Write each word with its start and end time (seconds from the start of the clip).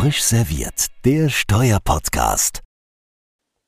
Frisch 0.00 0.22
serviert, 0.22 0.86
der 1.04 1.28
Steuerpodcast. 1.28 2.62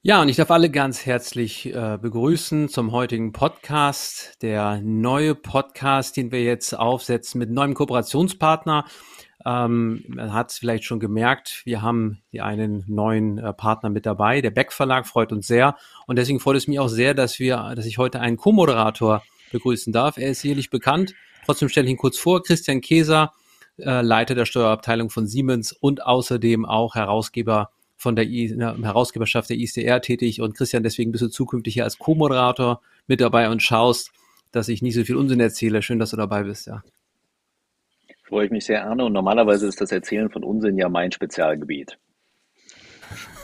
Ja, 0.01 0.23
und 0.23 0.31
ich 0.31 0.37
darf 0.37 0.51
alle 0.51 0.71
ganz 0.71 1.05
herzlich 1.05 1.67
äh, 1.67 1.99
begrüßen 2.01 2.71
zum 2.71 2.91
heutigen 2.91 3.35
Podcast. 3.35 4.39
Der 4.41 4.81
neue 4.81 5.35
Podcast, 5.35 6.17
den 6.17 6.33
wir 6.33 6.43
jetzt 6.43 6.73
aufsetzen 6.73 7.39
mit 7.39 7.51
neuem 7.51 7.75
Kooperationspartner. 7.75 8.87
Ähm, 9.45 10.05
man 10.09 10.33
hat 10.33 10.53
es 10.53 10.57
vielleicht 10.57 10.85
schon 10.85 11.01
gemerkt, 11.01 11.61
wir 11.67 11.83
haben 11.83 12.23
hier 12.31 12.47
einen 12.47 12.83
neuen 12.87 13.37
äh, 13.37 13.53
Partner 13.53 13.91
mit 13.91 14.07
dabei. 14.07 14.41
Der 14.41 14.53
Beck 14.53 14.73
Verlag 14.73 15.07
freut 15.07 15.33
uns 15.33 15.47
sehr. 15.47 15.77
Und 16.07 16.17
deswegen 16.17 16.41
freut 16.41 16.57
es 16.57 16.67
mich 16.67 16.81
auch 16.81 16.89
sehr, 16.89 17.13
dass 17.13 17.41
wir, 17.41 17.75
dass 17.77 17.85
ich 17.85 17.99
heute 17.99 18.21
einen 18.21 18.39
Co-Moderator 18.39 19.23
begrüßen 19.51 19.93
darf. 19.93 20.17
Er 20.17 20.31
ist 20.31 20.41
sicherlich 20.41 20.71
bekannt. 20.71 21.13
Trotzdem 21.45 21.69
stelle 21.69 21.89
ich 21.89 21.91
ihn 21.91 21.99
kurz 21.99 22.17
vor. 22.17 22.43
Christian 22.43 22.81
Keser, 22.81 23.35
äh, 23.79 24.03
Leiter 24.03 24.35
der 24.35 24.45
Steuerabteilung 24.45 25.11
von 25.11 25.27
Siemens 25.27 25.73
und 25.73 26.05
außerdem 26.05 26.65
auch 26.65 26.95
Herausgeber 26.95 27.71
von 27.97 28.17
der, 28.17 28.27
I 28.27 28.57
Herausgeberschaft 28.59 29.51
der 29.51 29.59
ISDR 29.59 30.01
tätig. 30.03 30.41
Und 30.41 30.57
Christian, 30.57 30.83
deswegen 30.83 31.13
bist 31.13 31.23
du 31.23 31.29
zukünftig 31.29 31.75
hier 31.75 31.85
als 31.85 31.99
Co-Moderator 31.99 32.81
mit 33.07 33.21
dabei 33.21 33.49
und 33.49 33.63
schaust, 33.63 34.11
dass 34.51 34.69
ich 34.69 34.83
nicht 34.83 34.95
so 34.95 35.05
viel 35.05 35.17
Unsinn 35.17 35.41
erzähle. 35.41 35.83
Schön, 35.83 35.99
dass 35.99 36.11
du 36.11 36.17
dabei 36.17 36.43
bist, 36.43 36.67
ja. 36.67 36.83
Freue 38.25 38.47
ich 38.47 38.51
mich 38.51 38.65
sehr, 38.65 38.85
Arne. 38.87 39.05
Und 39.05 39.13
normalerweise 39.13 39.67
ist 39.67 39.81
das 39.81 39.93
Erzählen 39.93 40.31
von 40.31 40.43
Unsinn 40.43 40.79
ja 40.79 40.89
mein 40.89 41.13
Spezialgebiet. 41.13 41.99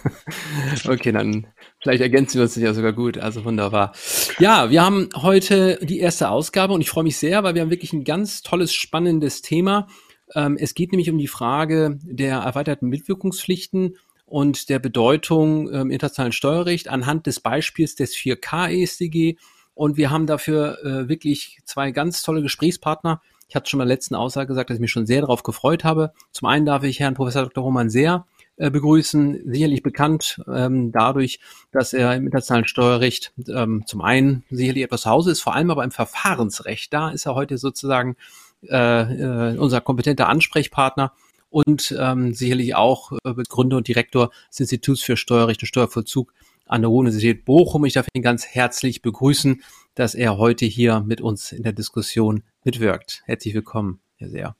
okay, 0.88 1.12
dann 1.12 1.46
vielleicht 1.80 2.00
ergänzen 2.00 2.36
wir 2.36 2.42
uns 2.42 2.56
ja 2.56 2.72
sogar 2.74 2.92
gut. 2.92 3.18
Also 3.18 3.44
wunderbar. 3.44 3.92
Ja, 4.38 4.70
wir 4.70 4.82
haben 4.84 5.08
heute 5.16 5.78
die 5.82 6.00
erste 6.00 6.30
Ausgabe 6.30 6.72
und 6.72 6.80
ich 6.80 6.90
freue 6.90 7.04
mich 7.04 7.16
sehr, 7.16 7.44
weil 7.44 7.54
wir 7.54 7.62
haben 7.62 7.70
wirklich 7.70 7.92
ein 7.92 8.04
ganz 8.04 8.42
tolles, 8.42 8.72
spannendes 8.72 9.42
Thema. 9.42 9.86
Ähm, 10.34 10.56
es 10.58 10.74
geht 10.74 10.92
nämlich 10.92 11.10
um 11.10 11.18
die 11.18 11.28
Frage 11.28 11.98
der 12.02 12.38
erweiterten 12.38 12.88
Mitwirkungspflichten 12.88 13.96
und 14.26 14.68
der 14.68 14.78
Bedeutung 14.78 15.70
im 15.70 15.90
internationalen 15.90 16.32
Steuerrecht 16.32 16.88
anhand 16.88 17.26
des 17.26 17.40
Beispiels 17.40 17.94
des 17.94 18.14
4K-ESDG. 18.14 19.36
Und 19.74 19.96
wir 19.96 20.10
haben 20.10 20.26
dafür 20.26 20.84
äh, 20.84 21.08
wirklich 21.08 21.60
zwei 21.64 21.92
ganz 21.92 22.22
tolle 22.22 22.42
Gesprächspartner. 22.42 23.22
Ich 23.48 23.56
hatte 23.56 23.70
schon 23.70 23.80
in 23.80 23.86
der 23.86 23.94
letzten 23.94 24.14
Aussage 24.14 24.48
gesagt, 24.48 24.68
dass 24.68 24.76
ich 24.76 24.80
mich 24.80 24.90
schon 24.90 25.06
sehr 25.06 25.22
darauf 25.22 25.42
gefreut 25.42 25.84
habe. 25.84 26.12
Zum 26.32 26.48
einen 26.48 26.66
darf 26.66 26.82
ich 26.82 27.00
Herrn 27.00 27.14
Professor 27.14 27.44
Dr. 27.44 27.64
Roman 27.64 27.88
Seer 27.88 28.26
äh, 28.56 28.70
begrüßen, 28.70 29.40
sicherlich 29.46 29.82
bekannt 29.82 30.40
ähm, 30.52 30.92
dadurch, 30.92 31.40
dass 31.70 31.92
er 31.92 32.14
im 32.14 32.24
internationalen 32.24 32.66
Steuerrecht 32.66 33.32
ähm, 33.48 33.84
zum 33.86 34.02
einen 34.02 34.44
sicherlich 34.50 34.82
etwas 34.82 35.02
zu 35.02 35.10
Hause 35.10 35.30
ist, 35.30 35.40
vor 35.40 35.54
allem 35.54 35.70
aber 35.70 35.84
im 35.84 35.92
Verfahrensrecht. 35.92 36.92
Da 36.92 37.10
ist 37.10 37.24
er 37.24 37.36
heute 37.36 37.56
sozusagen 37.56 38.16
äh, 38.62 39.54
äh, 39.54 39.56
unser 39.56 39.80
kompetenter 39.80 40.28
Ansprechpartner 40.28 41.12
und 41.50 41.96
ähm, 41.98 42.34
sicherlich 42.34 42.74
auch 42.74 43.12
äh, 43.24 43.34
Gründer 43.48 43.76
und 43.76 43.88
Direktor 43.88 44.30
des 44.50 44.60
Instituts 44.60 45.02
für 45.02 45.16
Steuerrecht 45.16 45.62
und 45.62 45.68
Steuervollzug 45.68 46.32
an 46.66 46.82
der 46.82 46.90
Universität 46.90 47.44
Bochum. 47.44 47.84
Ich 47.84 47.94
darf 47.94 48.06
ihn 48.12 48.22
ganz 48.22 48.46
herzlich 48.46 49.02
begrüßen, 49.02 49.62
dass 49.94 50.14
er 50.14 50.38
heute 50.38 50.66
hier 50.66 51.00
mit 51.00 51.20
uns 51.20 51.52
in 51.52 51.62
der 51.62 51.72
Diskussion 51.72 52.42
mitwirkt. 52.64 53.22
Herzlich 53.24 53.54
willkommen, 53.54 54.00
Herr 54.16 54.28
Seher. 54.28 54.56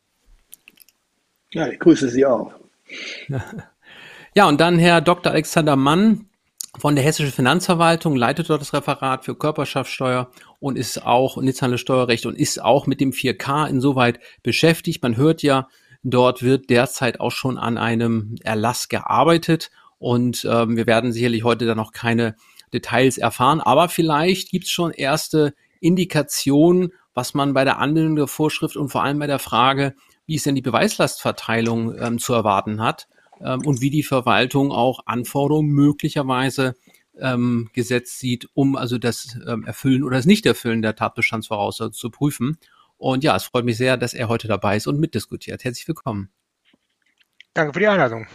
Ja, 1.50 1.68
ich 1.68 1.78
grüße 1.78 2.08
Sie 2.08 2.24
auch. 2.24 2.52
Ja, 4.34 4.46
und 4.46 4.60
dann 4.60 4.78
Herr 4.78 5.00
Dr. 5.00 5.32
Alexander 5.32 5.74
Mann 5.74 6.28
von 6.78 6.94
der 6.94 7.04
Hessischen 7.04 7.32
Finanzverwaltung, 7.32 8.14
leitet 8.14 8.48
dort 8.50 8.60
das 8.60 8.72
Referat 8.72 9.24
für 9.24 9.34
Körperschaftssteuer 9.34 10.30
und 10.60 10.76
ist 10.76 11.04
auch 11.04 11.36
nationales 11.40 11.80
Steuerrecht 11.80 12.26
und 12.26 12.36
ist 12.36 12.62
auch 12.62 12.86
mit 12.86 13.00
dem 13.00 13.12
4K 13.12 13.68
insoweit 13.68 14.20
beschäftigt. 14.42 15.02
Man 15.02 15.16
hört 15.16 15.42
ja, 15.42 15.68
Dort 16.02 16.42
wird 16.42 16.70
derzeit 16.70 17.20
auch 17.20 17.32
schon 17.32 17.58
an 17.58 17.76
einem 17.76 18.36
Erlass 18.42 18.88
gearbeitet 18.88 19.70
und 19.98 20.46
ähm, 20.48 20.76
wir 20.76 20.86
werden 20.86 21.12
sicherlich 21.12 21.44
heute 21.44 21.66
dann 21.66 21.76
noch 21.76 21.92
keine 21.92 22.36
Details 22.72 23.18
erfahren, 23.18 23.60
aber 23.60 23.88
vielleicht 23.88 24.50
gibt 24.50 24.66
es 24.66 24.70
schon 24.70 24.92
erste 24.92 25.54
Indikationen, 25.80 26.92
was 27.14 27.34
man 27.34 27.52
bei 27.52 27.64
der 27.64 27.78
Anwendung 27.78 28.14
der 28.14 28.26
Vorschrift 28.28 28.76
und 28.76 28.90
vor 28.90 29.02
allem 29.02 29.18
bei 29.18 29.26
der 29.26 29.38
Frage, 29.38 29.94
wie 30.26 30.36
ist 30.36 30.46
denn 30.46 30.54
die 30.54 30.62
Beweislastverteilung 30.62 31.98
ähm, 31.98 32.18
zu 32.18 32.32
erwarten 32.32 32.80
hat 32.80 33.08
ähm, 33.40 33.66
und 33.66 33.80
wie 33.80 33.90
die 33.90 34.02
Verwaltung 34.02 34.70
auch 34.70 35.00
Anforderungen 35.06 35.70
möglicherweise 35.70 36.76
ähm, 37.20 37.70
gesetzt 37.72 38.18
sieht, 38.18 38.48
um 38.54 38.76
also 38.76 38.98
das 38.98 39.38
ähm, 39.46 39.64
Erfüllen 39.64 40.04
oder 40.04 40.16
das 40.16 40.26
Nicht-Erfüllen 40.26 40.82
der 40.82 40.96
Tatbestandsvoraussetzungen 40.96 41.92
zu 41.92 42.10
prüfen. 42.10 42.58
Und 42.96 43.24
ja, 43.24 43.36
es 43.36 43.44
freut 43.44 43.64
mich 43.64 43.76
sehr, 43.76 43.96
dass 43.96 44.14
er 44.14 44.28
heute 44.28 44.48
dabei 44.48 44.76
ist 44.76 44.86
und 44.86 44.98
mitdiskutiert. 44.98 45.64
Herzlich 45.64 45.86
willkommen. 45.86 46.30
Danke 47.54 47.72
für 47.72 47.80
die 47.80 47.88
Einladung. 47.88 48.26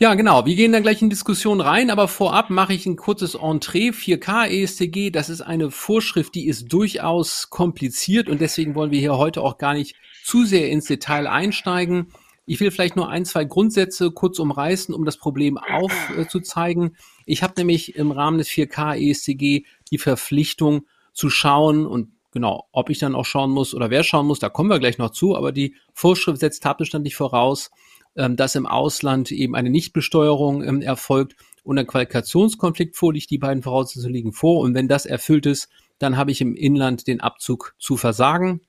Ja, 0.00 0.14
genau. 0.14 0.46
Wir 0.46 0.54
gehen 0.54 0.70
dann 0.70 0.84
gleich 0.84 1.02
in 1.02 1.10
Diskussion 1.10 1.60
rein, 1.60 1.90
aber 1.90 2.06
vorab 2.06 2.50
mache 2.50 2.72
ich 2.72 2.86
ein 2.86 2.94
kurzes 2.94 3.34
Entree. 3.34 3.90
4K 3.90 4.46
ESTG, 4.46 5.10
das 5.10 5.28
ist 5.28 5.40
eine 5.40 5.72
Vorschrift, 5.72 6.36
die 6.36 6.46
ist 6.46 6.72
durchaus 6.72 7.50
kompliziert 7.50 8.28
und 8.28 8.40
deswegen 8.40 8.76
wollen 8.76 8.92
wir 8.92 9.00
hier 9.00 9.18
heute 9.18 9.42
auch 9.42 9.58
gar 9.58 9.74
nicht 9.74 9.96
zu 10.22 10.44
sehr 10.44 10.70
ins 10.70 10.84
Detail 10.84 11.26
einsteigen. 11.26 12.12
Ich 12.48 12.60
will 12.60 12.70
vielleicht 12.70 12.96
nur 12.96 13.10
ein, 13.10 13.26
zwei 13.26 13.44
Grundsätze 13.44 14.10
kurz 14.10 14.38
umreißen, 14.38 14.94
um 14.94 15.04
das 15.04 15.18
Problem 15.18 15.58
aufzuzeigen. 15.58 16.96
Ich 17.26 17.42
habe 17.42 17.52
nämlich 17.58 17.94
im 17.96 18.10
Rahmen 18.10 18.38
des 18.38 18.48
4K 18.48 18.96
ESTG 18.96 19.66
die 19.90 19.98
Verpflichtung 19.98 20.86
zu 21.12 21.30
schauen 21.30 21.86
und 21.86 22.12
Genau, 22.30 22.68
ob 22.72 22.90
ich 22.90 22.98
dann 22.98 23.14
auch 23.14 23.24
schauen 23.24 23.50
muss 23.50 23.74
oder 23.74 23.88
wer 23.88 24.04
schauen 24.04 24.26
muss, 24.26 24.38
da 24.38 24.50
kommen 24.50 24.68
wir 24.68 24.78
gleich 24.78 24.98
noch 24.98 25.10
zu, 25.10 25.34
aber 25.34 25.50
die 25.50 25.74
Vorschrift 25.94 26.40
setzt 26.40 26.62
tatbestandlich 26.62 27.16
voraus, 27.16 27.70
ähm, 28.16 28.36
dass 28.36 28.54
im 28.54 28.66
Ausland 28.66 29.32
eben 29.32 29.56
eine 29.56 29.70
Nichtbesteuerung 29.70 30.62
ähm, 30.62 30.82
erfolgt 30.82 31.36
und 31.64 31.78
ein 31.78 31.86
Qualifikationskonflikt 31.86 32.96
vorliegt. 32.96 33.30
Die 33.30 33.38
beiden 33.38 33.62
Voraussetzungen 33.62 34.12
liegen 34.12 34.32
vor 34.32 34.60
und 34.60 34.74
wenn 34.74 34.88
das 34.88 35.06
erfüllt 35.06 35.46
ist, 35.46 35.70
dann 35.98 36.18
habe 36.18 36.30
ich 36.30 36.42
im 36.42 36.54
Inland 36.54 37.06
den 37.06 37.20
Abzug 37.22 37.74
zu 37.78 37.96
versagen. 37.96 38.60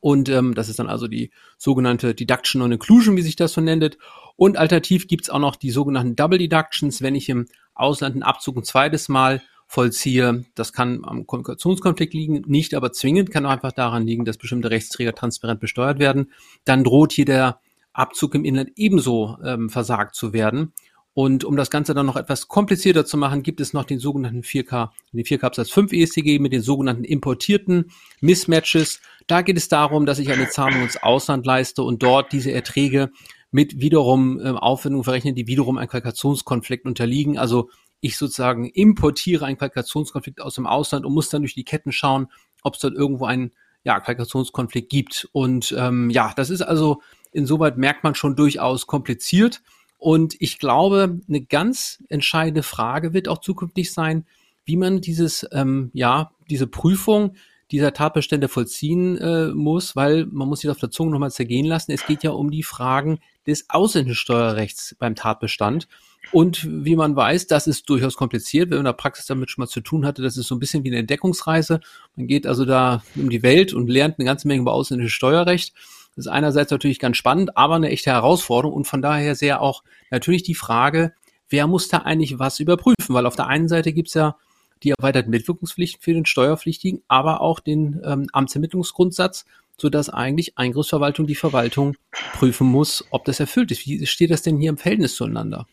Und 0.00 0.28
ähm, 0.28 0.54
das 0.54 0.68
ist 0.68 0.78
dann 0.78 0.88
also 0.88 1.08
die 1.08 1.30
sogenannte 1.56 2.14
Deduction 2.14 2.62
on 2.62 2.72
Inclusion, 2.72 3.16
wie 3.16 3.22
sich 3.22 3.36
das 3.36 3.52
so 3.52 3.60
nennt. 3.60 3.98
Und 4.36 4.56
alternativ 4.56 5.08
gibt's 5.08 5.30
auch 5.30 5.38
noch 5.38 5.56
die 5.56 5.70
sogenannten 5.70 6.16
Double 6.16 6.38
Deductions, 6.38 7.02
wenn 7.02 7.14
ich 7.14 7.28
im 7.28 7.46
Ausland 7.74 8.14
einen 8.14 8.22
Abzug 8.22 8.56
ein 8.56 8.64
zweites 8.64 9.08
Mal 9.08 9.42
vollziehe. 9.66 10.44
Das 10.54 10.72
kann 10.72 11.04
am 11.04 11.26
Kommunikationskonflikt 11.26 12.14
liegen, 12.14 12.42
nicht 12.46 12.74
aber 12.74 12.92
zwingend, 12.92 13.30
kann 13.30 13.46
auch 13.46 13.50
einfach 13.50 13.72
daran 13.72 14.06
liegen, 14.06 14.24
dass 14.24 14.38
bestimmte 14.38 14.70
Rechtsträger 14.70 15.14
transparent 15.14 15.60
besteuert 15.60 15.98
werden. 15.98 16.32
Dann 16.64 16.84
droht 16.84 17.12
hier 17.12 17.26
der 17.26 17.60
Abzug 17.92 18.34
im 18.34 18.44
Inland 18.44 18.70
ebenso 18.76 19.36
ähm, 19.44 19.68
versagt 19.68 20.14
zu 20.14 20.32
werden. 20.32 20.72
Und 21.18 21.42
um 21.42 21.56
das 21.56 21.68
Ganze 21.68 21.94
dann 21.94 22.06
noch 22.06 22.14
etwas 22.14 22.46
komplizierter 22.46 23.04
zu 23.04 23.16
machen, 23.16 23.42
gibt 23.42 23.60
es 23.60 23.72
noch 23.72 23.82
den 23.82 23.98
sogenannten 23.98 24.42
4K, 24.42 24.90
den 25.12 25.24
4K 25.24 25.42
Absatz 25.42 25.68
5 25.70 25.92
ESTG 25.92 26.38
mit 26.38 26.52
den 26.52 26.62
sogenannten 26.62 27.02
importierten 27.02 27.90
Mismatches. 28.20 29.00
Da 29.26 29.42
geht 29.42 29.56
es 29.56 29.66
darum, 29.66 30.06
dass 30.06 30.20
ich 30.20 30.30
eine 30.30 30.48
Zahlung 30.48 30.80
ins 30.80 30.96
Ausland 30.96 31.44
leiste 31.44 31.82
und 31.82 32.04
dort 32.04 32.30
diese 32.30 32.52
Erträge 32.52 33.10
mit 33.50 33.80
wiederum 33.80 34.38
äh, 34.38 34.50
Aufwendungen 34.50 35.02
verrechne, 35.02 35.32
die 35.32 35.48
wiederum 35.48 35.76
einem 35.76 35.88
Qualifikationskonflikt 35.88 36.86
unterliegen. 36.86 37.36
Also 37.36 37.68
ich 38.00 38.16
sozusagen 38.16 38.66
importiere 38.66 39.44
einen 39.44 39.58
Qualifikationskonflikt 39.58 40.40
aus 40.40 40.54
dem 40.54 40.68
Ausland 40.68 41.04
und 41.04 41.14
muss 41.14 41.30
dann 41.30 41.42
durch 41.42 41.54
die 41.54 41.64
Ketten 41.64 41.90
schauen, 41.90 42.28
ob 42.62 42.74
es 42.74 42.80
dort 42.80 42.94
irgendwo 42.94 43.24
einen 43.24 43.50
ja, 43.82 43.98
Qualifikationskonflikt 43.98 44.88
gibt. 44.88 45.28
Und 45.32 45.74
ähm, 45.76 46.10
ja, 46.10 46.32
das 46.36 46.48
ist 46.48 46.62
also 46.62 47.02
insoweit 47.32 47.76
merkt 47.76 48.04
man 48.04 48.14
schon 48.14 48.36
durchaus 48.36 48.86
kompliziert. 48.86 49.62
Und 49.98 50.36
ich 50.38 50.58
glaube, 50.58 51.20
eine 51.28 51.42
ganz 51.42 52.02
entscheidende 52.08 52.62
Frage 52.62 53.12
wird 53.12 53.28
auch 53.28 53.38
zukünftig 53.38 53.92
sein, 53.92 54.24
wie 54.64 54.76
man 54.76 55.00
dieses, 55.00 55.46
ähm, 55.52 55.90
ja, 55.92 56.30
diese 56.48 56.66
Prüfung 56.66 57.34
dieser 57.70 57.92
Tatbestände 57.92 58.48
vollziehen 58.48 59.18
äh, 59.18 59.48
muss, 59.48 59.94
weil 59.94 60.26
man 60.26 60.48
muss 60.48 60.60
sich 60.60 60.70
auf 60.70 60.78
der 60.78 60.90
Zunge 60.90 61.10
nochmal 61.10 61.30
zergehen 61.30 61.66
lassen. 61.66 61.92
Es 61.92 62.06
geht 62.06 62.22
ja 62.22 62.30
um 62.30 62.50
die 62.50 62.62
Fragen 62.62 63.18
des 63.46 63.68
ausländischen 63.68 64.16
Steuerrechts 64.16 64.96
beim 64.98 65.14
Tatbestand. 65.14 65.88
Und 66.32 66.66
wie 66.84 66.96
man 66.96 67.16
weiß, 67.16 67.46
das 67.46 67.66
ist 67.66 67.88
durchaus 67.88 68.16
kompliziert, 68.16 68.70
wenn 68.70 68.78
man 68.78 68.86
in 68.86 68.90
der 68.90 68.92
Praxis 68.92 69.26
damit 69.26 69.50
schon 69.50 69.62
mal 69.62 69.68
zu 69.68 69.80
tun 69.80 70.04
hatte. 70.06 70.22
Das 70.22 70.36
ist 70.36 70.48
so 70.48 70.54
ein 70.54 70.58
bisschen 70.58 70.84
wie 70.84 70.88
eine 70.88 70.98
Entdeckungsreise. 70.98 71.80
Man 72.16 72.26
geht 72.26 72.46
also 72.46 72.64
da 72.64 73.02
um 73.16 73.30
die 73.30 73.42
Welt 73.42 73.72
und 73.72 73.88
lernt 73.88 74.18
eine 74.18 74.26
ganze 74.26 74.48
Menge 74.48 74.62
über 74.62 74.72
ausländisches 74.72 75.14
Steuerrecht. 75.14 75.74
Das 76.18 76.26
ist 76.26 76.32
einerseits 76.32 76.72
natürlich 76.72 76.98
ganz 76.98 77.16
spannend, 77.16 77.56
aber 77.56 77.76
eine 77.76 77.90
echte 77.90 78.10
Herausforderung 78.10 78.74
und 78.74 78.88
von 78.88 79.00
daher 79.00 79.36
sehr 79.36 79.62
auch 79.62 79.84
natürlich 80.10 80.42
die 80.42 80.56
Frage, 80.56 81.12
wer 81.48 81.68
muss 81.68 81.86
da 81.86 81.98
eigentlich 81.98 82.40
was 82.40 82.58
überprüfen? 82.58 83.14
Weil 83.14 83.24
auf 83.24 83.36
der 83.36 83.46
einen 83.46 83.68
Seite 83.68 83.92
gibt's 83.92 84.14
ja 84.14 84.34
die 84.82 84.90
erweiterten 84.90 85.30
Mitwirkungspflichten 85.30 86.02
für 86.02 86.14
den 86.14 86.26
Steuerpflichtigen, 86.26 87.02
aber 87.06 87.40
auch 87.40 87.60
den 87.60 88.00
ähm, 88.04 88.26
Amtsermittlungsgrundsatz, 88.32 89.44
sodass 89.76 90.10
eigentlich 90.10 90.58
Eingriffsverwaltung 90.58 91.28
die 91.28 91.36
Verwaltung 91.36 91.94
prüfen 92.32 92.66
muss, 92.66 93.06
ob 93.12 93.24
das 93.24 93.38
erfüllt 93.38 93.70
ist. 93.70 93.86
Wie 93.86 94.04
steht 94.04 94.32
das 94.32 94.42
denn 94.42 94.58
hier 94.58 94.70
im 94.70 94.76
Verhältnis 94.76 95.14
zueinander? 95.14 95.68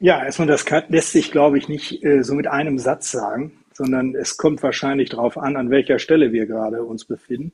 Ja, 0.00 0.24
erstmal, 0.24 0.48
das 0.48 0.64
kann, 0.64 0.84
lässt 0.88 1.12
sich, 1.12 1.30
glaube 1.30 1.58
ich, 1.58 1.68
nicht 1.68 2.02
äh, 2.02 2.22
so 2.22 2.34
mit 2.34 2.46
einem 2.46 2.78
Satz 2.78 3.10
sagen, 3.10 3.52
sondern 3.74 4.14
es 4.14 4.38
kommt 4.38 4.62
wahrscheinlich 4.62 5.10
darauf 5.10 5.36
an, 5.36 5.56
an 5.56 5.68
welcher 5.68 5.98
Stelle 5.98 6.32
wir 6.32 6.46
gerade 6.46 6.84
uns 6.84 7.04
befinden. 7.04 7.52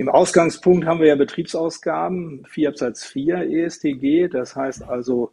Im 0.00 0.08
Ausgangspunkt 0.08 0.86
haben 0.86 1.00
wir 1.00 1.08
ja 1.08 1.14
Betriebsausgaben, 1.14 2.46
4 2.48 2.70
Absatz 2.70 3.04
4 3.04 3.50
ESTG. 3.50 4.28
Das 4.28 4.56
heißt 4.56 4.82
also, 4.82 5.32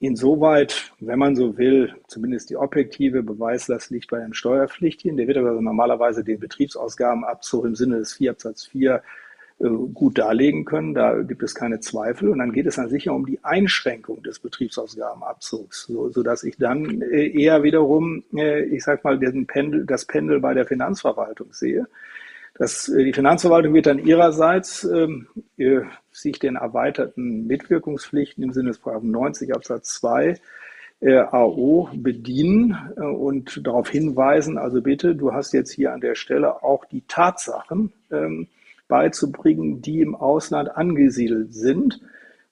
insoweit, 0.00 0.90
wenn 1.00 1.18
man 1.18 1.36
so 1.36 1.58
will, 1.58 1.94
zumindest 2.08 2.48
die 2.48 2.56
objektive 2.56 3.22
Beweislast 3.22 3.90
liegt 3.90 4.08
bei 4.08 4.18
den 4.18 4.32
Steuerpflichtigen. 4.32 5.18
Der 5.18 5.26
wird 5.26 5.36
aber 5.36 5.60
normalerweise 5.60 6.24
den 6.24 6.40
Betriebsausgabenabzug 6.40 7.66
im 7.66 7.74
Sinne 7.74 7.98
des 7.98 8.14
4 8.14 8.30
Absatz 8.30 8.64
4 8.64 9.02
äh, 9.58 9.68
gut 9.92 10.16
darlegen 10.16 10.64
können. 10.64 10.94
Da 10.94 11.20
gibt 11.20 11.42
es 11.42 11.54
keine 11.54 11.80
Zweifel. 11.80 12.30
Und 12.30 12.38
dann 12.38 12.52
geht 12.52 12.64
es 12.64 12.76
dann 12.76 12.88
sicher 12.88 13.12
um 13.12 13.26
die 13.26 13.44
Einschränkung 13.44 14.22
des 14.22 14.38
Betriebsausgabenabzugs, 14.38 15.88
so, 15.88 16.08
sodass 16.08 16.42
ich 16.42 16.56
dann 16.56 17.02
äh, 17.02 17.28
eher 17.38 17.62
wiederum, 17.64 18.24
äh, 18.34 18.62
ich 18.62 18.82
sag 18.82 19.04
mal, 19.04 19.18
Pendel, 19.18 19.84
das 19.84 20.06
Pendel 20.06 20.40
bei 20.40 20.54
der 20.54 20.64
Finanzverwaltung 20.64 21.52
sehe. 21.52 21.86
Das, 22.58 22.90
die 22.96 23.12
Finanzverwaltung 23.12 23.74
wird 23.74 23.86
dann 23.86 23.98
ihrerseits 23.98 24.84
ähm, 24.84 25.28
sich 26.10 26.38
den 26.38 26.56
erweiterten 26.56 27.46
Mitwirkungspflichten 27.46 28.42
im 28.42 28.52
Sinne 28.52 28.70
des 28.70 28.80
90 28.84 29.54
Absatz 29.54 29.94
2 30.00 30.40
äh, 31.00 31.18
AO 31.18 31.90
bedienen 31.94 32.76
äh, 32.96 33.00
und 33.02 33.66
darauf 33.66 33.90
hinweisen, 33.90 34.56
also 34.58 34.80
bitte, 34.80 35.14
du 35.14 35.32
hast 35.32 35.52
jetzt 35.52 35.70
hier 35.70 35.92
an 35.92 36.00
der 36.00 36.14
Stelle 36.14 36.62
auch 36.62 36.84
die 36.86 37.02
Tatsachen 37.06 37.92
ähm, 38.10 38.48
beizubringen, 38.88 39.82
die 39.82 40.00
im 40.00 40.14
Ausland 40.14 40.74
angesiedelt 40.74 41.52
sind. 41.52 42.00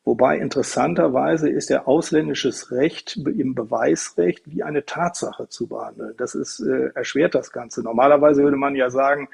Wobei 0.05 0.37
interessanterweise 0.37 1.49
ist 1.49 1.71
der 1.71 1.89
ausländisches 1.89 2.71
Recht 2.71 3.17
im 3.17 3.55
Beweisrecht 3.55 4.43
wie 4.45 4.63
eine 4.63 4.85
Tatsache 4.85 5.49
zu 5.49 5.67
behandeln. 5.67 6.13
Das 6.19 6.35
ist, 6.35 6.61
äh, 6.61 6.91
erschwert 6.95 7.35
das 7.35 7.53
Ganze. 7.53 7.83
Normalerweise 7.83 8.43
würde 8.43 8.59
man 8.59 8.77
ja 8.77 8.91
sagen, 8.91 9.29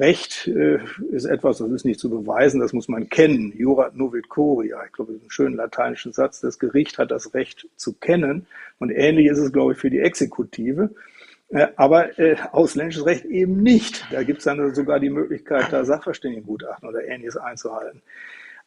Recht 0.00 0.48
äh, 0.48 0.78
ist 1.12 1.26
etwas, 1.26 1.58
das 1.58 1.70
ist 1.70 1.84
nicht 1.84 2.00
zu 2.00 2.10
beweisen, 2.10 2.60
das 2.60 2.72
muss 2.72 2.88
man 2.88 3.08
kennen. 3.08 3.52
Jurat 3.56 3.94
novit 3.94 4.28
coria. 4.28 4.82
Ich 4.86 4.92
glaube, 4.92 5.12
das 5.12 5.20
ist 5.20 5.26
ein 5.26 5.30
schöner 5.30 5.56
lateinischer 5.56 6.12
Satz. 6.12 6.40
Das 6.40 6.58
Gericht 6.58 6.98
hat 6.98 7.10
das 7.10 7.34
Recht 7.34 7.68
zu 7.76 7.92
kennen. 7.92 8.46
Und 8.78 8.90
ähnlich 8.90 9.26
ist 9.26 9.38
es, 9.38 9.52
glaube 9.52 9.72
ich, 9.72 9.78
für 9.78 9.90
die 9.90 10.00
Exekutive. 10.00 10.90
Äh, 11.50 11.68
aber 11.76 12.18
äh, 12.18 12.36
ausländisches 12.52 13.06
Recht 13.06 13.24
eben 13.26 13.62
nicht. 13.62 14.06
Da 14.10 14.22
gibt 14.22 14.38
es 14.38 14.44
dann 14.44 14.74
sogar 14.74 15.00
die 15.00 15.10
Möglichkeit, 15.10 15.66
da 15.70 15.84
Sachverständigengutachten 15.84 16.88
oder 16.88 17.04
ähnliches 17.04 17.36
einzuhalten. 17.36 18.02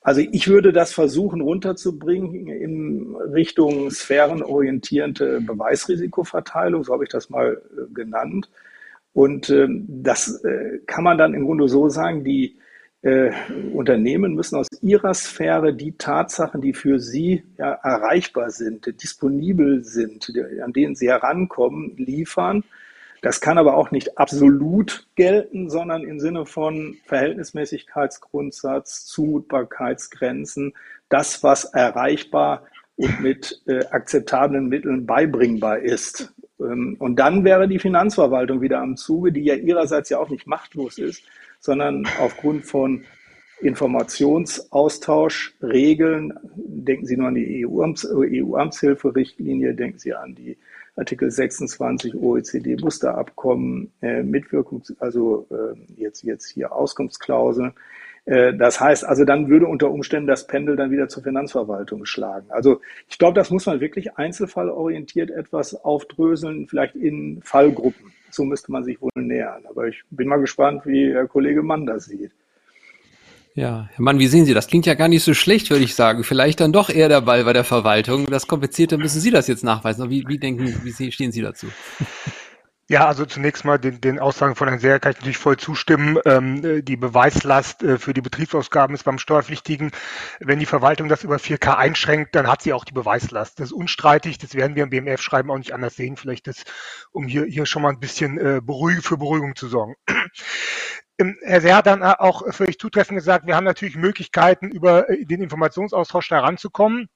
Also 0.02 0.20
ich 0.20 0.50
würde 0.50 0.74
das 0.74 0.94
versuchen 0.94 1.40
runterzubringen 1.40 2.48
in 2.48 3.16
Richtung 3.16 3.90
sphärenorientierende 3.90 5.40
Beweisrisikoverteilung, 5.40 6.84
so 6.84 6.94
habe 6.94 7.06
ich 7.06 7.10
das 7.10 7.30
mal 7.30 7.62
äh, 7.76 7.94
genannt. 7.94 8.50
Und 9.14 9.50
äh, 9.50 9.68
das 9.70 10.44
äh, 10.44 10.80
kann 10.88 11.04
man 11.04 11.18
dann 11.18 11.34
im 11.34 11.46
Grunde 11.46 11.68
so 11.68 11.90
sagen, 11.90 12.24
die 12.24 12.58
äh, 13.04 13.32
Unternehmen 13.74 14.34
müssen 14.34 14.56
aus 14.56 14.68
ihrer 14.82 15.14
Sphäre 15.14 15.74
die 15.74 15.98
Tatsachen, 15.98 16.62
die 16.62 16.74
für 16.74 17.00
sie 17.00 17.44
ja, 17.58 17.74
erreichbar 17.74 18.50
sind, 18.50 19.02
disponibel 19.04 19.84
sind, 19.84 20.34
an 20.64 20.74
denen 20.74 20.96
sie 20.96 21.10
herankommen, 21.10 21.96
liefern. 21.98 22.64
Das 23.22 23.40
kann 23.40 23.58
aber 23.58 23.78
auch 23.78 23.92
nicht 23.92 24.18
absolut 24.18 25.08
gelten, 25.16 25.70
sondern 25.70 26.04
im 26.04 26.20
Sinne 26.20 26.46
von 26.46 26.98
Verhältnismäßigkeitsgrundsatz, 27.06 29.06
Zumutbarkeitsgrenzen, 29.06 30.74
das, 31.08 31.44
was 31.44 31.66
erreichbar 31.66 32.66
und 32.98 33.22
mit 33.22 33.62
äh, 33.66 33.86
akzeptablen 33.86 34.68
Mitteln 34.68 35.06
beibringbar 35.06 35.80
ist. 35.80 36.34
Ähm, 36.60 36.96
und 37.00 37.18
dann 37.18 37.44
wäre 37.44 37.68
die 37.68 37.80
Finanzverwaltung 37.80 38.62
wieder 38.62 38.82
am 38.82 38.98
Zuge, 38.98 39.32
die 39.32 39.44
ja 39.44 39.56
ihrerseits 39.56 40.10
ja 40.10 40.20
auch 40.20 40.30
nicht 40.30 40.48
machtlos 40.48 40.98
ist, 40.98 41.24
sondern 41.60 42.08
aufgrund 42.20 42.66
von 42.66 43.04
Informationsaustausch, 43.62 45.56
Regeln, 45.62 46.34
denken 46.56 47.06
Sie 47.06 47.16
nur 47.16 47.28
an 47.30 47.36
die 47.36 47.66
EU-Amtshilferichtlinie, 47.66 49.70
EU 49.70 49.74
denken 49.74 50.00
Sie 50.00 50.14
an 50.14 50.36
die 50.36 50.58
Artikel 50.96 51.32
26 51.32 52.16
OECD-Musterabkommen, 52.16 53.94
äh, 54.02 54.22
Mitwirkung, 54.22 54.84
also 55.00 55.48
äh, 55.50 55.76
jetzt, 55.96 56.24
jetzt 56.24 56.50
hier 56.50 56.74
Auskunftsklauseln. 56.74 57.72
Äh, 58.26 58.54
das 58.54 58.80
heißt 58.80 59.06
also, 59.06 59.26
dann 59.26 59.50
würde 59.50 59.68
unter 59.68 59.92
Umständen 59.92 60.28
das 60.28 60.48
Pendel 60.48 60.76
dann 60.76 60.92
wieder 60.92 61.10
zur 61.10 61.24
Finanzverwaltung 61.24 62.06
schlagen. 62.06 62.48
Also 62.50 62.82
ich 63.10 63.18
glaube, 63.18 63.36
das 63.36 63.50
muss 63.50 63.66
man 63.66 63.82
wirklich 63.82 64.18
einzelfallorientiert 64.18 65.30
etwas 65.30 65.76
aufdröseln, 65.84 66.68
vielleicht 66.68 66.96
in 66.96 67.42
Fallgruppen. 67.44 68.12
So 68.32 68.44
müsste 68.44 68.72
man 68.72 68.84
sich 68.84 69.00
wohl 69.02 69.12
nähern. 69.16 69.64
Aber 69.70 69.88
ich 69.88 70.02
bin 70.10 70.28
mal 70.28 70.40
gespannt, 70.40 70.86
wie 70.86 71.14
Herr 71.14 71.28
Kollege 71.28 71.62
Mann 71.62 71.86
das 71.86 72.06
sieht. 72.06 72.32
Ja, 73.56 73.88
Herr 73.94 74.02
Mann, 74.02 74.18
wie 74.18 74.26
sehen 74.26 74.46
Sie 74.46 74.56
das? 74.56 74.66
Klingt 74.66 74.88
ja 74.88 74.96
gar 74.96 75.08
nicht 75.08 75.24
so 75.24 75.36
schlecht, 75.36 75.70
würde 75.70 75.84
ich 75.84 75.94
sagen. 75.94 76.24
Vielleicht 76.24 76.60
dann 76.60 76.74
doch 76.74 76.90
eher 76.90 77.10
der 77.10 77.22
Ball 77.22 77.44
bei 77.44 77.54
der 77.54 77.64
Verwaltung. 77.64 78.26
Das 78.26 78.48
Komplizierte 78.48 78.98
müssen 78.98 79.22
Sie 79.22 79.30
das 79.30 79.48
jetzt 79.48 79.64
nachweisen. 79.64 80.10
Wie, 80.10 80.28
wie 80.28 80.40
denken, 80.40 80.74
wie 80.84 81.12
stehen 81.12 81.32
Sie 81.32 81.42
dazu? 81.42 81.68
Ja, 82.94 83.08
also 83.08 83.26
zunächst 83.26 83.66
mal 83.66 83.80
den, 83.80 84.02
den 84.02 84.20
Aussagen 84.20 84.54
von 84.54 84.68
Herrn 84.68 84.80
Seher 84.80 85.00
kann 85.00 85.14
ich 85.14 85.18
natürlich 85.18 85.40
voll 85.40 85.58
zustimmen. 85.58 86.20
Ähm, 86.26 86.86
die 86.86 86.96
Beweislast 86.96 87.82
äh, 87.82 87.98
für 87.98 88.14
die 88.14 88.22
Betriebsausgaben 88.22 88.94
ist 88.96 89.04
beim 89.04 89.18
Steuerpflichtigen. 89.18 89.90
Wenn 90.40 90.60
die 90.60 90.68
Verwaltung 90.68 91.10
das 91.10 91.24
über 91.24 91.38
4K 91.38 91.76
einschränkt, 91.76 92.36
dann 92.36 92.46
hat 92.46 92.62
sie 92.62 92.72
auch 92.72 92.86
die 92.86 92.94
Beweislast. 92.94 93.60
Das 93.60 93.70
ist 93.70 93.74
unstreitig. 93.74 94.38
Das 94.38 94.54
werden 94.54 94.76
wir 94.76 94.84
im 94.84 94.92
BMF-Schreiben 94.92 95.50
auch 95.50 95.58
nicht 95.58 95.74
anders 95.74 95.96
sehen. 95.96 96.18
Vielleicht 96.18 96.46
das, 96.46 96.66
um 97.12 97.26
hier, 97.26 97.46
hier 97.46 97.66
schon 97.66 97.82
mal 97.82 97.90
ein 97.90 98.00
bisschen 98.00 98.38
äh, 98.38 98.62
beruhig, 98.64 99.00
für 99.02 99.18
Beruhigung 99.18 99.56
zu 99.56 99.68
sorgen. 99.70 99.96
Ähm, 101.20 101.38
Herr 101.44 101.62
Seher 101.62 101.76
hat 101.76 101.86
dann 101.86 102.02
auch 102.02 102.42
völlig 102.52 102.80
zutreffend 102.80 103.20
gesagt, 103.20 103.46
wir 103.46 103.56
haben 103.56 103.66
natürlich 103.66 103.96
Möglichkeiten, 103.96 104.72
über 104.72 105.08
äh, 105.12 105.26
den 105.26 105.44
Informationsaustausch 105.44 106.28
da 106.28 106.40
ranzukommen. 106.40 107.08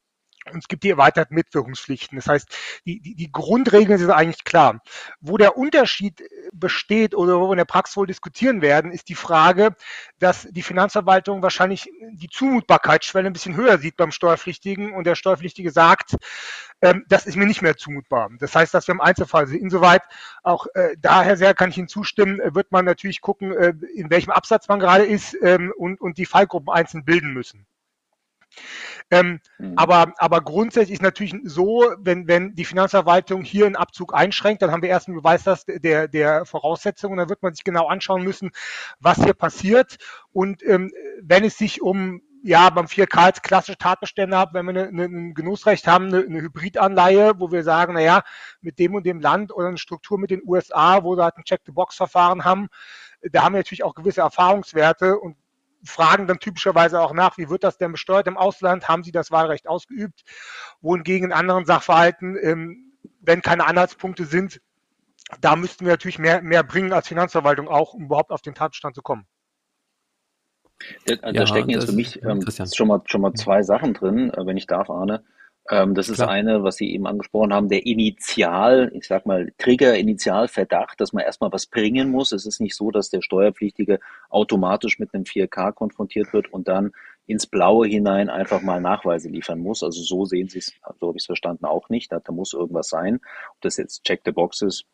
Und 0.51 0.59
es 0.59 0.67
gibt 0.67 0.83
die 0.83 0.89
erweiterten 0.89 1.35
Mitwirkungspflichten. 1.35 2.17
Das 2.17 2.27
heißt, 2.27 2.47
die, 2.85 2.99
die, 2.99 3.15
die 3.15 3.31
Grundregeln 3.31 3.99
sind 3.99 4.11
eigentlich 4.11 4.43
klar. 4.43 4.81
Wo 5.19 5.37
der 5.37 5.57
Unterschied 5.57 6.21
äh, 6.21 6.25
besteht 6.53 7.15
oder 7.15 7.39
wo 7.39 7.47
wir 7.47 7.53
in 7.53 7.57
der 7.57 7.65
Praxis 7.65 7.97
wohl 7.97 8.07
diskutieren 8.07 8.61
werden, 8.61 8.91
ist 8.91 9.09
die 9.09 9.15
Frage, 9.15 9.75
dass 10.19 10.47
die 10.49 10.61
Finanzverwaltung 10.61 11.41
wahrscheinlich 11.41 11.89
die 12.11 12.29
Zumutbarkeitsschwelle 12.29 13.27
ein 13.27 13.33
bisschen 13.33 13.55
höher 13.55 13.77
sieht 13.77 13.97
beim 13.97 14.11
Steuerpflichtigen 14.11 14.93
und 14.93 15.05
der 15.05 15.15
Steuerpflichtige 15.15 15.71
sagt, 15.71 16.15
ähm, 16.81 17.05
das 17.09 17.25
ist 17.25 17.35
mir 17.35 17.45
nicht 17.45 17.61
mehr 17.61 17.77
zumutbar. 17.77 18.29
Das 18.39 18.55
heißt, 18.55 18.73
dass 18.73 18.87
wir 18.87 18.93
im 18.93 19.01
Einzelfall 19.01 19.47
sind. 19.47 19.61
Insoweit 19.61 20.03
auch 20.43 20.67
äh, 20.75 20.95
daher 20.99 21.37
sehr 21.37 21.53
kann 21.53 21.69
ich 21.69 21.77
Ihnen 21.77 21.87
zustimmen, 21.87 22.39
äh, 22.39 22.53
wird 22.53 22.71
man 22.71 22.85
natürlich 22.85 23.21
gucken, 23.21 23.51
äh, 23.51 23.73
in 23.95 24.09
welchem 24.09 24.31
Absatz 24.31 24.67
man 24.67 24.79
gerade 24.79 25.05
ist 25.05 25.35
ähm, 25.41 25.73
und, 25.77 25.99
und 25.99 26.17
die 26.17 26.25
Fallgruppen 26.25 26.69
einzeln 26.69 27.03
bilden 27.05 27.33
müssen. 27.33 27.65
Ähm, 29.09 29.39
mhm. 29.57 29.73
aber, 29.77 30.13
aber 30.17 30.41
grundsätzlich 30.41 30.95
ist 30.95 31.01
natürlich 31.01 31.33
so, 31.43 31.85
wenn, 31.99 32.27
wenn 32.27 32.55
die 32.55 32.65
Finanzverwaltung 32.65 33.41
hier 33.43 33.65
einen 33.65 33.77
Abzug 33.77 34.13
einschränkt, 34.13 34.61
dann 34.61 34.71
haben 34.71 34.81
wir 34.81 34.89
erst 34.89 35.07
einen 35.07 35.17
Beweis 35.17 35.43
der, 35.67 36.07
der 36.07 36.45
Voraussetzungen, 36.45 37.17
dann 37.17 37.29
wird 37.29 37.41
man 37.41 37.53
sich 37.53 37.63
genau 37.63 37.87
anschauen 37.87 38.23
müssen, 38.23 38.51
was 38.99 39.23
hier 39.23 39.33
passiert. 39.33 39.97
Und 40.33 40.61
ähm, 40.63 40.91
wenn 41.21 41.45
es 41.45 41.57
sich 41.57 41.81
um 41.81 42.21
ja, 42.43 42.69
beim 42.69 42.85
4K 42.85 43.17
als 43.17 43.41
klassische 43.41 43.77
Tatbestände 43.77 44.37
haben, 44.37 44.53
wenn 44.53 44.65
wir 44.65 44.69
eine, 44.69 44.87
eine, 44.87 45.03
ein 45.05 45.33
Genussrecht 45.33 45.87
haben, 45.87 46.07
eine, 46.07 46.19
eine 46.19 46.41
Hybridanleihe, 46.41 47.33
wo 47.39 47.51
wir 47.51 47.63
sagen, 47.63 47.93
naja, 47.93 48.23
mit 48.61 48.79
dem 48.79 48.95
und 48.95 49.05
dem 49.05 49.19
Land 49.19 49.53
oder 49.53 49.67
eine 49.67 49.77
Struktur 49.77 50.17
mit 50.17 50.31
den 50.31 50.41
USA, 50.45 51.03
wo 51.03 51.17
wir 51.17 51.23
halt 51.23 51.37
ein 51.37 51.43
Check-the-Box-Verfahren 51.43 52.45
haben, 52.45 52.67
da 53.21 53.43
haben 53.43 53.53
wir 53.53 53.59
natürlich 53.59 53.83
auch 53.83 53.95
gewisse 53.95 54.21
Erfahrungswerte 54.21 55.17
und 55.17 55.35
fragen 55.87 56.27
dann 56.27 56.39
typischerweise 56.39 57.01
auch 57.01 57.13
nach, 57.13 57.37
wie 57.37 57.49
wird 57.49 57.63
das 57.63 57.77
denn 57.77 57.91
besteuert 57.91 58.27
im 58.27 58.37
Ausland? 58.37 58.87
Haben 58.87 59.03
Sie 59.03 59.11
das 59.11 59.31
Wahlrecht 59.31 59.67
ausgeübt? 59.67 60.23
Wohingegen 60.81 61.29
in 61.29 61.33
anderen 61.33 61.65
Sachverhalten, 61.65 62.37
ähm, 62.41 62.93
wenn 63.21 63.41
keine 63.41 63.65
Anhaltspunkte 63.65 64.25
sind, 64.25 64.61
da 65.41 65.55
müssten 65.55 65.85
wir 65.85 65.93
natürlich 65.93 66.19
mehr, 66.19 66.41
mehr 66.41 66.63
bringen 66.63 66.93
als 66.93 67.07
Finanzverwaltung 67.07 67.67
auch, 67.67 67.93
um 67.93 68.05
überhaupt 68.05 68.31
auf 68.31 68.41
den 68.41 68.53
Tatbestand 68.53 68.95
zu 68.95 69.01
kommen. 69.01 69.25
Da, 71.05 71.15
da 71.15 71.31
ja, 71.31 71.47
stecken 71.47 71.71
jetzt 71.71 71.89
für 71.89 71.95
mich 71.95 72.21
ähm, 72.23 72.45
schon, 72.73 72.87
mal, 72.87 73.01
schon 73.05 73.21
mal 73.21 73.33
zwei 73.33 73.63
Sachen 73.63 73.93
drin, 73.93 74.31
äh, 74.31 74.45
wenn 74.45 74.57
ich 74.57 74.67
darf, 74.67 74.89
Arne. 74.89 75.23
Ähm, 75.69 75.95
das 75.95 76.09
ist 76.09 76.17
Klar. 76.17 76.29
eine, 76.29 76.63
was 76.63 76.77
Sie 76.77 76.93
eben 76.93 77.07
angesprochen 77.07 77.53
haben, 77.53 77.67
der 77.67 77.85
Initial, 77.85 78.91
ich 78.93 79.05
sag 79.05 79.25
mal, 79.25 79.51
Trigger-Initialverdacht, 79.57 80.99
dass 80.99 81.13
man 81.13 81.23
erstmal 81.23 81.51
was 81.51 81.65
bringen 81.65 82.09
muss. 82.09 82.31
Es 82.31 82.45
ist 82.45 82.61
nicht 82.61 82.75
so, 82.75 82.91
dass 82.91 83.09
der 83.09 83.21
Steuerpflichtige 83.21 83.99
automatisch 84.29 84.99
mit 84.99 85.13
einem 85.13 85.23
4K 85.23 85.73
konfrontiert 85.73 86.31
wird 86.33 86.51
und 86.53 86.67
dann 86.67 86.91
ins 87.25 87.45
Blaue 87.45 87.87
hinein 87.87 88.29
einfach 88.29 88.61
mal 88.61 88.79
Nachweise 88.79 89.29
liefern 89.29 89.59
muss. 89.59 89.83
Also 89.83 90.01
so 90.01 90.25
sehen 90.25 90.47
Sie 90.47 90.59
es, 90.59 90.73
so 90.99 91.07
habe 91.07 91.17
ich 91.17 91.23
es 91.23 91.25
verstanden, 91.25 91.65
auch 91.65 91.89
nicht. 91.89 92.11
Da, 92.11 92.19
da 92.19 92.31
muss 92.31 92.53
irgendwas 92.53 92.87
sein. 92.87 93.19
Ob 93.51 93.61
das 93.61 93.75
jetzt 93.77 94.03
Check 94.05 94.21
the 94.23 94.31
Boxes 94.31 94.85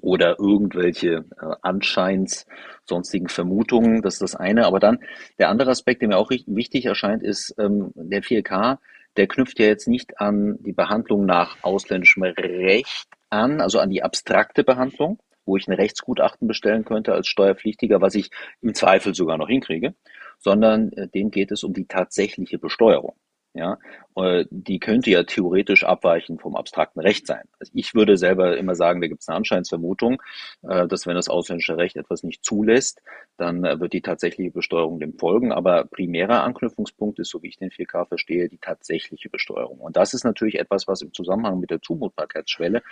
oder 0.00 0.38
irgendwelche 0.38 1.24
äh, 1.40 1.56
anscheinend 1.62 2.46
sonstigen 2.84 3.28
Vermutungen, 3.28 4.02
das 4.02 4.14
ist 4.14 4.22
das 4.22 4.36
eine. 4.36 4.66
Aber 4.66 4.78
dann 4.78 5.00
der 5.40 5.48
andere 5.48 5.70
Aspekt, 5.70 6.02
der 6.02 6.08
mir 6.08 6.18
auch 6.18 6.30
wichtig 6.30 6.86
erscheint, 6.86 7.24
ist 7.24 7.52
ähm, 7.58 7.90
der 7.96 8.22
4K 8.22 8.78
der 9.16 9.26
knüpft 9.26 9.58
ja 9.58 9.66
jetzt 9.66 9.88
nicht 9.88 10.20
an 10.20 10.58
die 10.60 10.72
Behandlung 10.72 11.26
nach 11.26 11.56
ausländischem 11.62 12.22
Recht 12.22 13.08
an, 13.30 13.60
also 13.60 13.78
an 13.78 13.90
die 13.90 14.02
abstrakte 14.02 14.64
Behandlung, 14.64 15.18
wo 15.44 15.56
ich 15.56 15.66
ein 15.66 15.74
Rechtsgutachten 15.74 16.46
bestellen 16.46 16.84
könnte 16.84 17.12
als 17.12 17.26
Steuerpflichtiger, 17.26 18.00
was 18.00 18.14
ich 18.14 18.30
im 18.60 18.74
Zweifel 18.74 19.14
sogar 19.14 19.38
noch 19.38 19.48
hinkriege, 19.48 19.94
sondern 20.38 20.92
äh, 20.92 21.08
dem 21.08 21.30
geht 21.30 21.50
es 21.50 21.64
um 21.64 21.72
die 21.72 21.86
tatsächliche 21.86 22.58
Besteuerung. 22.58 23.16
Ja, 23.54 23.78
äh, 24.14 24.44
die 24.50 24.78
könnte 24.78 25.10
ja 25.10 25.24
theoretisch 25.24 25.82
abweichen 25.82 26.38
vom 26.38 26.54
abstrakten 26.54 27.00
Recht 27.00 27.26
sein. 27.26 27.42
Also 27.58 27.72
ich 27.74 27.94
würde 27.94 28.16
selber 28.16 28.56
immer 28.56 28.74
sagen, 28.74 29.00
da 29.00 29.08
gibt 29.08 29.22
es 29.22 29.28
eine 29.28 29.36
Anscheinsvermutung, 29.36 30.22
äh, 30.62 30.86
dass 30.86 31.06
wenn 31.06 31.16
das 31.16 31.28
ausländische 31.28 31.76
Recht 31.76 31.96
etwas 31.96 32.22
nicht 32.22 32.44
zulässt, 32.44 33.02
dann 33.36 33.64
äh, 33.64 33.80
wird 33.80 33.94
die 33.94 34.02
tatsächliche 34.02 34.50
Besteuerung 34.50 35.00
dem 35.00 35.18
folgen. 35.18 35.50
Aber 35.50 35.84
primärer 35.84 36.44
Anknüpfungspunkt 36.44 37.18
ist, 37.18 37.30
so 37.30 37.42
wie 37.42 37.48
ich 37.48 37.56
den 37.56 37.70
4K 37.70 38.06
verstehe, 38.06 38.48
die 38.48 38.58
tatsächliche 38.58 39.30
Besteuerung. 39.30 39.78
Und 39.78 39.96
das 39.96 40.14
ist 40.14 40.24
natürlich 40.24 40.58
etwas, 40.58 40.86
was 40.86 41.02
im 41.02 41.12
Zusammenhang 41.12 41.58
mit 41.58 41.70
der 41.70 41.80
Zumutbarkeitsschwelle 41.80 42.82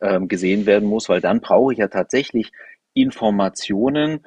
ähm, 0.00 0.26
gesehen 0.26 0.66
werden 0.66 0.88
muss, 0.88 1.08
weil 1.08 1.20
dann 1.20 1.40
brauche 1.40 1.72
ich 1.72 1.78
ja 1.78 1.88
tatsächlich 1.88 2.50
Informationen, 2.94 4.26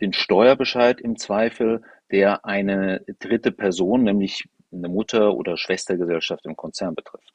den 0.00 0.12
Steuerbescheid 0.12 1.00
im 1.00 1.16
Zweifel, 1.16 1.82
der 2.10 2.44
eine 2.44 3.04
dritte 3.18 3.52
Person, 3.52 4.02
nämlich 4.02 4.48
eine 4.72 4.88
Mutter- 4.88 5.34
oder 5.34 5.56
Schwestergesellschaft 5.56 6.44
im 6.46 6.56
Konzern 6.56 6.94
betrifft. 6.94 7.32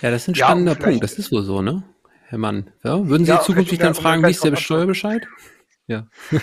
Ja, 0.00 0.10
das 0.10 0.22
ist 0.22 0.28
ein 0.28 0.34
spannender 0.34 0.72
ja, 0.72 0.78
Punkt. 0.78 1.02
Das 1.02 1.18
ist 1.18 1.32
wohl 1.32 1.42
so, 1.42 1.62
ne? 1.62 1.84
Herr 2.26 2.38
Mann. 2.38 2.72
Ja? 2.82 3.06
Würden 3.06 3.24
Sie 3.24 3.30
ja, 3.30 3.40
zukünftig 3.40 3.78
dann 3.78 3.94
fragen, 3.94 4.24
wie 4.24 4.30
ist 4.30 4.44
der 4.44 4.56
Steuerbescheid? 4.56 5.26
Ja. 5.88 6.06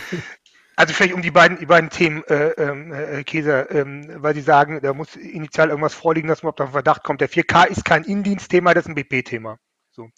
Also 0.76 0.94
vielleicht 0.94 1.14
um 1.14 1.22
die 1.22 1.32
beiden, 1.32 1.58
die 1.58 1.66
beiden 1.66 1.90
Themen, 1.90 2.24
äh, 2.30 2.52
äh, 2.52 3.24
Käser, 3.26 3.70
äh, 3.70 3.84
weil 4.22 4.34
Sie 4.34 4.40
sagen, 4.40 4.80
da 4.82 4.94
muss 4.94 5.18
initial 5.18 5.70
irgendwas 5.70 5.94
vorliegen, 5.94 6.30
dass 6.30 6.42
man 6.42 6.52
auf 6.52 6.56
den 6.56 6.70
Verdacht 6.70 7.04
kommt. 7.04 7.20
Der 7.20 7.30
4K 7.30 7.68
ist 7.68 7.84
kein 7.84 8.06
Indienstthema, 8.06 8.74
das 8.74 8.86
ist 8.86 8.90
ein 8.90 8.96
BP-Thema. 8.96 9.60
So. 10.00 10.10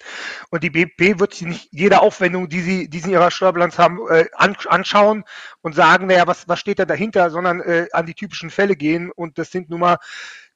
Und 0.52 0.64
die 0.64 0.70
BP 0.70 1.20
wird 1.20 1.34
sich 1.34 1.48
nicht 1.48 1.70
jede 1.72 2.02
Aufwendung, 2.02 2.48
die 2.48 2.62
sie, 2.62 2.88
die 2.88 3.00
sie 3.00 3.08
in 3.08 3.14
ihrer 3.14 3.32
Steuerbilanz 3.32 3.80
haben, 3.80 4.00
äh, 4.10 4.28
anschauen 4.36 5.24
und 5.62 5.74
sagen, 5.74 6.06
naja, 6.06 6.28
was, 6.28 6.48
was 6.48 6.60
steht 6.60 6.78
da 6.78 6.86
dahinter, 6.86 7.32
sondern 7.32 7.62
äh, 7.62 7.88
an 7.92 8.06
die 8.06 8.14
typischen 8.14 8.52
Fälle 8.52 8.76
gehen. 8.76 9.12
Und 9.12 9.40
das 9.40 9.50
sind 9.52 9.72
nun 9.72 9.80
mal 9.80 9.98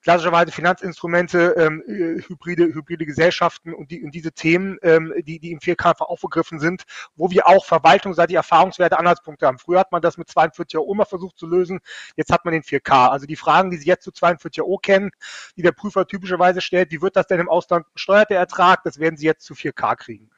klassischerweise 0.06 0.52
Finanzinstrumente, 0.52 1.56
ähm, 1.58 1.84
äh, 1.88 2.22
hybride, 2.22 2.66
hybride 2.66 3.08
Gesellschaften 3.08 3.74
und, 3.74 3.90
die, 3.90 4.04
und 4.04 4.14
diese 4.14 4.32
Themen, 4.32 4.78
ähm, 4.84 5.12
die, 5.26 5.40
die 5.40 5.52
im 5.52 5.58
4K 5.58 6.00
aufgegriffen 6.00 6.60
sind, 6.60 6.84
wo 7.16 7.32
wir 7.32 7.48
auch 7.48 7.66
verwaltungsseitig 7.66 8.36
Erfahrungswerte, 8.36 9.00
Anhaltspunkte 9.00 9.48
haben. 9.48 9.58
Früher 9.58 9.80
hat 9.80 9.92
man 9.92 10.04
das 10.04 10.20
mit 10.20 10.30
42 10.30 10.78
Euro 10.78 10.94
immer 10.94 11.08
versucht 11.08 11.40
zu 11.40 11.48
lösen, 11.48 11.80
jetzt 12.16 12.32
hat 12.32 12.46
man 12.46 12.54
den 12.54 12.62
4K. 12.62 13.10
Also 13.10 13.26
die 13.26 13.36
Fragen, 13.36 13.72
die 13.72 13.78
Sie 13.78 13.88
jetzt 13.88 14.04
zu 14.04 14.12
42 14.12 14.62
Euro 14.62 14.78
kennen, 14.78 15.10
die 15.58 15.64
der 15.64 15.72
Prüfer 15.72 16.06
typischerweise 16.06 16.62
stellt, 16.62 16.92
wie 16.92 17.02
wird 17.02 17.16
das 17.16 17.26
denn 17.26 17.40
im 17.40 17.50
Ausland 17.50 17.88
steuert 17.96 18.30
der 18.30 18.38
Ertrag, 18.38 18.84
das 18.84 19.00
werden 19.00 19.18
Sie 19.18 19.26
jetzt 19.26 19.44
zu 19.44 19.56
4K 19.56 19.96
kriegen. 19.96 20.30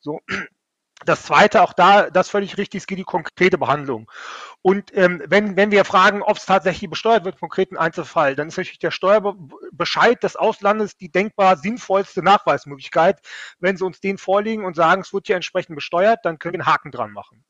So, 0.00 0.18
das 1.04 1.24
zweite, 1.24 1.62
auch 1.62 1.72
da, 1.72 2.10
das 2.10 2.28
völlig 2.28 2.58
richtig, 2.58 2.82
es 2.82 2.86
geht 2.86 2.98
die 2.98 3.04
konkrete 3.04 3.58
Behandlung. 3.58 4.10
Und 4.62 4.96
ähm, 4.96 5.22
wenn, 5.26 5.56
wenn 5.56 5.72
wir 5.72 5.84
fragen, 5.84 6.22
ob 6.22 6.36
es 6.36 6.46
tatsächlich 6.46 6.88
besteuert 6.88 7.24
wird, 7.24 7.40
konkreten 7.40 7.76
Einzelfall, 7.76 8.36
dann 8.36 8.48
ist 8.48 8.56
natürlich 8.56 8.78
der 8.78 8.92
Steuerbescheid 8.92 10.22
des 10.22 10.36
Auslandes 10.36 10.96
die 10.96 11.10
denkbar 11.10 11.56
sinnvollste 11.56 12.22
Nachweismöglichkeit. 12.22 13.20
Wenn 13.58 13.76
Sie 13.76 13.84
uns 13.84 14.00
den 14.00 14.18
vorlegen 14.18 14.64
und 14.64 14.76
sagen, 14.76 15.02
es 15.02 15.12
wird 15.12 15.26
hier 15.26 15.36
entsprechend 15.36 15.74
besteuert, 15.74 16.20
dann 16.24 16.38
können 16.38 16.54
wir 16.54 16.60
einen 16.60 16.72
Haken 16.72 16.92
dran 16.92 17.10
machen. 17.10 17.44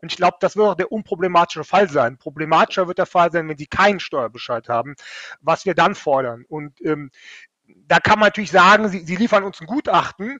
Und 0.00 0.10
ich 0.10 0.16
glaube, 0.16 0.38
das 0.40 0.56
wird 0.56 0.66
auch 0.66 0.74
der 0.74 0.90
unproblematische 0.90 1.64
Fall 1.64 1.90
sein. 1.90 2.16
Problematischer 2.16 2.88
wird 2.88 2.98
der 2.98 3.06
Fall 3.06 3.30
sein, 3.30 3.48
wenn 3.48 3.58
Sie 3.58 3.66
keinen 3.66 4.00
Steuerbescheid 4.00 4.68
haben, 4.68 4.94
was 5.40 5.66
wir 5.66 5.74
dann 5.74 5.94
fordern. 5.94 6.44
Und 6.48 6.80
ähm, 6.80 7.10
da 7.66 7.98
kann 7.98 8.18
man 8.18 8.28
natürlich 8.28 8.50
sagen, 8.50 8.88
Sie, 8.88 9.00
Sie 9.00 9.16
liefern 9.16 9.44
uns 9.44 9.60
ein 9.60 9.66
Gutachten, 9.66 10.38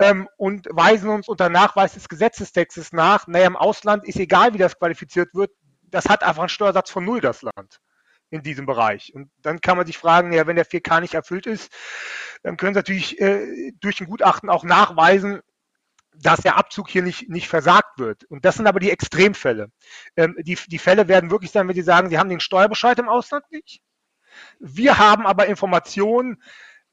ähm, 0.00 0.28
und 0.36 0.66
weisen 0.70 1.08
uns 1.08 1.28
unter 1.28 1.48
Nachweis 1.48 1.94
des 1.94 2.08
Gesetzestextes 2.08 2.92
nach, 2.92 3.26
naja, 3.26 3.46
im 3.46 3.56
Ausland 3.56 4.06
ist 4.06 4.18
egal, 4.18 4.54
wie 4.54 4.58
das 4.58 4.78
qualifiziert 4.78 5.34
wird, 5.34 5.50
das 5.82 6.06
hat 6.06 6.22
einfach 6.22 6.42
einen 6.42 6.48
Steuersatz 6.48 6.90
von 6.90 7.04
null, 7.04 7.20
das 7.20 7.42
Land 7.42 7.80
in 8.30 8.42
diesem 8.42 8.66
Bereich. 8.66 9.14
Und 9.14 9.30
dann 9.42 9.60
kann 9.60 9.76
man 9.76 9.86
sich 9.86 9.96
fragen, 9.96 10.32
ja, 10.32 10.46
wenn 10.46 10.56
der 10.56 10.66
4K 10.66 11.00
nicht 11.00 11.14
erfüllt 11.14 11.46
ist, 11.46 11.72
dann 12.42 12.56
können 12.56 12.74
Sie 12.74 12.78
natürlich 12.78 13.20
äh, 13.20 13.72
durch 13.80 14.00
ein 14.00 14.08
Gutachten 14.08 14.50
auch 14.50 14.64
nachweisen, 14.64 15.40
dass 16.16 16.40
der 16.40 16.56
Abzug 16.56 16.88
hier 16.88 17.02
nicht, 17.02 17.28
nicht 17.28 17.48
versagt 17.48 17.98
wird. 17.98 18.24
Und 18.24 18.44
das 18.44 18.56
sind 18.56 18.66
aber 18.66 18.80
die 18.80 18.90
Extremfälle. 18.90 19.68
Ähm, 20.16 20.36
die, 20.40 20.58
die 20.66 20.78
Fälle 20.78 21.08
werden 21.08 21.30
wirklich 21.30 21.50
sein, 21.50 21.68
wenn 21.68 21.74
Sie 21.74 21.82
sagen, 21.82 22.10
Sie 22.10 22.18
haben 22.18 22.28
den 22.28 22.40
Steuerbescheid 22.40 22.98
im 22.98 23.08
Ausland 23.08 23.44
nicht. 23.50 23.80
Wir 24.58 24.98
haben 24.98 25.26
aber 25.26 25.46
Informationen, 25.46 26.42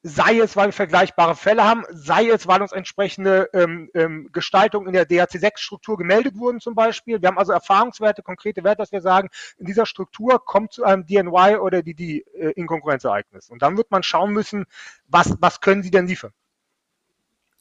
sei 0.03 0.39
es, 0.39 0.55
weil 0.55 0.69
wir 0.69 0.73
vergleichbare 0.73 1.35
Fälle 1.35 1.63
haben, 1.63 1.83
sei 1.91 2.29
es, 2.29 2.47
weil 2.47 2.61
uns 2.61 2.71
entsprechende 2.71 3.49
ähm, 3.53 3.89
ähm, 3.93 4.29
Gestaltungen 4.31 4.87
in 4.87 4.93
der 4.93 5.07
DHC6-Struktur 5.07 5.97
gemeldet 5.97 6.37
wurden 6.37 6.59
zum 6.59 6.73
Beispiel. 6.73 7.21
Wir 7.21 7.27
haben 7.27 7.37
also 7.37 7.51
Erfahrungswerte, 7.51 8.23
konkrete 8.23 8.63
Werte, 8.63 8.77
dass 8.77 8.91
wir 8.91 9.01
sagen, 9.01 9.29
in 9.57 9.65
dieser 9.65 9.85
Struktur 9.85 10.43
kommt 10.43 10.73
zu 10.73 10.83
einem 10.83 11.05
DNY 11.05 11.57
oder 11.57 11.83
DD 11.83 12.25
äh, 12.33 12.51
Inkonkurrenzereignis. 12.51 13.49
Und 13.49 13.61
dann 13.61 13.77
wird 13.77 13.91
man 13.91 14.03
schauen 14.03 14.31
müssen, 14.31 14.65
was, 15.07 15.35
was 15.39 15.61
können 15.61 15.83
Sie 15.83 15.91
denn 15.91 16.07
liefern? 16.07 16.33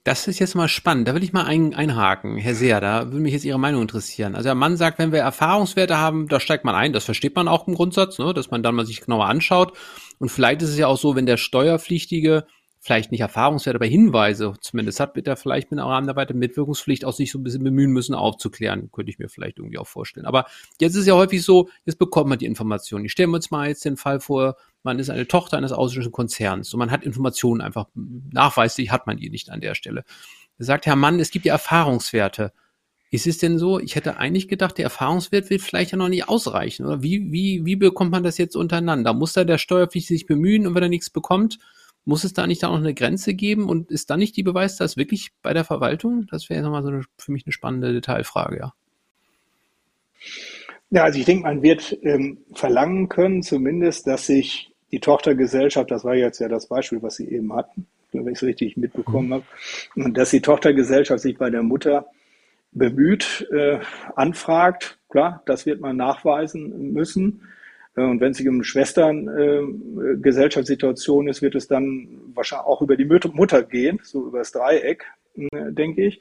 Das 0.03 0.27
ist 0.29 0.39
jetzt 0.39 0.55
mal 0.55 0.69
spannend. 0.69 1.09
Da 1.09 1.15
will 1.15 1.23
ich 1.23 1.35
mal 1.35 1.45
ein, 1.45 1.75
einhaken, 1.75 2.39
Herr 2.39 2.55
Seher. 2.55 2.81
Da 2.81 3.07
würde 3.07 3.21
mich 3.21 3.35
jetzt 3.35 3.45
Ihre 3.45 3.59
Meinung 3.59 3.83
interessieren. 3.83 4.35
Also 4.35 4.47
der 4.47 4.55
Mann 4.55 4.79
sagt, 4.79 4.99
wenn 4.99 5.13
wir 5.13 5.21
Erfahrungswerte 5.21 5.99
haben, 5.99 6.27
da 6.27 6.41
steigt 6.41 6.65
man 6.65 6.75
ein. 6.75 6.95
Das 6.95 7.05
versteht 7.05 7.37
man 7.37 7.49
auch 7.49 7.69
im 7.69 7.75
Grundsatz, 7.75 8.19
ne? 8.19 8.33
dass 8.33 8.51
man 8.51 8.63
dann 8.63 8.75
mal 8.75 8.87
sich 8.87 9.03
genauer 9.03 9.27
anschaut. 9.27 9.77
Und 10.19 10.31
vielleicht 10.31 10.63
ist 10.63 10.71
es 10.71 10.79
ja 10.79 10.87
auch 10.87 10.97
so, 10.97 11.17
wenn 11.17 11.27
der 11.27 11.37
Steuerpflichtige 11.37 12.47
vielleicht 12.83 13.13
nicht 13.13 13.21
Erfahrungswerte, 13.21 13.77
aber 13.77 13.87
Hinweise 13.87 14.55
zumindest 14.61 15.01
hat, 15.01 15.15
wird 15.15 15.29
er 15.29 15.37
vielleicht 15.37 15.71
mit 15.71 15.79
einer 15.79 15.89
Rahmen 15.89 16.07
der 16.07 16.17
weiteren 16.17 16.39
Mitwirkungspflicht 16.39 17.05
auch 17.05 17.13
sich 17.13 17.31
so 17.31 17.39
ein 17.39 17.43
bisschen 17.43 17.63
bemühen 17.63 17.91
müssen, 17.91 18.15
aufzuklären. 18.15 18.91
Könnte 18.91 19.11
ich 19.11 19.19
mir 19.19 19.29
vielleicht 19.29 19.59
irgendwie 19.59 19.77
auch 19.77 19.87
vorstellen. 19.87 20.25
Aber 20.25 20.47
jetzt 20.81 20.95
ist 20.95 21.07
ja 21.07 21.15
häufig 21.15 21.45
so, 21.45 21.69
jetzt 21.85 21.99
bekommt 21.99 22.31
man 22.31 22.39
die 22.39 22.47
Informationen. 22.47 23.05
Ich 23.05 23.13
stelle 23.13 23.27
mir 23.29 23.37
jetzt 23.37 23.51
mal 23.51 23.69
jetzt 23.69 23.85
den 23.85 23.99
Fall 23.99 24.19
vor, 24.19 24.57
man 24.83 24.99
ist 24.99 25.11
eine 25.11 25.29
Tochter 25.29 25.59
eines 25.59 25.73
ausländischen 25.73 26.13
Konzerns 26.13 26.73
und 26.73 26.79
man 26.79 26.91
hat 26.91 27.05
Informationen 27.05 27.61
einfach 27.61 27.87
nachweislich 27.95 28.91
hat 28.91 29.07
man 29.07 29.19
die 29.19 29.29
nicht 29.29 29.51
an 29.51 29.61
der 29.61 29.75
Stelle. 29.75 30.05
Da 30.57 30.65
sagt 30.65 30.87
Herr 30.87 30.97
Mann, 30.97 31.21
es 31.21 31.31
gibt 31.31 31.45
ja 31.45 31.53
Erfahrungswerte. 31.53 32.53
Ist 33.11 33.27
es 33.27 33.39
denn 33.39 33.59
so? 33.59 33.79
Ich 33.79 33.95
hätte 33.95 34.17
eigentlich 34.17 34.49
gedacht, 34.49 34.79
der 34.79 34.85
Erfahrungswert 34.85 35.51
wird 35.51 35.61
vielleicht 35.61 35.91
ja 35.91 35.99
noch 35.99 36.09
nicht 36.09 36.29
ausreichen. 36.29 36.87
Oder 36.87 37.03
wie, 37.03 37.31
wie, 37.31 37.67
wie 37.67 37.77
bekommt 37.77 38.13
man 38.13 38.23
das 38.23 38.39
jetzt 38.39 38.57
untereinander? 38.57 39.13
Muss 39.13 39.35
da 39.35 39.45
der 39.45 39.59
Steuerpflichtige 39.59 40.17
sich 40.17 40.27
bemühen 40.27 40.67
und 40.67 40.75
wenn 40.75 40.85
er 40.85 40.89
nichts 40.89 41.11
bekommt, 41.11 41.59
muss 42.05 42.25
es 42.25 42.33
da 42.33 42.47
nicht 42.47 42.63
da 42.63 42.69
noch 42.69 42.79
eine 42.79 42.95
Grenze 42.95 43.35
geben 43.35 43.69
und 43.69 43.91
ist 43.91 44.11
dann 44.11 44.19
nicht 44.19 44.37
die 44.37 44.43
Beweislast 44.43 44.97
wirklich 44.97 45.31
bei 45.43 45.53
der 45.53 45.65
Verwaltung? 45.65 46.27
Das 46.31 46.49
wäre 46.49 46.63
nochmal 46.63 46.83
so 46.83 46.89
eine, 46.89 47.03
für 47.19 47.33
mich 47.33 47.47
eine 47.47 47.53
spannende 47.53 47.93
Detailfrage, 47.93 48.59
ja. 48.59 48.73
Ja, 50.91 51.05
also 51.05 51.19
ich 51.19 51.25
denke, 51.25 51.45
man 51.45 51.63
wird 51.63 51.97
ähm, 52.03 52.39
verlangen 52.53 53.09
können, 53.09 53.43
zumindest, 53.43 54.07
dass 54.07 54.27
sich 54.27 54.73
die 54.91 54.99
Tochtergesellschaft, 54.99 55.91
das 55.91 56.05
war 56.05 56.17
jetzt 56.17 56.41
ja 56.41 56.49
das 56.49 56.67
Beispiel, 56.67 57.01
was 57.01 57.17
Sie 57.17 57.29
eben 57.29 57.55
hatten, 57.55 57.87
wenn 58.13 58.27
ich 58.27 58.39
es 58.39 58.43
richtig 58.43 58.77
mitbekommen 58.77 59.29
mhm. 59.29 59.35
habe, 59.35 59.45
und 59.95 60.17
dass 60.19 60.31
die 60.31 60.41
Tochtergesellschaft 60.41 61.23
sich 61.23 61.39
bei 61.39 61.49
der 61.49 61.63
Mutter 61.63 62.07
bemüht, 62.73 63.49
äh, 63.53 63.79
anfragt. 64.17 64.99
Klar, 65.09 65.43
das 65.47 65.67
wird 65.67 65.81
man 65.81 65.97
nachweisen 65.97 66.93
müssen. 66.93 67.43
Äh, 67.97 68.03
und 68.03 68.21
wenn 68.21 68.33
es 68.33 68.39
sich 68.39 68.49
um 68.49 68.57
eine 68.57 68.65
Schwestern-Gesellschaftssituation 68.65 71.27
äh, 71.27 71.31
ist, 71.31 71.43
wird 71.43 71.55
es 71.55 71.69
dann 71.69 72.09
wahrscheinlich 72.35 72.67
auch 72.67 72.83
über 72.83 72.97
die 72.97 73.05
Mutter 73.05 73.63
gehen, 73.63 74.01
so 74.03 74.27
über 74.27 74.39
das 74.39 74.51
Dreieck, 74.53 75.05
äh, 75.37 75.73
denke 75.73 76.05
ich. 76.05 76.21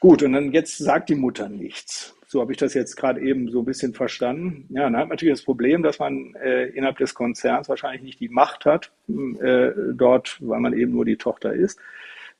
Gut, 0.00 0.22
und 0.22 0.32
dann 0.32 0.52
jetzt 0.52 0.78
sagt 0.78 1.08
die 1.08 1.16
Mutter 1.16 1.48
nichts. 1.48 2.14
So 2.28 2.40
habe 2.40 2.52
ich 2.52 2.58
das 2.58 2.74
jetzt 2.74 2.96
gerade 2.96 3.20
eben 3.20 3.50
so 3.50 3.60
ein 3.60 3.64
bisschen 3.64 3.94
verstanden. 3.94 4.66
Ja, 4.68 4.82
dann 4.82 4.96
hat 4.96 5.04
man 5.04 5.16
natürlich 5.16 5.34
das 5.34 5.44
Problem, 5.44 5.82
dass 5.82 5.98
man 5.98 6.34
äh, 6.34 6.66
innerhalb 6.66 6.98
des 6.98 7.14
Konzerns 7.14 7.68
wahrscheinlich 7.68 8.02
nicht 8.02 8.20
die 8.20 8.28
Macht 8.28 8.66
hat, 8.66 8.92
äh, 9.08 9.70
dort, 9.94 10.36
weil 10.40 10.60
man 10.60 10.74
eben 10.74 10.92
nur 10.92 11.06
die 11.06 11.16
Tochter 11.16 11.54
ist, 11.54 11.80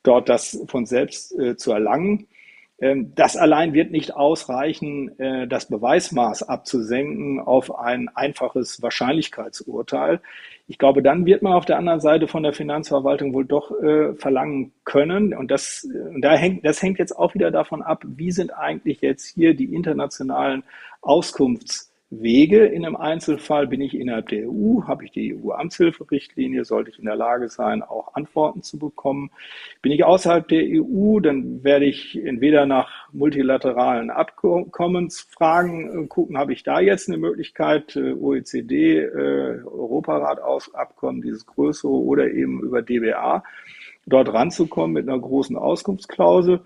dort 0.02 0.28
das 0.28 0.62
von 0.68 0.86
selbst 0.86 1.36
äh, 1.38 1.56
zu 1.56 1.72
erlangen. 1.72 2.28
Ähm, 2.80 3.12
das 3.14 3.36
allein 3.36 3.72
wird 3.74 3.90
nicht 3.90 4.14
ausreichen, 4.14 5.18
äh, 5.18 5.48
das 5.48 5.66
Beweismaß 5.66 6.44
abzusenken 6.44 7.40
auf 7.40 7.76
ein 7.76 8.08
einfaches 8.14 8.80
Wahrscheinlichkeitsurteil. 8.82 10.20
Ich 10.68 10.78
glaube, 10.78 11.02
dann 11.02 11.26
wird 11.26 11.42
man 11.42 11.54
auf 11.54 11.64
der 11.64 11.78
anderen 11.78 12.00
Seite 12.00 12.28
von 12.28 12.42
der 12.42 12.52
Finanzverwaltung 12.52 13.32
wohl 13.32 13.46
doch 13.46 13.72
äh, 13.82 14.14
verlangen 14.14 14.72
können. 14.84 15.34
Und 15.34 15.50
das, 15.50 15.88
da 16.20 16.34
hängt, 16.34 16.64
das 16.64 16.82
hängt 16.82 16.98
jetzt 16.98 17.16
auch 17.16 17.34
wieder 17.34 17.50
davon 17.50 17.82
ab, 17.82 18.04
wie 18.06 18.30
sind 18.30 18.50
eigentlich 18.56 19.00
jetzt 19.00 19.26
hier 19.26 19.54
die 19.54 19.74
internationalen 19.74 20.62
Auskunfts 21.00 21.87
Wege 22.10 22.64
in 22.64 22.86
einem 22.86 22.96
Einzelfall. 22.96 23.66
Bin 23.66 23.82
ich 23.82 23.94
innerhalb 23.94 24.28
der 24.28 24.48
EU? 24.48 24.82
Habe 24.86 25.04
ich 25.04 25.12
die 25.12 25.34
EU-Amtshilferichtlinie? 25.34 26.64
Sollte 26.64 26.90
ich 26.90 26.98
in 26.98 27.04
der 27.04 27.16
Lage 27.16 27.48
sein, 27.50 27.82
auch 27.82 28.14
Antworten 28.14 28.62
zu 28.62 28.78
bekommen? 28.78 29.30
Bin 29.82 29.92
ich 29.92 30.04
außerhalb 30.04 30.48
der 30.48 30.62
EU? 30.64 31.20
Dann 31.20 31.62
werde 31.64 31.84
ich 31.84 32.16
entweder 32.24 32.64
nach 32.64 32.90
multilateralen 33.12 34.10
Abkommensfragen 34.10 36.04
äh, 36.04 36.06
gucken. 36.06 36.38
Habe 36.38 36.54
ich 36.54 36.62
da 36.62 36.80
jetzt 36.80 37.08
eine 37.08 37.18
Möglichkeit, 37.18 37.94
äh, 37.96 38.14
OECD, 38.14 39.00
äh, 39.00 39.62
Europarat 39.64 40.38
Abkommen, 40.72 41.20
dieses 41.20 41.44
größere 41.44 41.92
oder 41.92 42.30
eben 42.30 42.60
über 42.62 42.80
DBA 42.80 43.44
dort 44.06 44.32
ranzukommen 44.32 44.92
mit 44.94 45.06
einer 45.08 45.18
großen 45.18 45.56
Auskunftsklausel? 45.56 46.60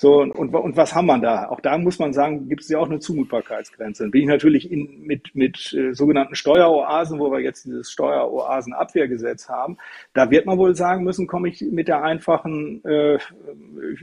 So, 0.00 0.22
und, 0.22 0.32
und 0.32 0.76
was 0.78 0.94
haben 0.94 1.08
wir 1.08 1.18
da? 1.18 1.50
Auch 1.50 1.60
da 1.60 1.76
muss 1.76 1.98
man 1.98 2.14
sagen, 2.14 2.48
gibt 2.48 2.62
es 2.62 2.70
ja 2.70 2.78
auch 2.78 2.88
eine 2.88 3.00
Zumutbarkeitsgrenze. 3.00 4.04
Dann 4.04 4.10
bin 4.10 4.22
ich 4.22 4.28
natürlich 4.28 4.72
in, 4.72 5.02
mit, 5.02 5.34
mit 5.34 5.74
äh, 5.74 5.92
sogenannten 5.92 6.34
Steueroasen, 6.34 7.18
wo 7.18 7.30
wir 7.30 7.40
jetzt 7.40 7.66
dieses 7.66 7.90
Steueroasenabwehrgesetz 7.90 9.50
haben, 9.50 9.76
da 10.14 10.30
wird 10.30 10.46
man 10.46 10.56
wohl 10.56 10.74
sagen 10.74 11.04
müssen, 11.04 11.26
komme 11.26 11.50
ich 11.50 11.60
mit 11.60 11.86
der 11.86 12.02
einfachen, 12.02 12.82
äh, 12.86 13.18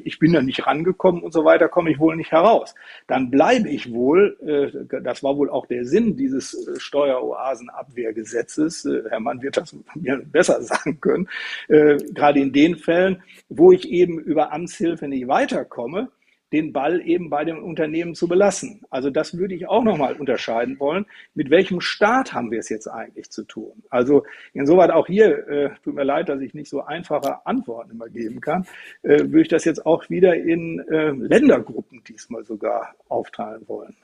ich 0.04 0.20
bin 0.20 0.34
da 0.34 0.44
nicht 0.44 0.68
rangekommen 0.68 1.24
und 1.24 1.34
so 1.34 1.46
weiter, 1.46 1.68
komme 1.68 1.90
ich 1.90 1.98
wohl 1.98 2.16
nicht 2.16 2.32
heraus. 2.32 2.76
Dann 3.08 3.32
bleibe 3.32 3.68
ich 3.68 3.92
wohl, 3.92 4.38
äh, 4.46 5.02
das 5.02 5.24
war 5.24 5.36
wohl 5.36 5.50
auch 5.50 5.66
der 5.66 5.84
Sinn 5.84 6.16
dieses 6.16 6.54
äh, 6.54 6.80
Steueroasenabwehrgesetzes, 6.80 8.86
äh, 8.86 9.02
Herr 9.10 9.20
Mann 9.20 9.42
wird 9.42 9.58
das 9.58 9.76
mir 9.96 10.18
besser 10.18 10.62
sagen 10.62 11.02
können, 11.02 11.28
äh, 11.70 11.98
gerade 12.14 12.40
in 12.40 12.54
den 12.54 12.76
Fällen, 12.76 13.24
wo 13.50 13.72
ich 13.72 13.90
eben 13.90 14.20
über 14.20 14.54
Amtshilfe 14.54 15.08
nicht 15.08 15.28
weiterkomme, 15.28 15.87
komme, 15.88 16.10
den 16.54 16.72
Ball 16.72 17.02
eben 17.02 17.30
bei 17.30 17.44
dem 17.44 17.62
Unternehmen 17.62 18.16
zu 18.16 18.28
belassen. 18.28 18.82
Also 18.90 19.10
das 19.10 19.38
würde 19.38 19.54
ich 19.54 19.68
auch 19.68 19.84
nochmal 19.84 20.14
unterscheiden 20.14 20.80
wollen. 20.80 21.06
Mit 21.34 21.50
welchem 21.50 21.82
Staat 21.82 22.34
haben 22.34 22.52
wir 22.52 22.60
es 22.60 22.70
jetzt 22.70 22.88
eigentlich 22.88 23.30
zu 23.32 23.44
tun? 23.44 23.84
Also 23.90 24.24
insoweit 24.54 24.92
auch 24.92 25.08
hier, 25.08 25.48
äh, 25.50 25.70
tut 25.84 25.96
mir 25.96 26.06
leid, 26.06 26.30
dass 26.30 26.40
ich 26.40 26.54
nicht 26.54 26.70
so 26.70 26.84
einfache 26.84 27.46
Antworten 27.46 27.92
immer 27.92 28.08
geben 28.08 28.40
kann, 28.40 28.66
äh, 29.04 29.20
würde 29.20 29.42
ich 29.42 29.48
das 29.50 29.66
jetzt 29.66 29.86
auch 29.86 30.10
wieder 30.10 30.36
in 30.36 30.80
äh, 30.90 31.12
Ländergruppen 31.12 32.02
diesmal 32.08 32.46
sogar 32.46 32.96
aufteilen 33.10 33.68
wollen. 33.68 33.96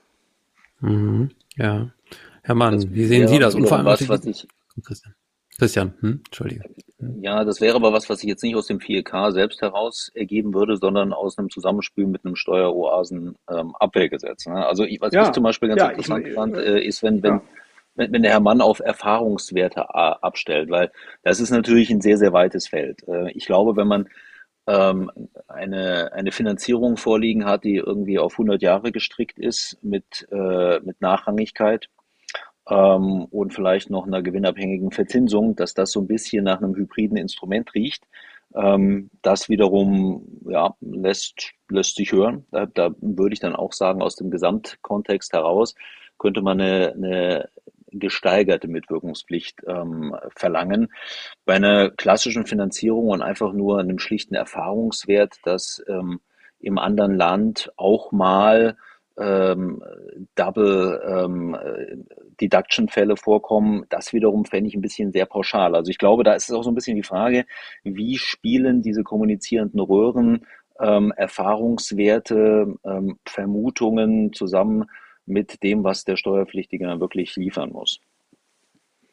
Mhm, 0.81 1.29
ja. 1.55 1.89
Herr 2.43 2.55
Mann, 2.55 2.93
wie 2.93 3.05
sehen 3.05 3.29
Sie 3.29 3.39
das? 3.39 3.55
Und 3.55 3.67
vor 3.67 3.77
allem, 3.77 3.85
was, 3.85 4.09
was 4.09 4.25
ich, 4.25 4.45
Christian. 4.83 5.13
Christian, 5.63 5.93
hm? 6.01 6.19
Entschuldige. 6.25 6.61
Ja, 7.21 7.45
das 7.45 7.61
wäre 7.61 7.77
aber 7.77 7.93
was, 7.93 8.09
was 8.09 8.19
sich 8.19 8.27
jetzt 8.27 8.43
nicht 8.43 8.57
aus 8.57 8.67
dem 8.67 8.79
4K 8.79 9.31
selbst 9.31 9.61
heraus 9.61 10.11
ergeben 10.13 10.53
würde, 10.53 10.75
sondern 10.75 11.13
aus 11.13 11.37
einem 11.37 11.49
Zusammenspiel 11.49 12.05
mit 12.05 12.25
einem 12.25 12.35
Steueroasen-Abwehrgesetz. 12.35 14.45
Ähm, 14.45 14.55
ne? 14.55 14.65
Also 14.65 14.83
was 14.99 15.13
ja, 15.13 15.23
ich 15.23 15.31
zum 15.31 15.43
Beispiel 15.43 15.69
ganz 15.69 15.81
ja, 15.81 15.87
interessant 15.87 16.27
ich, 16.27 16.33
fand, 16.33 16.57
äh, 16.57 16.81
ist, 16.81 17.01
wenn, 17.01 17.23
wenn, 17.23 17.35
ja. 17.35 17.41
wenn, 17.95 18.11
wenn 18.11 18.23
der 18.23 18.33
Herr 18.33 18.41
Mann 18.41 18.59
auf 18.59 18.81
Erfahrungswerte 18.81 19.79
äh, 19.79 20.15
abstellt, 20.21 20.69
weil 20.69 20.91
das 21.23 21.39
ist 21.39 21.51
natürlich 21.51 21.89
ein 21.91 22.01
sehr, 22.01 22.17
sehr 22.17 22.33
weites 22.33 22.67
Feld. 22.67 23.07
Äh, 23.07 23.31
ich 23.31 23.45
glaube, 23.45 23.77
wenn 23.77 23.87
man 23.87 24.09
ähm, 24.67 25.09
eine, 25.47 26.11
eine 26.11 26.33
Finanzierung 26.33 26.97
vorliegen 26.97 27.45
hat, 27.45 27.63
die 27.63 27.75
irgendwie 27.75 28.19
auf 28.19 28.33
100 28.33 28.61
Jahre 28.61 28.91
gestrickt 28.91 29.39
ist 29.39 29.77
mit, 29.81 30.27
äh, 30.29 30.81
mit 30.81 30.99
Nachrangigkeit, 30.99 31.87
ähm, 32.69 33.25
und 33.25 33.53
vielleicht 33.53 33.89
noch 33.89 34.07
einer 34.07 34.21
gewinnabhängigen 34.21 34.91
Verzinsung, 34.91 35.55
dass 35.55 35.73
das 35.73 35.91
so 35.91 36.01
ein 36.01 36.07
bisschen 36.07 36.43
nach 36.43 36.61
einem 36.61 36.75
hybriden 36.75 37.17
Instrument 37.17 37.73
riecht. 37.73 38.05
Ähm, 38.55 39.09
das 39.21 39.49
wiederum 39.49 40.41
ja, 40.47 40.75
lässt, 40.79 41.51
lässt 41.69 41.95
sich 41.95 42.11
hören. 42.11 42.45
Da, 42.51 42.65
da 42.67 42.91
würde 43.01 43.33
ich 43.33 43.39
dann 43.39 43.55
auch 43.55 43.73
sagen, 43.73 44.01
aus 44.01 44.15
dem 44.15 44.29
Gesamtkontext 44.29 45.33
heraus 45.33 45.75
könnte 46.17 46.41
man 46.41 46.61
eine, 46.61 46.93
eine 46.93 47.49
gesteigerte 47.91 48.67
Mitwirkungspflicht 48.67 49.61
ähm, 49.67 50.15
verlangen. 50.35 50.89
Bei 51.45 51.55
einer 51.55 51.89
klassischen 51.91 52.45
Finanzierung 52.45 53.09
und 53.09 53.21
einfach 53.21 53.53
nur 53.53 53.79
einem 53.79 53.99
schlichten 53.99 54.35
Erfahrungswert, 54.35 55.37
dass 55.43 55.83
ähm, 55.87 56.19
im 56.59 56.77
anderen 56.77 57.15
Land 57.15 57.71
auch 57.75 58.11
mal 58.11 58.77
ähm, 59.17 59.83
Double 60.35 61.01
ähm, 61.05 61.57
Deduction-Fälle 62.41 63.17
vorkommen, 63.17 63.85
das 63.89 64.13
wiederum 64.13 64.45
fände 64.45 64.67
ich 64.67 64.75
ein 64.75 64.81
bisschen 64.81 65.11
sehr 65.11 65.25
pauschal. 65.25 65.75
Also 65.75 65.89
ich 65.89 65.97
glaube, 65.97 66.23
da 66.23 66.33
ist 66.33 66.49
es 66.49 66.55
auch 66.55 66.63
so 66.63 66.71
ein 66.71 66.75
bisschen 66.75 66.95
die 66.95 67.03
Frage, 67.03 67.45
wie 67.83 68.17
spielen 68.17 68.81
diese 68.81 69.03
kommunizierenden 69.03 69.79
Röhren 69.79 70.45
ähm, 70.79 71.13
Erfahrungswerte, 71.15 72.75
ähm, 72.83 73.19
Vermutungen 73.25 74.33
zusammen 74.33 74.85
mit 75.25 75.63
dem, 75.63 75.83
was 75.83 76.03
der 76.03 76.17
Steuerpflichtige 76.17 76.85
dann 76.85 76.99
wirklich 76.99 77.35
liefern 77.35 77.71
muss. 77.71 77.99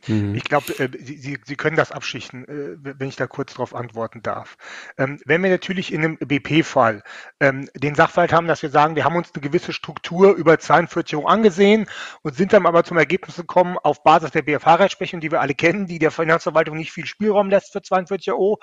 Mhm. 0.07 0.35
Ich 0.35 0.45
glaube, 0.45 0.73
äh, 0.79 0.89
Sie, 0.99 1.39
Sie, 1.45 1.57
können 1.57 1.77
das 1.77 1.93
abschichten, 1.93 2.45
äh, 2.49 2.77
wenn 2.99 3.09
ich 3.09 3.17
da 3.17 3.27
kurz 3.27 3.53
darauf 3.55 3.75
antworten 3.75 4.23
darf. 4.23 4.57
Ähm, 4.99 5.21
wenn 5.25 5.43
wir 5.43 5.51
natürlich 5.51 5.93
in 5.93 6.05
einem 6.05 6.19
BP-Fall 6.19 7.03
ähm, 7.41 7.69
den 7.75 7.95
Sachverhalt 7.95 8.33
haben, 8.33 8.47
dass 8.47 8.63
wir 8.63 8.71
sagen, 8.71 8.97
wir 8.97 9.05
haben 9.05 9.17
uns 9.17 9.31
eine 9.35 9.43
gewisse 9.43 9.73
Struktur 9.73 10.35
über 10.35 10.59
42 10.59 11.17
Euro 11.17 11.27
angesehen 11.27 11.87
und 12.23 12.35
sind 12.35 12.53
dann 12.53 12.67
aber 12.67 12.85
zum 12.85 12.97
Ergebnis 12.97 13.37
gekommen, 13.37 13.77
auf 13.83 14.03
Basis 14.03 14.31
der 14.31 14.43
BFH-Rechtsprechung, 14.43 15.21
die 15.21 15.31
wir 15.31 15.41
alle 15.41 15.55
kennen, 15.55 15.87
die 15.87 15.99
der 15.99 16.11
Finanzverwaltung 16.11 16.77
nicht 16.77 16.93
viel 16.93 17.07
Spielraum 17.07 17.51
lässt 17.51 17.73
für 17.73 17.83
42 17.83 18.33
Euro, 18.33 18.59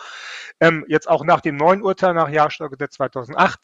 ähm, 0.60 0.86
jetzt 0.88 1.08
auch 1.08 1.24
nach 1.24 1.42
dem 1.42 1.58
neuen 1.58 1.82
Urteil 1.82 2.14
nach 2.14 2.30
Jahressteuergesetz 2.30 2.96
2008, 2.96 3.60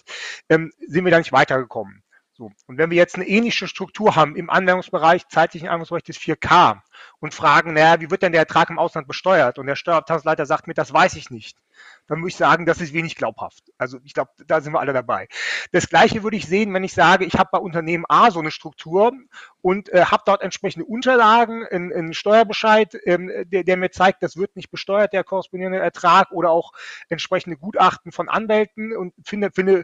ähm, 0.50 0.72
sind 0.88 1.06
wir 1.06 1.12
da 1.12 1.18
nicht 1.18 1.32
weitergekommen. 1.32 2.03
So. 2.36 2.52
Und 2.67 2.78
wenn 2.78 2.89
wir 2.89 2.98
jetzt 2.98 3.15
eine 3.15 3.28
ähnliche 3.28 3.67
Struktur 3.67 4.15
haben 4.15 4.36
im 4.36 4.50
Anwendungsbereich, 4.50 5.28
zeitlichen 5.28 5.67
Anwendungsbereich 5.67 6.04
des 6.04 6.17
4K 6.17 6.82
und 7.19 7.34
fragen, 7.34 7.74
naja, 7.74 8.02
wie 8.02 8.10
wird 8.10 8.24
denn 8.24 8.32
der 8.32 8.41
Ertrag 8.41 8.69
im 8.69 8.80
Ausland 8.80 9.08
besteuert? 9.08 9.60
Und 9.60 9.67
der 9.67 9.76
Steuerabteilungsleiter 9.76 10.46
sagt 10.46 10.67
mir, 10.67 10.74
das 10.74 10.91
weiß 10.91 11.15
ich 11.15 11.30
nicht 11.30 11.62
dann 12.08 12.20
muss 12.20 12.32
ich 12.32 12.36
sagen, 12.36 12.66
das 12.66 12.82
ist 12.82 12.94
wenig 12.94 13.16
glaubhaft. 13.16 13.72
Also 13.78 14.00
ich 14.04 14.13
glaube, 14.13 14.32
da 14.46 14.62
sind 14.62 14.74
wir 14.74 14.80
alle 14.80 14.94
dabei. 14.94 15.28
Das 15.72 15.88
gleiche 15.88 16.24
würde 16.24 16.38
ich 16.38 16.48
sehen, 16.48 16.74
wenn 16.74 16.84
ich 16.84 16.94
sage, 16.94 17.26
ich 17.26 17.36
habe 17.36 17.50
bei 17.52 17.60
Unternehmen 17.60 18.06
A 18.10 18.32
so 18.32 18.39
eine 18.39 18.52
Struktur 18.52 19.13
und 19.62 19.89
äh, 19.89 20.06
habe 20.06 20.24
dort 20.26 20.42
entsprechende 20.42 20.86
Unterlagen, 20.86 21.66
einen 21.66 22.13
Steuerbescheid, 22.13 22.98
ähm, 23.06 23.32
der, 23.46 23.63
der 23.63 23.78
mir 23.78 23.92
zeigt, 23.92 24.24
das 24.24 24.36
wird 24.36 24.56
nicht 24.56 24.72
besteuert, 24.72 25.13
der 25.13 25.24
korrespondierende 25.24 25.80
Ertrag 25.80 26.32
oder 26.32 26.52
auch 26.52 26.74
entsprechende 27.10 27.58
Gutachten 27.58 28.12
von 28.12 28.30
Anwälten 28.30 28.96
und 28.96 29.13
finde, 29.26 29.52
finde 29.54 29.84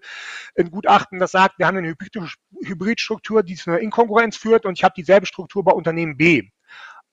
ein 0.57 0.71
Gutachten, 0.71 1.19
das 1.19 1.31
sagt, 1.31 1.59
wir 1.59 1.67
haben 1.67 1.77
eine 1.77 1.95
Hybridstruktur, 2.63 3.43
die 3.43 3.55
zu 3.55 3.69
einer 3.69 3.79
Inkongruenz 3.79 4.35
führt 4.35 4.65
und 4.65 4.77
ich 4.77 4.83
habe 4.83 4.93
dieselbe 4.95 5.25
Struktur 5.25 5.63
bei 5.63 5.71
Unternehmen 5.71 6.17
B. 6.17 6.49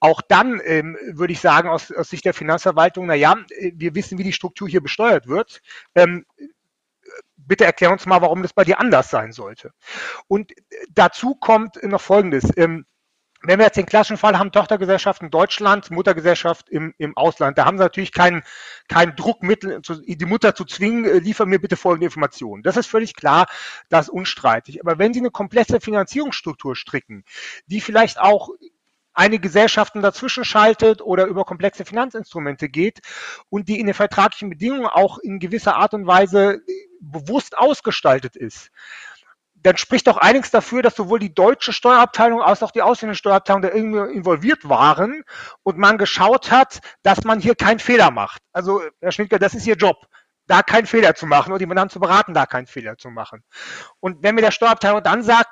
Auch 0.00 0.20
dann 0.20 0.61
ähm, 0.64 0.96
würde 1.12 1.32
ich 1.32 1.40
sagen, 1.40 1.68
aus, 1.68 1.90
aus 1.90 2.11
Sicht 2.11 2.24
der 2.24 2.35
Finanzverwaltung, 2.35 3.06
na 3.06 3.14
ja, 3.14 3.37
wir 3.72 3.94
wissen, 3.94 4.18
wie 4.18 4.24
die 4.24 4.32
Struktur 4.32 4.68
hier 4.68 4.82
besteuert 4.82 5.26
wird. 5.26 5.62
Ähm, 5.94 6.26
bitte 7.37 7.64
erklär 7.64 7.92
uns 7.92 8.06
mal, 8.06 8.20
warum 8.20 8.42
das 8.42 8.52
bei 8.52 8.64
dir 8.64 8.80
anders 8.80 9.11
sein 9.11 9.32
sollte. 9.32 9.72
Und 10.28 10.52
dazu 10.90 11.35
kommt 11.35 11.82
noch 11.82 12.00
Folgendes. 12.00 12.50
Ähm, 12.56 12.85
wenn 13.42 13.59
wir 13.59 13.66
jetzt 13.66 13.76
den 13.76 13.87
klassischen 13.87 14.16
Fall 14.16 14.38
haben, 14.38 14.50
Tochtergesellschaften 14.50 15.30
Deutschland, 15.30 15.90
Muttergesellschaft 15.90 16.68
im, 16.68 16.94
im 16.98 17.16
Ausland, 17.16 17.59
da 17.59 17.64
haben 17.64 17.78
sie 17.78 17.85
natürlich 17.85 18.12
keinen 18.12 18.42
kein 18.88 19.14
Druckmittel, 19.14 19.82
die 19.82 20.24
Mutter 20.24 20.54
zu 20.54 20.64
zwingen, 20.64 21.04
äh, 21.04 21.18
liefer 21.18 21.46
mir 21.46 21.61
bitte 21.61 21.76
folgende 21.76 22.06
Informationen. 22.06 22.62
Das 22.62 22.76
ist 22.76 22.87
völlig 22.87 23.14
klar, 23.14 23.46
das 23.88 24.06
ist 24.06 24.11
unstreitig. 24.11 24.80
Aber 24.80 24.98
wenn 24.98 25.14
Sie 25.14 25.20
eine 25.20 25.30
komplexe 25.30 25.80
Finanzierungsstruktur 25.80 26.74
stricken, 26.76 27.24
die 27.66 27.80
vielleicht 27.80 28.18
auch 28.18 28.50
eine 29.16 29.38
Gesellschaften 29.38 30.02
dazwischen 30.02 30.44
schaltet 30.44 31.00
oder 31.00 31.26
über 31.26 31.44
komplexe 31.44 31.85
Finanzinstrumente 31.85 32.68
geht 32.68 33.00
und 33.48 33.68
die 33.68 33.81
in 33.81 33.87
den 33.87 33.94
vertraglichen 33.94 34.50
Bedingungen 34.50 34.87
auch 34.87 35.18
in 35.18 35.38
gewisser 35.38 35.76
Art 35.76 35.94
und 35.94 36.07
Weise 36.07 36.61
bewusst 37.00 37.57
ausgestaltet 37.57 38.37
ist, 38.37 38.70
dann 39.55 39.76
spricht 39.79 40.07
doch 40.07 40.18
einiges 40.18 40.50
dafür, 40.50 40.83
dass 40.83 40.94
sowohl 40.94 41.18
die 41.18 41.35
deutsche 41.35 41.72
Steuerabteilung 41.72 42.40
als 42.40 42.62
auch 42.62 42.70
die 42.70 42.83
ausländische 42.83 43.20
Steuerabteilung 43.20 43.62
da 43.62 43.70
irgendwie 43.70 44.14
involviert 44.14 44.68
waren 44.68 45.24
und 45.62 45.79
man 45.79 45.98
geschaut 45.98 46.50
hat, 46.50 46.81
dass 47.02 47.24
man 47.24 47.40
hier 47.40 47.55
keinen 47.55 47.81
Fehler 47.81 48.11
macht. 48.11 48.42
Also, 48.52 48.83
Herr 49.00 49.12
Schnittger, 49.12 49.38
das 49.38 49.55
ist 49.55 49.66
Ihr 49.66 49.76
Job 49.76 50.07
da 50.46 50.62
keinen 50.62 50.87
Fehler 50.87 51.14
zu 51.14 51.26
machen 51.26 51.52
und 51.52 51.59
die 51.59 51.66
Mandanten 51.66 51.92
zu 51.92 52.00
beraten, 52.00 52.35
da 52.35 52.46
keinen 52.46 52.66
Fehler 52.66 52.96
zu 52.96 53.11
machen. 53.11 53.42
Und 54.00 54.22
wenn 54.22 54.35
mir 54.35 54.42
der 54.42 54.52
Steuerabteilung 54.52 55.02
dann 55.02 55.22
sagt, 55.22 55.50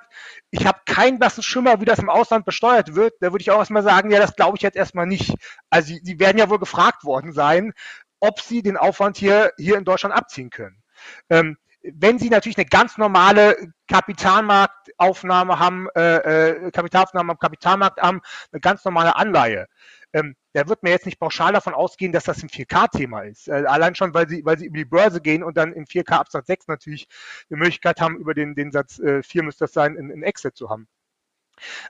ich 0.54 0.66
habe 0.66 0.78
keinen 0.86 1.18
blassen 1.18 1.42
Schimmer, 1.42 1.80
wie 1.80 1.84
das 1.84 1.98
im 1.98 2.08
Ausland 2.08 2.44
besteuert 2.44 2.94
wird, 2.94 3.14
da 3.20 3.32
würde 3.32 3.42
ich 3.42 3.50
auch 3.50 3.58
erstmal 3.58 3.82
sagen, 3.82 4.10
ja, 4.12 4.20
das 4.20 4.36
glaube 4.36 4.56
ich 4.56 4.62
jetzt 4.62 4.76
erstmal 4.76 5.06
nicht. 5.06 5.34
Also 5.68 5.88
sie, 5.88 6.00
sie 6.04 6.20
werden 6.20 6.38
ja 6.38 6.48
wohl 6.48 6.60
gefragt 6.60 7.02
worden 7.02 7.32
sein, 7.32 7.72
ob 8.20 8.40
sie 8.40 8.62
den 8.62 8.76
Aufwand 8.76 9.16
hier, 9.16 9.52
hier 9.56 9.76
in 9.76 9.84
Deutschland 9.84 10.14
abziehen 10.14 10.50
können. 10.50 10.80
Ähm, 11.28 11.56
wenn 11.82 12.18
Sie 12.18 12.30
natürlich 12.30 12.56
eine 12.56 12.66
ganz 12.66 12.96
normale 12.96 13.72
Kapitalmarktaufnahme 13.88 15.58
haben, 15.58 15.88
äh, 15.96 16.16
äh, 16.46 16.70
Kapitalaufnahme 16.70 17.32
am 17.32 17.38
Kapitalmarkt 17.38 18.00
haben, 18.00 18.22
eine 18.52 18.60
ganz 18.60 18.84
normale 18.84 19.16
Anleihe, 19.16 19.66
ähm, 20.14 20.36
der 20.54 20.68
wird 20.68 20.82
mir 20.82 20.90
jetzt 20.90 21.06
nicht 21.06 21.18
pauschal 21.18 21.52
davon 21.52 21.74
ausgehen, 21.74 22.12
dass 22.12 22.24
das 22.24 22.42
ein 22.42 22.48
4K-Thema 22.48 23.22
ist. 23.22 23.48
Äh, 23.48 23.64
allein 23.66 23.94
schon, 23.94 24.14
weil 24.14 24.28
sie, 24.28 24.44
weil 24.44 24.58
sie 24.58 24.66
über 24.66 24.78
die 24.78 24.84
Börse 24.84 25.20
gehen 25.20 25.42
und 25.42 25.56
dann 25.56 25.72
in 25.72 25.84
4K 25.86 26.12
Absatz 26.12 26.46
6 26.46 26.68
natürlich 26.68 27.08
die 27.50 27.56
Möglichkeit 27.56 28.00
haben, 28.00 28.16
über 28.18 28.34
den, 28.34 28.54
den 28.54 28.70
Satz 28.70 28.98
äh, 29.00 29.22
4 29.22 29.42
müsste 29.42 29.64
das 29.64 29.72
sein, 29.72 29.96
in, 29.96 30.10
in 30.10 30.22
Exit 30.22 30.56
zu 30.56 30.70
haben. 30.70 30.86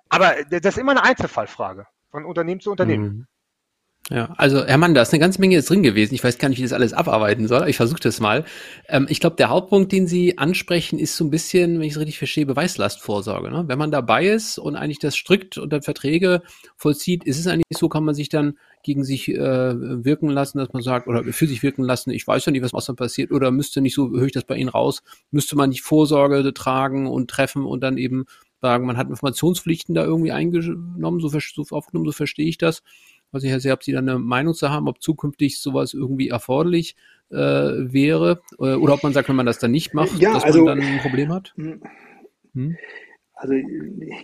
Aber 0.08 0.34
das 0.44 0.74
ist 0.74 0.78
immer 0.78 0.92
eine 0.92 1.04
Einzelfallfrage 1.04 1.86
von 2.10 2.24
Unternehmen 2.24 2.60
zu 2.60 2.70
Unternehmen. 2.70 3.26
Ja, 4.10 4.34
also 4.36 4.66
Herr 4.66 4.76
Mann, 4.76 4.92
da 4.92 5.00
ist 5.00 5.14
eine 5.14 5.20
ganze 5.20 5.40
Menge 5.40 5.54
jetzt 5.54 5.70
drin 5.70 5.82
gewesen. 5.82 6.14
Ich 6.14 6.22
weiß 6.22 6.36
gar 6.36 6.50
nicht, 6.50 6.58
wie 6.58 6.62
das 6.62 6.74
alles 6.74 6.92
abarbeiten 6.92 7.48
soll. 7.48 7.66
Ich 7.70 7.76
versuche 7.76 8.00
das 8.00 8.20
mal. 8.20 8.44
Ähm, 8.86 9.06
ich 9.08 9.18
glaube, 9.18 9.36
der 9.36 9.48
Hauptpunkt, 9.48 9.92
den 9.92 10.06
Sie 10.06 10.36
ansprechen, 10.36 10.98
ist 10.98 11.16
so 11.16 11.24
ein 11.24 11.30
bisschen, 11.30 11.78
wenn 11.78 11.86
ich 11.86 11.94
es 11.94 11.98
richtig 11.98 12.18
verstehe, 12.18 12.44
Beweislastvorsorge. 12.44 13.50
Ne? 13.50 13.64
Wenn 13.66 13.78
man 13.78 13.90
dabei 13.90 14.26
ist 14.26 14.58
und 14.58 14.76
eigentlich 14.76 14.98
das 14.98 15.16
strikt 15.16 15.56
unter 15.56 15.80
Verträge 15.80 16.42
vollzieht, 16.76 17.24
ist 17.24 17.38
es 17.38 17.46
eigentlich 17.46 17.64
so, 17.70 17.88
kann 17.88 18.04
man 18.04 18.14
sich 18.14 18.28
dann 18.28 18.58
gegen 18.82 19.04
sich 19.04 19.30
äh, 19.30 20.04
wirken 20.04 20.28
lassen, 20.28 20.58
dass 20.58 20.74
man 20.74 20.82
sagt, 20.82 21.08
oder 21.08 21.24
für 21.24 21.46
sich 21.46 21.62
wirken 21.62 21.82
lassen, 21.82 22.10
ich 22.10 22.26
weiß 22.26 22.44
ja 22.44 22.52
nicht, 22.52 22.62
was, 22.62 22.74
was 22.74 22.84
dann 22.84 22.96
passiert, 22.96 23.32
oder 23.32 23.50
müsste 23.50 23.80
nicht 23.80 23.94
so, 23.94 24.10
höre 24.10 24.26
ich 24.26 24.32
das 24.32 24.44
bei 24.44 24.56
Ihnen 24.56 24.68
raus, 24.68 25.02
müsste 25.30 25.56
man 25.56 25.70
nicht 25.70 25.80
Vorsorge 25.80 26.52
tragen 26.52 27.06
und 27.06 27.30
treffen 27.30 27.64
und 27.64 27.80
dann 27.80 27.96
eben 27.96 28.26
sagen, 28.60 28.86
man 28.86 28.98
hat 28.98 29.08
Informationspflichten 29.08 29.94
da 29.94 30.04
irgendwie 30.04 30.32
eingenommen, 30.32 31.20
so, 31.20 31.28
so 31.28 31.64
aufgenommen, 31.70 32.06
so 32.06 32.12
verstehe 32.12 32.46
ich 32.46 32.58
das 32.58 32.82
weiß 33.34 33.42
nicht, 33.42 33.52
Herr 33.52 33.60
See, 33.60 33.72
ob 33.72 33.82
Sie 33.82 33.92
da 33.92 33.98
eine 33.98 34.18
Meinung 34.18 34.54
zu 34.54 34.70
haben, 34.70 34.88
ob 34.88 35.02
zukünftig 35.02 35.60
sowas 35.60 35.92
irgendwie 35.92 36.28
erforderlich 36.28 36.96
äh, 37.30 37.36
wäre 37.36 38.40
äh, 38.58 38.74
oder 38.74 38.94
ob 38.94 39.02
man 39.02 39.12
sagt, 39.12 39.28
wenn 39.28 39.36
man 39.36 39.46
das 39.46 39.58
dann 39.58 39.72
nicht 39.72 39.94
macht, 39.94 40.18
ja, 40.18 40.34
dass 40.34 40.44
also, 40.44 40.64
man 40.64 40.78
dann 40.78 40.86
ein 40.86 41.00
Problem 41.00 41.32
hat? 41.32 41.52
Hm? 41.56 41.82
hm? 42.54 42.76
Also 43.34 43.54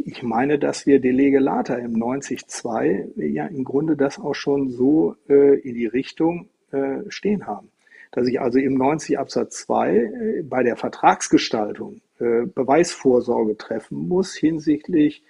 ich 0.04 0.22
meine, 0.22 0.58
dass 0.58 0.86
wir 0.86 1.00
de 1.00 1.10
lege 1.10 1.40
lata 1.40 1.74
im 1.74 1.94
90.2 1.94 3.20
ja 3.20 3.46
im 3.46 3.64
Grunde 3.64 3.96
das 3.96 4.18
auch 4.18 4.34
schon 4.34 4.70
so 4.70 5.16
äh, 5.28 5.58
in 5.58 5.74
die 5.74 5.86
Richtung 5.86 6.48
äh, 6.70 7.00
stehen 7.08 7.46
haben. 7.46 7.68
Dass 8.12 8.28
ich 8.28 8.40
also 8.40 8.58
im 8.58 8.74
90 8.74 9.18
Absatz 9.18 9.66
2 9.66 9.96
äh, 9.96 10.42
bei 10.42 10.62
der 10.62 10.76
Vertragsgestaltung 10.76 12.00
äh, 12.18 12.46
Beweisvorsorge 12.46 13.56
treffen 13.56 14.08
muss 14.08 14.34
hinsichtlich 14.34 15.24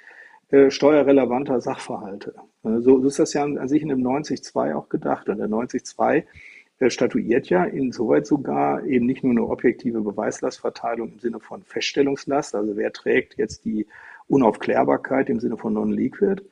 äh, 0.51 0.71
steuerrelevanter 0.71 1.61
Sachverhalte. 1.61 2.35
Äh, 2.65 2.81
so 2.81 3.05
ist 3.05 3.19
das 3.19 3.33
ja 3.35 3.45
an, 3.45 3.69
sich 3.69 3.83
in 3.83 3.89
dem 3.89 4.03
90.2 4.03 4.75
auch 4.75 4.89
gedacht. 4.89 5.29
Und 5.29 5.39
der 5.39 5.49
90.2 5.49 6.25
äh, 6.81 6.91
statuiert 6.91 7.49
ja 7.51 7.65
insoweit 7.65 8.27
sogar 8.27 8.85
eben 8.85 9.07
nicht 9.07 9.23
nur 9.23 9.33
eine 9.33 9.47
objektive 9.47 10.01
Beweislastverteilung 10.01 11.13
im 11.13 11.19
Sinne 11.19 11.41
von 11.41 11.63
Feststellungslast, 11.63 12.55
also 12.55 12.77
wer 12.77 12.93
trägt 12.93 13.37
jetzt 13.37 13.65
die 13.65 13.87
Unaufklärbarkeit 14.29 15.29
im 15.29 15.41
Sinne 15.41 15.57
von 15.57 15.75
non-liquid, 15.75 16.43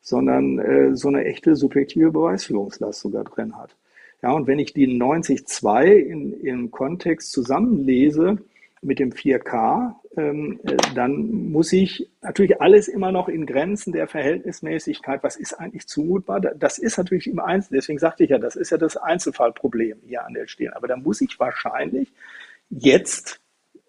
sondern 0.00 0.58
äh, 0.58 0.96
so 0.96 1.08
eine 1.08 1.24
echte 1.24 1.56
subjektive 1.56 2.10
Beweisführungslast 2.10 3.00
sogar 3.00 3.24
drin 3.24 3.56
hat. 3.56 3.76
Ja, 4.22 4.32
und 4.32 4.46
wenn 4.46 4.58
ich 4.58 4.72
die 4.72 4.88
90.2 4.88 5.84
in, 5.92 6.32
im 6.40 6.70
Kontext 6.70 7.32
zusammenlese, 7.32 8.38
mit 8.82 8.98
dem 8.98 9.10
4K, 9.10 9.94
ähm, 10.16 10.60
äh, 10.64 10.76
dann 10.94 11.50
muss 11.50 11.72
ich 11.72 12.10
natürlich 12.22 12.60
alles 12.60 12.88
immer 12.88 13.12
noch 13.12 13.28
in 13.28 13.46
Grenzen 13.46 13.92
der 13.92 14.06
Verhältnismäßigkeit, 14.06 15.22
was 15.22 15.36
ist 15.36 15.54
eigentlich 15.54 15.86
zumutbar, 15.86 16.40
das 16.40 16.78
ist 16.78 16.98
natürlich 16.98 17.26
im 17.26 17.38
Einzelnen, 17.38 17.80
deswegen 17.80 17.98
sagte 17.98 18.24
ich 18.24 18.30
ja, 18.30 18.38
das 18.38 18.56
ist 18.56 18.70
ja 18.70 18.78
das 18.78 18.96
Einzelfallproblem 18.96 20.00
hier 20.06 20.24
an 20.24 20.34
der 20.34 20.46
Stelle. 20.46 20.76
Aber 20.76 20.88
da 20.88 20.96
muss 20.96 21.20
ich 21.20 21.38
wahrscheinlich 21.38 22.12
jetzt 22.68 23.40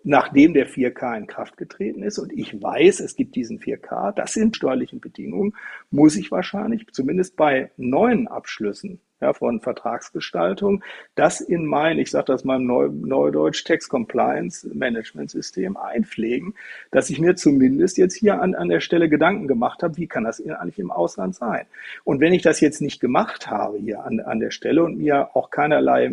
nachdem 0.04 0.54
der 0.54 0.70
4K 0.70 1.18
in 1.18 1.28
Kraft 1.28 1.58
getreten 1.58 2.02
ist 2.02 2.18
und 2.18 2.32
ich 2.32 2.62
weiß, 2.62 3.02
es 3.02 3.16
gibt 3.16 3.36
diesen 3.36 3.60
4K, 3.60 4.14
das 4.14 4.34
sind 4.34 4.56
steuerliche 4.56 4.96
Bedingungen, 4.96 5.54
muss 5.92 6.16
ich 6.16 6.32
wahrscheinlich 6.32 6.88
zumindest 6.94 7.36
bei 7.36 7.72
neuen 7.76 8.28
Abschlüssen 8.30 9.02
ja, 9.22 9.34
von 9.34 9.60
Vertragsgestaltung, 9.60 10.84
das 11.16 11.42
in 11.42 11.66
mein, 11.66 11.98
ich 11.98 12.12
sage 12.12 12.26
das 12.26 12.44
mal 12.44 12.58
im 12.58 12.68
Neu 12.68 12.90
Neudeutsch, 12.90 13.64
Tax 13.64 13.90
Compliance 13.90 14.68
Management 14.74 15.32
System 15.32 15.76
einpflegen, 15.78 16.54
dass 16.92 17.10
ich 17.10 17.20
mir 17.20 17.36
zumindest 17.36 17.98
jetzt 17.98 18.16
hier 18.16 18.42
an, 18.42 18.54
an 18.56 18.70
der 18.70 18.80
Stelle 18.80 19.10
Gedanken 19.10 19.48
gemacht 19.48 19.82
habe, 19.84 19.98
wie 19.98 20.08
kann 20.08 20.24
das 20.24 20.40
eigentlich 20.46 20.80
im 20.80 20.92
Ausland 20.92 21.36
sein? 21.36 21.66
Und 22.04 22.20
wenn 22.20 22.34
ich 22.34 22.44
das 22.44 22.60
jetzt 22.60 22.82
nicht 22.82 23.00
gemacht 23.00 23.50
habe 23.50 23.78
hier 23.78 24.04
an, 24.04 24.20
an 24.20 24.40
der 24.40 24.52
Stelle 24.52 24.84
und 24.84 24.98
mir 24.98 25.36
auch 25.36 25.50
keinerlei, 25.50 26.12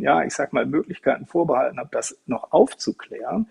ja, 0.00 0.24
ich 0.24 0.34
sag 0.34 0.52
mal, 0.52 0.64
Möglichkeiten 0.66 1.26
vorbehalten 1.26 1.78
habe, 1.78 1.90
das 1.92 2.18
noch 2.26 2.52
aufzuklären, 2.52 3.46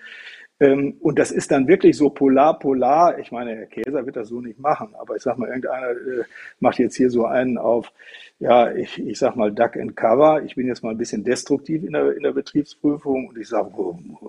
und 0.59 1.19
das 1.19 1.31
ist 1.31 1.51
dann 1.51 1.67
wirklich 1.67 1.95
so 1.95 2.09
polar, 2.09 2.57
polar. 2.57 3.19
Ich 3.19 3.31
meine, 3.31 3.55
Herr 3.55 3.65
Käser 3.67 4.05
wird 4.05 4.15
das 4.15 4.29
so 4.29 4.41
nicht 4.41 4.59
machen, 4.59 4.95
aber 4.99 5.15
ich 5.15 5.21
sag 5.21 5.37
mal, 5.37 5.49
irgendeiner 5.49 5.91
äh, 5.91 6.23
macht 6.59 6.79
jetzt 6.79 6.95
hier 6.95 7.11
so 7.11 7.25
einen 7.25 7.59
auf, 7.59 7.91
ja, 8.39 8.71
ich, 8.71 8.97
ich 8.99 9.19
sag 9.19 9.35
mal 9.35 9.51
Duck 9.51 9.77
and 9.77 9.95
Cover. 9.95 10.41
Ich 10.43 10.55
bin 10.55 10.67
jetzt 10.67 10.83
mal 10.83 10.91
ein 10.91 10.97
bisschen 10.97 11.23
destruktiv 11.23 11.83
in 11.83 11.93
der, 11.93 12.15
in 12.17 12.23
der 12.23 12.31
Betriebsprüfung 12.31 13.27
und 13.27 13.37
ich 13.37 13.47
sage, 13.47 13.71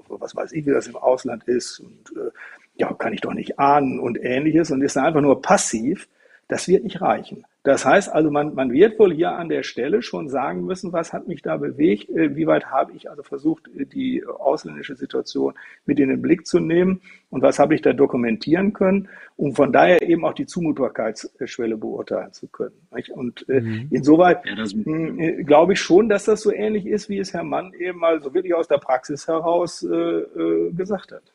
was 0.08 0.36
weiß 0.36 0.52
ich, 0.52 0.66
wie 0.66 0.70
das 0.70 0.86
im 0.86 0.96
Ausland 0.96 1.44
ist 1.44 1.80
und 1.80 2.12
äh, 2.16 2.30
ja, 2.76 2.92
kann 2.92 3.14
ich 3.14 3.22
doch 3.22 3.34
nicht 3.34 3.58
ahnen 3.58 3.98
und 3.98 4.22
ähnliches 4.22 4.70
und 4.70 4.82
ist 4.82 4.96
dann 4.96 5.06
einfach 5.06 5.22
nur 5.22 5.40
passiv. 5.40 6.08
Das 6.46 6.68
wird 6.68 6.84
nicht 6.84 7.00
reichen. 7.00 7.44
Das 7.68 7.84
heißt 7.84 8.10
also, 8.10 8.30
man, 8.30 8.54
man 8.54 8.72
wird 8.72 8.98
wohl 8.98 9.12
hier 9.12 9.32
an 9.32 9.50
der 9.50 9.62
Stelle 9.62 10.00
schon 10.00 10.30
sagen 10.30 10.64
müssen, 10.64 10.90
was 10.94 11.12
hat 11.12 11.28
mich 11.28 11.42
da 11.42 11.58
bewegt, 11.58 12.08
äh, 12.08 12.34
wie 12.34 12.46
weit 12.46 12.70
habe 12.70 12.92
ich 12.96 13.10
also 13.10 13.22
versucht, 13.22 13.68
äh, 13.76 13.84
die 13.84 14.24
ausländische 14.24 14.96
Situation 14.96 15.52
mit 15.84 16.00
in 16.00 16.08
den 16.08 16.22
Blick 16.22 16.46
zu 16.46 16.60
nehmen 16.60 17.02
und 17.28 17.42
was 17.42 17.58
habe 17.58 17.74
ich 17.74 17.82
da 17.82 17.92
dokumentieren 17.92 18.72
können, 18.72 19.10
um 19.36 19.54
von 19.54 19.70
daher 19.70 20.00
eben 20.00 20.24
auch 20.24 20.32
die 20.32 20.46
Zumutbarkeitsschwelle 20.46 21.76
beurteilen 21.76 22.32
zu 22.32 22.46
können. 22.48 22.88
Und 23.14 23.46
äh, 23.50 23.60
mhm. 23.60 23.88
insoweit 23.90 24.46
ja, 24.46 24.64
hm, 24.64 25.44
glaube 25.44 25.74
ich 25.74 25.80
schon, 25.80 26.08
dass 26.08 26.24
das 26.24 26.40
so 26.40 26.50
ähnlich 26.50 26.86
ist, 26.86 27.10
wie 27.10 27.18
es 27.18 27.34
Herr 27.34 27.44
Mann 27.44 27.74
eben 27.74 27.98
mal 27.98 28.22
so 28.22 28.32
wirklich 28.32 28.54
aus 28.54 28.68
der 28.68 28.78
Praxis 28.78 29.28
heraus 29.28 29.82
äh, 29.82 30.70
gesagt 30.72 31.12
hat. 31.12 31.34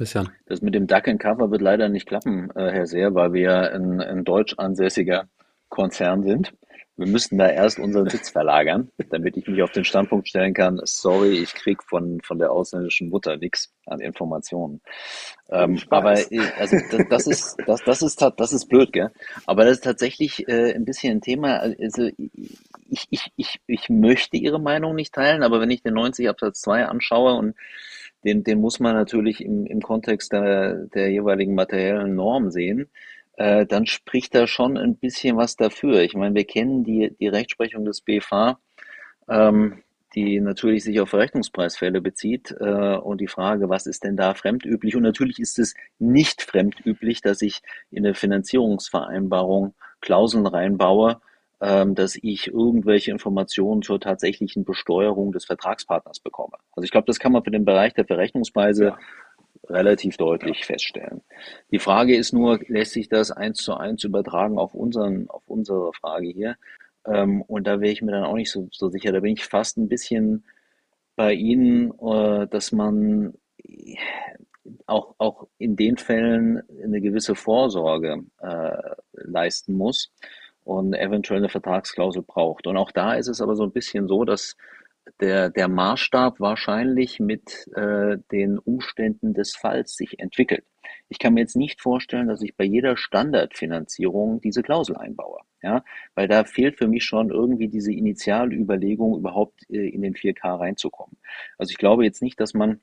Christian. 0.00 0.30
Das 0.46 0.62
mit 0.62 0.74
dem 0.74 0.86
Duck 0.86 1.08
and 1.08 1.20
Cover 1.20 1.50
wird 1.50 1.60
leider 1.60 1.90
nicht 1.90 2.06
klappen, 2.06 2.50
äh, 2.56 2.70
Herr 2.72 2.86
Seer, 2.86 3.14
weil 3.14 3.34
wir 3.34 3.70
ein, 3.74 4.00
ein 4.00 4.24
deutsch 4.24 4.54
ansässiger 4.56 5.28
Konzern 5.68 6.22
sind. 6.22 6.54
Wir 6.96 7.06
müssten 7.06 7.36
da 7.36 7.50
erst 7.50 7.78
unseren 7.78 8.08
Sitz 8.08 8.30
verlagern, 8.32 8.90
damit 9.10 9.36
ich 9.36 9.46
mich 9.46 9.62
auf 9.62 9.72
den 9.72 9.84
Standpunkt 9.84 10.26
stellen 10.26 10.54
kann, 10.54 10.80
sorry, 10.84 11.42
ich 11.42 11.52
krieg 11.52 11.82
von, 11.82 12.22
von 12.22 12.38
der 12.38 12.50
ausländischen 12.50 13.10
Mutter 13.10 13.36
nichts 13.36 13.74
an 13.84 14.00
Informationen. 14.00 14.80
Ähm, 15.50 15.78
aber 15.90 16.18
äh, 16.32 16.40
also 16.58 16.78
das, 16.90 17.06
das, 17.10 17.26
ist 17.26 17.56
das, 17.66 17.84
das 17.84 18.00
ist 18.00 18.22
das 18.22 18.52
ist 18.54 18.68
blöd, 18.70 18.94
gell? 18.94 19.10
Aber 19.44 19.66
das 19.66 19.74
ist 19.74 19.84
tatsächlich 19.84 20.48
äh, 20.48 20.72
ein 20.74 20.86
bisschen 20.86 21.18
ein 21.18 21.20
Thema. 21.20 21.58
Also 21.58 22.08
ich, 22.88 23.06
ich, 23.10 23.32
ich, 23.36 23.60
ich 23.66 23.90
möchte 23.90 24.38
Ihre 24.38 24.60
Meinung 24.60 24.94
nicht 24.94 25.14
teilen, 25.14 25.42
aber 25.42 25.60
wenn 25.60 25.70
ich 25.70 25.82
den 25.82 25.92
90 25.92 26.26
Absatz 26.26 26.62
2 26.62 26.86
anschaue 26.86 27.34
und 27.34 27.54
den, 28.24 28.44
den 28.44 28.60
muss 28.60 28.80
man 28.80 28.94
natürlich 28.94 29.44
im, 29.44 29.66
im 29.66 29.80
Kontext 29.80 30.32
der, 30.32 30.86
der 30.86 31.10
jeweiligen 31.10 31.54
materiellen 31.54 32.14
Norm 32.14 32.50
sehen, 32.50 32.88
äh, 33.36 33.66
dann 33.66 33.86
spricht 33.86 34.34
da 34.34 34.46
schon 34.46 34.76
ein 34.76 34.96
bisschen 34.96 35.36
was 35.36 35.56
dafür. 35.56 36.02
Ich 36.02 36.14
meine, 36.14 36.34
wir 36.34 36.44
kennen 36.44 36.84
die, 36.84 37.16
die 37.18 37.28
Rechtsprechung 37.28 37.84
des 37.84 38.02
BFH, 38.02 38.58
ähm, 39.28 39.82
die 40.14 40.40
natürlich 40.40 40.84
sich 40.84 41.00
auf 41.00 41.10
Verrechnungspreisfälle 41.10 42.00
bezieht 42.00 42.54
äh, 42.58 42.96
und 42.96 43.20
die 43.20 43.28
Frage, 43.28 43.68
was 43.68 43.86
ist 43.86 44.04
denn 44.04 44.16
da 44.16 44.34
fremdüblich? 44.34 44.96
Und 44.96 45.04
natürlich 45.04 45.38
ist 45.38 45.58
es 45.58 45.74
nicht 45.98 46.42
fremdüblich, 46.42 47.22
dass 47.22 47.42
ich 47.42 47.62
in 47.90 48.04
eine 48.04 48.14
Finanzierungsvereinbarung 48.14 49.74
Klauseln 50.00 50.46
reinbaue, 50.46 51.20
dass 51.60 52.16
ich 52.16 52.46
irgendwelche 52.46 53.10
Informationen 53.10 53.82
zur 53.82 54.00
tatsächlichen 54.00 54.64
Besteuerung 54.64 55.30
des 55.30 55.44
Vertragspartners 55.44 56.20
bekomme. 56.20 56.56
Also 56.72 56.84
ich 56.84 56.90
glaube, 56.90 57.06
das 57.06 57.18
kann 57.18 57.32
man 57.32 57.44
für 57.44 57.50
den 57.50 57.66
Bereich 57.66 57.92
der 57.92 58.06
Verrechnungspreise 58.06 58.84
ja. 58.84 58.98
relativ 59.68 60.16
deutlich 60.16 60.60
ja. 60.60 60.64
feststellen. 60.64 61.20
Die 61.70 61.78
Frage 61.78 62.16
ist 62.16 62.32
nur, 62.32 62.60
lässt 62.68 62.92
sich 62.92 63.10
das 63.10 63.30
eins 63.30 63.58
zu 63.58 63.74
eins 63.74 64.04
übertragen 64.04 64.58
auf 64.58 64.72
unseren, 64.72 65.28
auf 65.28 65.42
unsere 65.46 65.92
Frage 65.92 66.28
hier? 66.28 66.56
Ähm, 67.06 67.42
und 67.42 67.66
da 67.66 67.80
wäre 67.80 67.92
ich 67.92 68.00
mir 68.00 68.12
dann 68.12 68.24
auch 68.24 68.36
nicht 68.36 68.50
so, 68.50 68.68
so 68.72 68.88
sicher. 68.88 69.12
Da 69.12 69.20
bin 69.20 69.34
ich 69.34 69.44
fast 69.44 69.76
ein 69.76 69.88
bisschen 69.88 70.44
bei 71.16 71.34
Ihnen, 71.34 71.92
äh, 72.00 72.46
dass 72.46 72.72
man 72.72 73.34
auch, 74.86 75.14
auch 75.18 75.46
in 75.58 75.76
den 75.76 75.96
Fällen 75.96 76.62
eine 76.82 77.00
gewisse 77.00 77.34
Vorsorge 77.34 78.24
äh, 78.40 78.76
leisten 79.12 79.74
muss 79.74 80.10
und 80.64 80.94
eventuell 80.94 81.38
eine 81.38 81.48
Vertragsklausel 81.48 82.22
braucht. 82.22 82.66
Und 82.66 82.76
auch 82.76 82.92
da 82.92 83.14
ist 83.14 83.28
es 83.28 83.40
aber 83.40 83.56
so 83.56 83.64
ein 83.64 83.72
bisschen 83.72 84.08
so, 84.08 84.24
dass 84.24 84.56
der, 85.20 85.50
der 85.50 85.68
Maßstab 85.68 86.40
wahrscheinlich 86.40 87.20
mit 87.20 87.68
äh, 87.74 88.18
den 88.30 88.58
Umständen 88.58 89.34
des 89.34 89.56
Falls 89.56 89.96
sich 89.96 90.18
entwickelt. 90.18 90.64
Ich 91.08 91.18
kann 91.18 91.34
mir 91.34 91.40
jetzt 91.40 91.56
nicht 91.56 91.80
vorstellen, 91.80 92.28
dass 92.28 92.42
ich 92.42 92.56
bei 92.56 92.64
jeder 92.64 92.96
Standardfinanzierung 92.96 94.40
diese 94.40 94.62
Klausel 94.62 94.96
einbaue. 94.96 95.40
Ja, 95.62 95.84
weil 96.14 96.26
da 96.26 96.44
fehlt 96.44 96.78
für 96.78 96.88
mich 96.88 97.04
schon 97.04 97.28
irgendwie 97.28 97.68
diese 97.68 97.92
Initialüberlegung, 97.92 99.18
überhaupt 99.18 99.68
äh, 99.68 99.88
in 99.88 100.00
den 100.00 100.14
4K 100.14 100.58
reinzukommen. 100.58 101.18
Also 101.58 101.70
ich 101.70 101.76
glaube 101.76 102.04
jetzt 102.04 102.22
nicht, 102.22 102.40
dass 102.40 102.54
man 102.54 102.80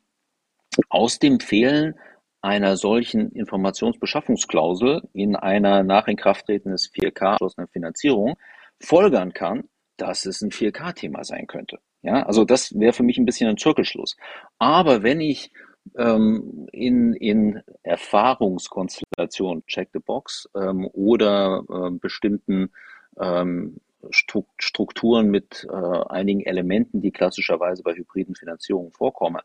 aus 0.89 1.17
dem 1.17 1.39
Fehlen 1.39 1.95
einer 2.41 2.77
solchen 2.77 3.31
Informationsbeschaffungsklausel 3.31 5.03
in 5.13 5.35
einer 5.35 5.83
nach 5.83 6.07
Inkrafttreten 6.07 6.71
des 6.71 6.91
4K 6.91 7.33
geschlossenen 7.33 7.67
Finanzierung 7.67 8.37
folgern 8.79 9.33
kann, 9.33 9.65
dass 9.97 10.25
es 10.25 10.41
ein 10.41 10.51
4K-Thema 10.51 11.23
sein 11.23 11.47
könnte. 11.47 11.79
Ja, 12.03 12.23
also 12.23 12.45
das 12.45 12.77
wäre 12.79 12.93
für 12.93 13.03
mich 13.03 13.17
ein 13.17 13.25
bisschen 13.25 13.49
ein 13.49 13.57
Zirkelschluss. 13.57 14.15
Aber 14.59 15.03
wenn 15.03 15.19
ich 15.19 15.51
ähm, 15.97 16.67
in, 16.71 17.13
in 17.13 17.61
Erfahrungskonstellationen, 17.83 19.65
check 19.65 19.89
the 19.93 19.99
box, 19.99 20.47
ähm, 20.55 20.87
oder 20.93 21.63
äh, 21.69 21.91
bestimmten 21.91 22.71
ähm, 23.19 23.77
Strukturen 24.11 25.29
mit 25.29 25.67
äh, 25.69 25.75
einigen 25.75 26.41
Elementen, 26.41 27.01
die 27.01 27.11
klassischerweise 27.11 27.83
bei 27.83 27.93
hybriden 27.93 28.35
Finanzierungen 28.35 28.91
vorkommen. 28.91 29.41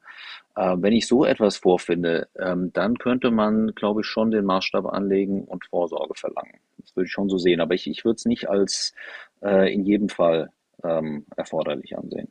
Äh, 0.56 0.76
wenn 0.78 0.92
ich 0.92 1.06
so 1.06 1.24
etwas 1.24 1.56
vorfinde, 1.56 2.28
ähm, 2.38 2.72
dann 2.72 2.98
könnte 2.98 3.30
man, 3.30 3.68
glaube 3.74 4.02
ich, 4.02 4.06
schon 4.06 4.30
den 4.30 4.44
Maßstab 4.44 4.86
anlegen 4.86 5.44
und 5.44 5.66
Vorsorge 5.66 6.14
verlangen. 6.14 6.58
Das 6.78 6.94
würde 6.94 7.06
ich 7.06 7.12
schon 7.12 7.28
so 7.28 7.38
sehen. 7.38 7.60
Aber 7.60 7.74
ich, 7.74 7.88
ich 7.88 8.04
würde 8.04 8.16
es 8.16 8.24
nicht 8.24 8.48
als 8.48 8.94
äh, 9.42 9.72
in 9.72 9.84
jedem 9.84 10.08
Fall 10.08 10.50
ähm, 10.84 11.26
erforderlich 11.36 11.96
ansehen. 11.96 12.30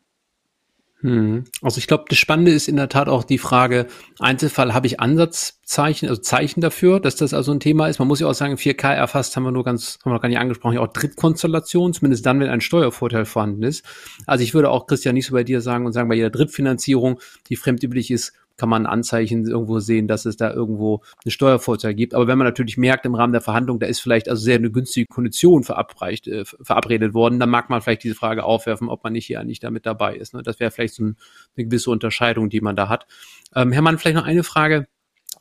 Hm. 1.02 1.46
Also 1.64 1.80
ich 1.80 1.88
glaube, 1.88 2.06
das 2.10 2.20
Spannende 2.20 2.52
ist 2.52 2.68
in 2.68 2.76
der 2.76 2.90
Tat 2.90 3.10
auch 3.10 3.24
die 3.24 3.40
Frage, 3.40 3.88
Einzelfall 4.20 4.74
habe 4.74 4.86
ich 4.86 5.00
Ansatzzeichen, 5.00 6.08
also 6.08 6.22
Zeichen 6.22 6.62
dafür, 6.62 7.00
dass 7.00 7.16
das 7.16 7.34
also 7.34 7.52
ein 7.52 7.60
Thema 7.60 7.88
ist. 7.88 7.98
Man 7.98 8.08
muss 8.08 8.20
ja 8.20 8.28
auch 8.28 8.34
sagen, 8.34 8.56
4K 8.56 8.94
erfasst 8.94 9.36
haben 9.36 9.44
wir 9.44 9.52
nur 9.52 9.64
ganz, 9.64 9.98
haben 10.00 10.12
wir 10.12 10.16
noch 10.16 10.22
gar 10.22 10.30
nicht 10.30 10.38
angesprochen, 10.38 10.76
ja 10.76 10.82
auch 10.82 10.94
Drittkonstellationen, 10.94 11.94
zumindest 11.94 12.26
dann, 12.26 12.40
wenn 12.40 12.50
ein 12.50 12.62
Steuervorteil 12.62 13.26
vorhanden 13.26 13.64
ist. 13.64 13.84
Also 14.28 14.44
ich 14.44 14.54
würde 14.54 14.70
auch, 14.70 14.86
Christian, 14.86 15.16
nicht 15.16 15.26
so 15.26 15.34
bei 15.34 15.44
dir 15.44 15.62
sagen 15.62 15.88
und 15.88 15.94
sagen, 15.94 16.08
bei 16.08 16.16
jeder 16.16 16.30
Drittfinanzierung, 16.30 17.20
die 17.50 17.56
fremdüblich 17.56 18.12
ist, 18.12 18.34
kann 18.62 18.70
man 18.70 18.86
Anzeichen 18.86 19.48
irgendwo 19.48 19.80
sehen, 19.80 20.08
dass 20.08 20.26
es 20.26 20.38
da 20.38 20.54
irgendwo 20.54 21.02
einen 21.26 21.32
Steuervorteil 21.32 21.96
gibt. 21.96 22.14
Aber 22.14 22.28
wenn 22.28 22.38
man 22.38 22.46
natürlich 22.46 22.78
merkt 22.78 23.08
im 23.08 23.16
Rahmen 23.16 23.34
der 23.34 23.42
Verhandlung, 23.42 23.80
da 23.80 23.88
ist 23.88 24.02
vielleicht 24.02 24.30
also 24.30 24.44
sehr 24.44 24.58
eine 24.58 24.70
günstige 24.70 25.08
Kondition 25.08 25.64
verabreicht, 25.64 26.28
äh, 26.28 26.46
verabredet 26.46 27.16
worden, 27.16 27.40
dann 27.40 27.50
mag 27.50 27.72
man 27.72 27.82
vielleicht 27.82 28.04
diese 28.04 28.14
Frage 28.14 28.44
aufwerfen, 28.44 28.88
ob 28.88 29.04
man 29.04 29.14
nicht 29.14 29.26
hier 29.26 29.40
eigentlich 29.40 29.62
damit 29.62 29.88
dabei 29.88 30.16
ist. 30.16 30.36
Ne? 30.36 30.44
Das 30.44 30.60
wäre 30.60 30.70
vielleicht 30.70 30.94
so 30.94 31.06
ein, 31.06 31.18
eine 31.58 31.66
gewisse 31.66 31.90
Unterscheidung, 31.90 32.52
die 32.52 32.62
man 32.62 32.76
da 32.76 32.88
hat. 32.88 33.08
Ähm, 33.56 33.72
Herr 33.72 33.82
Mann, 33.82 33.98
vielleicht 33.98 34.18
noch 34.18 34.28
eine 34.28 34.44
Frage 34.44 34.86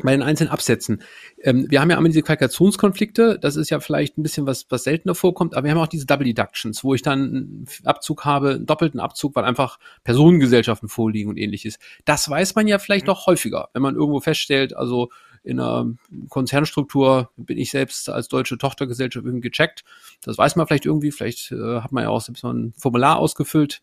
bei 0.04 0.12
den 0.12 0.22
einzelnen 0.22 0.50
Absätzen. 0.50 1.02
Ähm, 1.42 1.66
wir 1.70 1.80
haben 1.80 1.90
ja 1.90 1.96
einmal 1.96 2.10
diese 2.10 2.22
Kalkulationskonflikte, 2.22 3.38
das 3.40 3.56
ist 3.56 3.70
ja 3.70 3.80
vielleicht 3.80 4.18
ein 4.18 4.22
bisschen 4.22 4.46
was, 4.46 4.66
was 4.70 4.84
seltener 4.84 5.14
vorkommt, 5.14 5.54
aber 5.54 5.64
wir 5.64 5.70
haben 5.72 5.78
auch 5.78 5.86
diese 5.86 6.06
Double 6.06 6.26
Deductions, 6.26 6.84
wo 6.84 6.94
ich 6.94 7.02
dann 7.02 7.20
einen 7.20 7.66
Abzug 7.84 8.24
habe, 8.24 8.50
einen 8.52 8.66
doppelten 8.66 9.00
Abzug, 9.00 9.36
weil 9.36 9.44
einfach 9.44 9.78
Personengesellschaften 10.04 10.88
vorliegen 10.88 11.30
und 11.30 11.36
ähnliches. 11.36 11.78
Das 12.04 12.28
weiß 12.28 12.54
man 12.54 12.68
ja 12.68 12.78
vielleicht 12.78 13.06
noch 13.06 13.26
häufiger, 13.26 13.68
wenn 13.72 13.82
man 13.82 13.94
irgendwo 13.94 14.20
feststellt, 14.20 14.76
also 14.76 15.10
in 15.42 15.58
einer 15.58 15.86
Konzernstruktur 16.28 17.30
bin 17.36 17.58
ich 17.58 17.70
selbst 17.70 18.10
als 18.10 18.28
deutsche 18.28 18.58
Tochtergesellschaft 18.58 19.24
irgendwie 19.24 19.48
gecheckt. 19.48 19.84
Das 20.22 20.36
weiß 20.36 20.56
man 20.56 20.66
vielleicht 20.66 20.86
irgendwie, 20.86 21.10
vielleicht 21.10 21.52
äh, 21.52 21.80
hat 21.80 21.92
man 21.92 22.04
ja 22.04 22.10
auch 22.10 22.20
so 22.20 22.32
ein 22.52 22.74
Formular 22.76 23.18
ausgefüllt, 23.18 23.80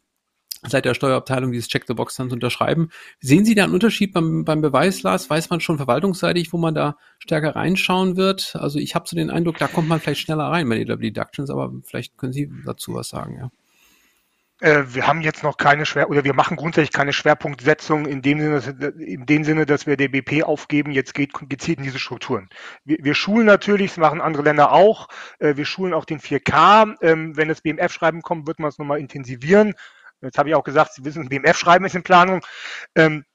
seit 0.64 0.86
der 0.86 0.94
Steuerabteilung 0.94 1.52
dieses 1.52 1.68
Check-the-Box 1.68 2.16
dann 2.16 2.30
zu 2.30 2.36
unterschreiben. 2.36 2.90
Sehen 3.20 3.46
Sie 3.46 3.56
da 3.56 3.64
einen 3.64 3.74
Unterschied 3.74 4.14
beim, 4.14 4.44
beim 4.44 4.62
Beweislast? 4.62 5.30
Weiß 5.30 5.50
man 5.50 5.60
schon 5.60 5.78
verwaltungsseitig, 5.78 6.52
wo 6.52 6.58
man 6.58 6.74
da 6.74 6.98
stärker 7.20 7.56
reinschauen 7.56 8.18
wird? 8.18 8.56
Also 8.56 8.80
ich 8.80 8.96
habe 8.96 9.08
so 9.08 9.16
den 9.16 9.30
Eindruck, 9.30 9.58
da 9.58 9.68
kommt 9.68 9.88
man 9.88 10.00
vielleicht 10.00 10.22
schneller 10.22 10.46
rein 10.46 10.68
bei 10.68 10.84
den 10.84 11.00
Deductions, 11.00 11.50
aber 11.50 11.72
vielleicht 11.84 12.18
können 12.18 12.34
Sie 12.34 12.52
dazu 12.66 12.94
was 12.94 13.10
sagen, 13.10 13.38
ja. 13.40 13.52
Äh, 14.60 14.86
wir 14.88 15.06
haben 15.06 15.22
jetzt 15.22 15.44
noch 15.44 15.58
keine 15.58 15.86
Schwer 15.86 16.10
oder 16.10 16.24
wir 16.24 16.34
machen 16.34 16.58
grundsätzlich 16.58 16.92
keine 16.92 17.14
Schwerpunktsetzung 17.14 18.08
in 18.08 18.24
dem 18.24 18.40
Sinne, 18.40 18.88
in 18.98 19.26
dem 19.28 19.44
Sinne, 19.44 19.68
dass 19.68 19.86
wir 19.86 19.98
der 19.98 20.08
BP 20.08 20.44
aufgeben, 20.44 20.92
jetzt 20.92 21.14
geht 21.14 21.32
gezielt 21.48 21.78
in 21.78 21.84
diese 21.84 22.00
Strukturen. 22.00 22.50
Wir, 22.84 22.98
wir 23.02 23.14
schulen 23.14 23.46
natürlich, 23.46 23.92
das 23.92 23.98
machen 23.98 24.20
andere 24.20 24.42
Länder 24.44 24.72
auch, 24.72 25.10
äh, 25.38 25.56
wir 25.58 25.66
schulen 25.66 25.94
auch 25.94 26.06
den 26.06 26.20
4K. 26.20 26.96
Ähm, 27.02 27.38
wenn 27.38 27.50
das 27.50 27.62
BMF-Schreiben 27.62 28.24
kommt, 28.24 28.48
wird 28.48 28.58
man 28.58 28.70
es 28.70 28.80
nochmal 28.80 29.00
intensivieren. 29.00 29.76
Jetzt 30.22 30.38
habe 30.38 30.50
ich 30.50 30.56
auch 30.56 30.64
gesagt, 30.64 30.94
Sie 30.94 31.06
wissen, 31.06 31.30
BMF-Schreiben 31.30 31.86
ist 31.86 31.96
in 31.96 32.04
Planung. 32.04 32.42
Ähm, 32.96 33.26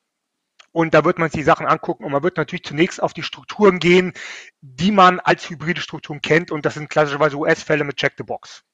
und 0.73 0.95
da 0.95 1.05
wird 1.05 1.19
man 1.19 1.31
sich 1.31 1.41
die 1.41 1.45
Sachen 1.45 1.67
angucken 1.67 2.05
und 2.05 2.13
man 2.13 2.23
wird 2.23 2.39
natürlich 2.39 2.65
zunächst 2.65 3.03
auf 3.03 3.13
die 3.13 3.23
Strukturen 3.23 3.79
gehen, 3.79 4.15
die 4.63 4.91
man 4.91 5.21
als 5.21 5.49
hybride 5.51 5.83
Strukturen 5.83 6.23
kennt. 6.23 6.51
Und 6.51 6.65
das 6.65 6.75
sind 6.75 6.89
klassischerweise 6.89 7.37
US-Fälle 7.37 7.85
mit 7.85 7.97
Check 7.97 8.15
the 8.17 8.25
Box. 8.25 8.65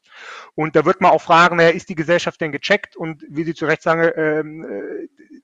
Und 0.55 0.77
da 0.77 0.85
wird 0.85 1.01
man 1.01 1.11
auch 1.11 1.23
fragen, 1.23 1.57
naja, 1.57 1.71
ist 1.71 1.89
die 1.89 1.95
Gesellschaft 1.95 2.41
denn 2.41 2.53
gecheckt? 2.53 2.97
Und 2.97 3.25
wie 3.29 3.45
Sie 3.45 3.55
zu 3.55 3.67
Recht 3.67 3.83
sagen, 3.83 4.11
ähm, 4.17 4.65
äh, 4.65 5.38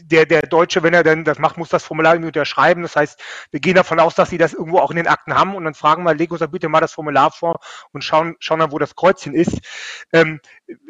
der, 0.00 0.26
der 0.26 0.42
Deutsche, 0.42 0.82
wenn 0.82 0.94
er 0.94 1.02
denn 1.02 1.24
das 1.24 1.38
macht, 1.38 1.56
muss 1.56 1.68
das 1.68 1.84
Formular 1.84 2.14
irgendwie 2.14 2.28
unterschreiben. 2.28 2.82
Das 2.82 2.96
heißt, 2.96 3.20
wir 3.50 3.60
gehen 3.60 3.74
davon 3.74 4.00
aus, 4.00 4.14
dass 4.14 4.30
sie 4.30 4.38
das 4.38 4.52
irgendwo 4.52 4.78
auch 4.78 4.90
in 4.90 4.96
den 4.96 5.06
Akten 5.06 5.34
haben 5.34 5.54
und 5.54 5.64
dann 5.64 5.74
fragen 5.74 6.04
wir, 6.04 6.14
leg 6.14 6.30
uns 6.32 6.44
bitte 6.50 6.68
mal 6.68 6.80
das 6.80 6.92
Formular 6.92 7.30
vor 7.30 7.60
und 7.92 8.02
schauen, 8.02 8.36
schauen 8.38 8.60
dann, 8.60 8.72
wo 8.72 8.78
das 8.78 8.94
Kreuzchen 8.94 9.34
ist. 9.34 9.58
Ähm, 10.12 10.40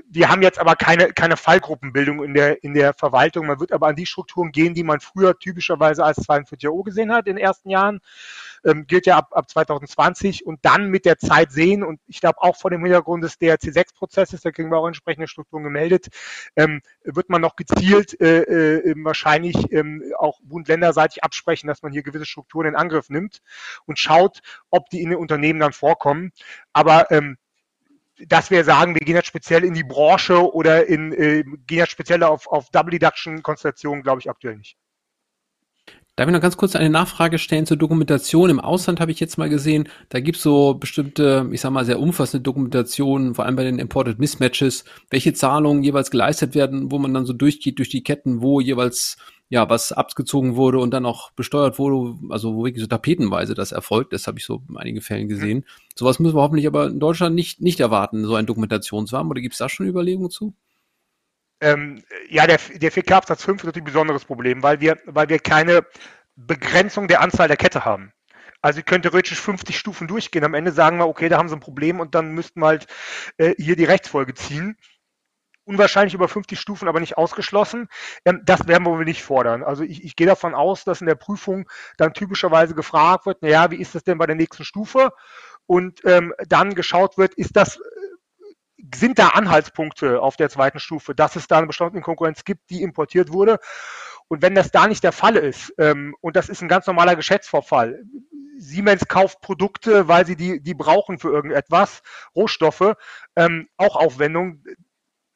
wir 0.08 0.28
haben 0.28 0.42
jetzt 0.42 0.58
aber 0.58 0.76
keine, 0.76 1.12
keine 1.12 1.36
Fallgruppenbildung 1.36 2.22
in 2.22 2.34
der, 2.34 2.62
in 2.62 2.74
der 2.74 2.94
Verwaltung. 2.94 3.46
Man 3.46 3.60
wird 3.60 3.72
aber 3.72 3.88
an 3.88 3.96
die 3.96 4.06
Strukturen 4.06 4.52
gehen, 4.52 4.74
die 4.74 4.84
man 4.84 5.00
früher 5.00 5.38
typischerweise 5.38 6.04
als 6.04 6.16
42 6.18 6.68
Euro 6.68 6.82
gesehen 6.82 7.12
hat 7.12 7.26
in 7.26 7.36
den 7.36 7.44
ersten 7.44 7.70
Jahren 7.70 8.00
ähm, 8.64 8.86
gilt 8.86 9.06
ja 9.06 9.16
ab, 9.16 9.28
ab 9.32 9.48
2020 9.48 10.46
und 10.46 10.64
dann 10.64 10.88
mit 10.88 11.04
der 11.04 11.18
Zeit 11.18 11.52
sehen 11.52 11.82
und 11.82 12.00
ich 12.06 12.20
glaube 12.20 12.40
auch 12.40 12.56
vor 12.56 12.70
dem 12.70 12.82
Hintergrund 12.82 13.24
des 13.24 13.40
DRC6-Prozesses, 13.40 14.42
da 14.42 14.50
kriegen 14.50 14.70
wir 14.70 14.78
auch 14.78 14.86
entsprechende 14.86 15.28
Strukturen 15.28 15.64
gemeldet, 15.64 16.08
ähm, 16.56 16.80
wird 17.04 17.28
man 17.28 17.40
noch 17.40 17.56
gezielt 17.56 18.20
äh, 18.20 18.42
äh, 18.42 18.94
wahrscheinlich 18.98 19.56
ähm, 19.72 20.02
auch 20.18 20.40
bund-länderseitig 20.42 21.22
absprechen, 21.22 21.68
dass 21.68 21.82
man 21.82 21.92
hier 21.92 22.02
gewisse 22.02 22.26
Strukturen 22.26 22.68
in 22.68 22.76
Angriff 22.76 23.08
nimmt 23.10 23.40
und 23.86 23.98
schaut, 23.98 24.40
ob 24.70 24.88
die 24.90 25.02
in 25.02 25.10
den 25.10 25.18
Unternehmen 25.18 25.60
dann 25.60 25.72
vorkommen. 25.72 26.32
Aber 26.72 27.10
ähm, 27.10 27.36
dass 28.18 28.50
wir 28.50 28.64
sagen, 28.64 28.94
wir 28.94 29.00
gehen 29.00 29.16
jetzt 29.16 29.26
speziell 29.26 29.64
in 29.64 29.74
die 29.74 29.82
Branche 29.82 30.52
oder 30.54 30.86
in, 30.86 31.12
äh, 31.12 31.42
gehen 31.66 31.78
jetzt 31.78 31.90
speziell 31.90 32.22
auf, 32.22 32.46
auf 32.46 32.70
Double 32.70 32.90
Deduction 32.90 33.42
Konstellationen, 33.42 34.02
glaube 34.02 34.20
ich 34.20 34.30
aktuell 34.30 34.56
nicht. 34.56 34.76
Darf 36.16 36.28
ich 36.28 36.32
noch 36.32 36.40
ganz 36.40 36.56
kurz 36.56 36.76
eine 36.76 36.90
Nachfrage 36.90 37.38
stellen 37.38 37.66
zur 37.66 37.76
Dokumentation? 37.76 38.48
Im 38.48 38.60
Ausland 38.60 39.00
habe 39.00 39.10
ich 39.10 39.18
jetzt 39.18 39.36
mal 39.36 39.48
gesehen, 39.48 39.88
da 40.10 40.20
gibt 40.20 40.36
es 40.36 40.44
so 40.44 40.74
bestimmte, 40.74 41.48
ich 41.50 41.60
sag 41.60 41.72
mal, 41.72 41.84
sehr 41.84 41.98
umfassende 41.98 42.40
Dokumentationen, 42.40 43.34
vor 43.34 43.44
allem 43.44 43.56
bei 43.56 43.64
den 43.64 43.80
Imported 43.80 44.20
Mismatches, 44.20 44.84
welche 45.10 45.32
Zahlungen 45.32 45.82
jeweils 45.82 46.12
geleistet 46.12 46.54
werden, 46.54 46.92
wo 46.92 47.00
man 47.00 47.12
dann 47.12 47.26
so 47.26 47.32
durchgeht 47.32 47.80
durch 47.80 47.88
die 47.88 48.04
Ketten, 48.04 48.42
wo 48.42 48.60
jeweils 48.60 49.16
ja 49.48 49.68
was 49.68 49.90
abgezogen 49.90 50.54
wurde 50.54 50.78
und 50.78 50.92
dann 50.92 51.04
auch 51.04 51.32
besteuert 51.32 51.80
wurde, 51.80 52.16
also 52.30 52.54
wo 52.54 52.64
wirklich 52.64 52.82
so 52.82 52.88
tapetenweise 52.88 53.54
das 53.54 53.72
erfolgt. 53.72 54.12
Das 54.12 54.28
habe 54.28 54.38
ich 54.38 54.44
so 54.44 54.62
in 54.68 54.76
einigen 54.76 55.00
Fällen 55.00 55.26
gesehen. 55.26 55.58
Mhm. 55.58 55.64
Sowas 55.96 56.20
müssen 56.20 56.36
wir 56.36 56.42
hoffentlich 56.42 56.68
aber 56.68 56.86
in 56.86 57.00
Deutschland 57.00 57.34
nicht, 57.34 57.60
nicht 57.60 57.80
erwarten, 57.80 58.24
so 58.24 58.36
ein 58.36 58.46
Dokumentationsrahmen. 58.46 59.32
Oder 59.32 59.40
gibt 59.40 59.54
es 59.54 59.58
da 59.58 59.68
schon 59.68 59.88
Überlegungen 59.88 60.30
zu? 60.30 60.54
Ähm, 61.60 62.02
ja, 62.28 62.46
der, 62.46 62.58
der 62.74 62.92
4K-Absatz 62.92 63.44
5 63.44 63.60
ist 63.60 63.66
natürlich 63.66 63.84
ein 63.84 63.92
besonderes 63.92 64.24
Problem, 64.24 64.62
weil 64.62 64.80
wir, 64.80 64.98
weil 65.06 65.28
wir 65.28 65.38
keine 65.38 65.86
Begrenzung 66.36 67.08
der 67.08 67.20
Anzahl 67.20 67.48
der 67.48 67.56
Kette 67.56 67.84
haben. 67.84 68.12
Also 68.60 68.80
ihr 68.80 68.84
könnt 68.84 69.02
theoretisch 69.02 69.38
50 69.40 69.78
Stufen 69.78 70.08
durchgehen. 70.08 70.42
Am 70.42 70.54
Ende 70.54 70.72
sagen 70.72 70.96
wir, 70.96 71.06
okay, 71.06 71.28
da 71.28 71.36
haben 71.36 71.50
sie 71.50 71.54
ein 71.54 71.60
Problem 71.60 72.00
und 72.00 72.14
dann 72.14 72.32
müssten 72.32 72.60
wir 72.60 72.66
halt 72.68 72.86
äh, 73.36 73.54
hier 73.58 73.76
die 73.76 73.84
Rechtsfolge 73.84 74.32
ziehen. 74.32 74.78
Unwahrscheinlich 75.66 76.14
über 76.14 76.28
50 76.28 76.58
Stufen, 76.58 76.88
aber 76.88 77.00
nicht 77.00 77.18
ausgeschlossen. 77.18 77.88
Ähm, 78.24 78.40
das 78.44 78.66
werden 78.66 78.84
wir 78.84 78.92
wohl 78.92 79.04
nicht 79.04 79.22
fordern. 79.22 79.62
Also 79.62 79.82
ich, 79.82 80.02
ich 80.02 80.16
gehe 80.16 80.26
davon 80.26 80.54
aus, 80.54 80.84
dass 80.84 81.02
in 81.02 81.06
der 81.06 81.14
Prüfung 81.14 81.68
dann 81.98 82.14
typischerweise 82.14 82.74
gefragt 82.74 83.26
wird, 83.26 83.42
naja, 83.42 83.70
wie 83.70 83.76
ist 83.80 83.94
das 83.94 84.02
denn 84.02 84.16
bei 84.16 84.26
der 84.26 84.36
nächsten 84.36 84.64
Stufe? 84.64 85.10
Und 85.66 86.00
ähm, 86.06 86.32
dann 86.48 86.74
geschaut 86.74 87.18
wird, 87.18 87.34
ist 87.34 87.56
das 87.56 87.78
sind 88.94 89.18
da 89.18 89.28
Anhaltspunkte 89.28 90.20
auf 90.20 90.36
der 90.36 90.50
zweiten 90.50 90.78
Stufe, 90.78 91.14
dass 91.14 91.36
es 91.36 91.46
da 91.46 91.58
eine 91.58 91.66
bestimmte 91.66 92.00
Konkurrenz 92.00 92.44
gibt, 92.44 92.70
die 92.70 92.82
importiert 92.82 93.32
wurde. 93.32 93.58
Und 94.28 94.42
wenn 94.42 94.54
das 94.54 94.70
da 94.70 94.86
nicht 94.86 95.04
der 95.04 95.12
Fall 95.12 95.36
ist, 95.36 95.72
ähm, 95.78 96.14
und 96.20 96.36
das 96.36 96.48
ist 96.48 96.62
ein 96.62 96.68
ganz 96.68 96.86
normaler 96.86 97.16
Geschäftsvorfall, 97.16 98.02
Siemens 98.56 99.06
kauft 99.08 99.40
Produkte, 99.40 100.08
weil 100.08 100.26
sie 100.26 100.36
die, 100.36 100.62
die 100.62 100.74
brauchen 100.74 101.18
für 101.18 101.30
irgendetwas, 101.30 102.02
Rohstoffe, 102.34 102.94
ähm, 103.36 103.68
auch 103.76 103.96
Aufwendungen, 103.96 104.64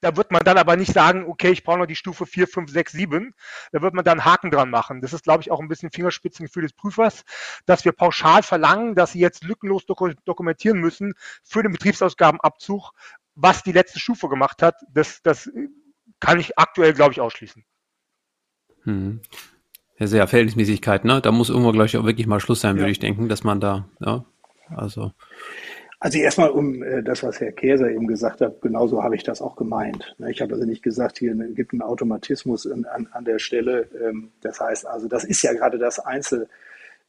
da 0.01 0.17
wird 0.17 0.31
man 0.31 0.45
dann 0.45 0.59
aber 0.59 0.77
nicht 0.77 0.93
sagen, 0.93 1.25
okay, 1.27 1.51
ich 1.51 1.65
brauche 1.65 1.79
noch 1.79 1.87
die 1.87 1.97
Stufe 1.97 2.25
4, 2.25 2.47
5, 2.47 2.71
6, 2.71 2.93
7. 2.93 3.35
Da 3.73 3.83
wird 3.83 3.95
man 3.95 4.05
dann 4.05 4.21
einen 4.21 4.25
Haken 4.25 4.51
dran 4.51 4.71
machen. 4.71 5.01
Das 5.01 5.13
ist, 5.13 5.25
glaube 5.25 5.43
ich, 5.43 5.51
auch 5.51 5.61
ein 5.61 5.69
bisschen 5.69 5.91
Fingerspitzengefühl 5.91 6.63
des 6.63 6.73
Prüfers, 6.73 7.25
dass 7.67 7.85
wir 7.85 7.93
pauschal 7.93 8.43
verlangen, 8.43 8.95
dass 8.95 9.13
sie 9.13 9.21
jetzt 9.21 9.43
lückenlos 9.43 9.87
dokumentieren 9.87 10.79
müssen 10.79 11.15
für 11.43 11.63
den 11.63 11.73
Betriebsausgabenabzug, 11.73 12.93
was 13.41 13.63
die 13.63 13.73
letzte 13.73 14.01
Stufe 14.01 14.29
gemacht 14.29 14.63
hat, 14.63 14.75
das, 14.93 15.23
das 15.23 15.51
kann 16.21 16.41
ich 16.41 16.59
aktuell, 16.59 16.93
glaube 16.93 17.13
ich, 17.13 17.21
ausschließen. 17.21 17.65
Hm. 18.83 19.21
Ja, 19.99 20.07
sehr 20.07 20.27
Verhältnismäßigkeit, 20.29 21.05
ne? 21.05 21.21
Da 21.21 21.33
muss 21.33 21.49
irgendwo, 21.49 21.73
glaube 21.73 21.87
ich, 21.87 21.97
auch 21.97 22.05
wirklich 22.05 22.27
mal 22.27 22.41
Schluss 22.41 22.61
sein, 22.61 22.77
ja. 22.77 22.83
würde 22.83 22.93
ich 22.93 22.99
denken, 22.99 23.29
dass 23.29 23.45
man 23.45 23.61
da, 23.61 23.89
ja, 24.01 24.25
also. 24.75 25.13
Also 26.01 26.19
erstmal 26.19 26.51
um 26.51 26.83
äh, 26.83 27.03
das, 27.03 27.23
was 27.25 27.41
Herr 27.41 27.53
Käser 27.53 27.91
eben 27.91 28.07
gesagt 28.07 28.41
hat, 28.41 28.61
genauso 28.61 29.03
habe 29.03 29.17
ich 29.17 29.25
das 29.25 29.43
auch 29.43 29.57
gemeint. 29.57 30.15
Ne? 30.19 30.31
Ich 30.31 30.41
habe 30.41 30.55
also 30.55 30.65
nicht 30.65 30.83
gesagt, 30.83 31.19
hier 31.19 31.35
gibt 31.35 31.73
einen 31.73 31.83
Automatismus 31.83 32.71
an, 32.71 32.85
an, 32.85 33.09
an 33.11 33.25
der 33.25 33.41
Stelle. 33.41 33.89
Ähm, 34.01 34.31
das 34.41 34.61
heißt 34.61 34.87
also, 34.87 35.09
das 35.09 35.25
ist 35.25 35.43
ja 35.43 35.53
gerade 35.53 35.79
das 35.79 35.99
Einzel, 35.99 36.45
äh, 36.45 36.47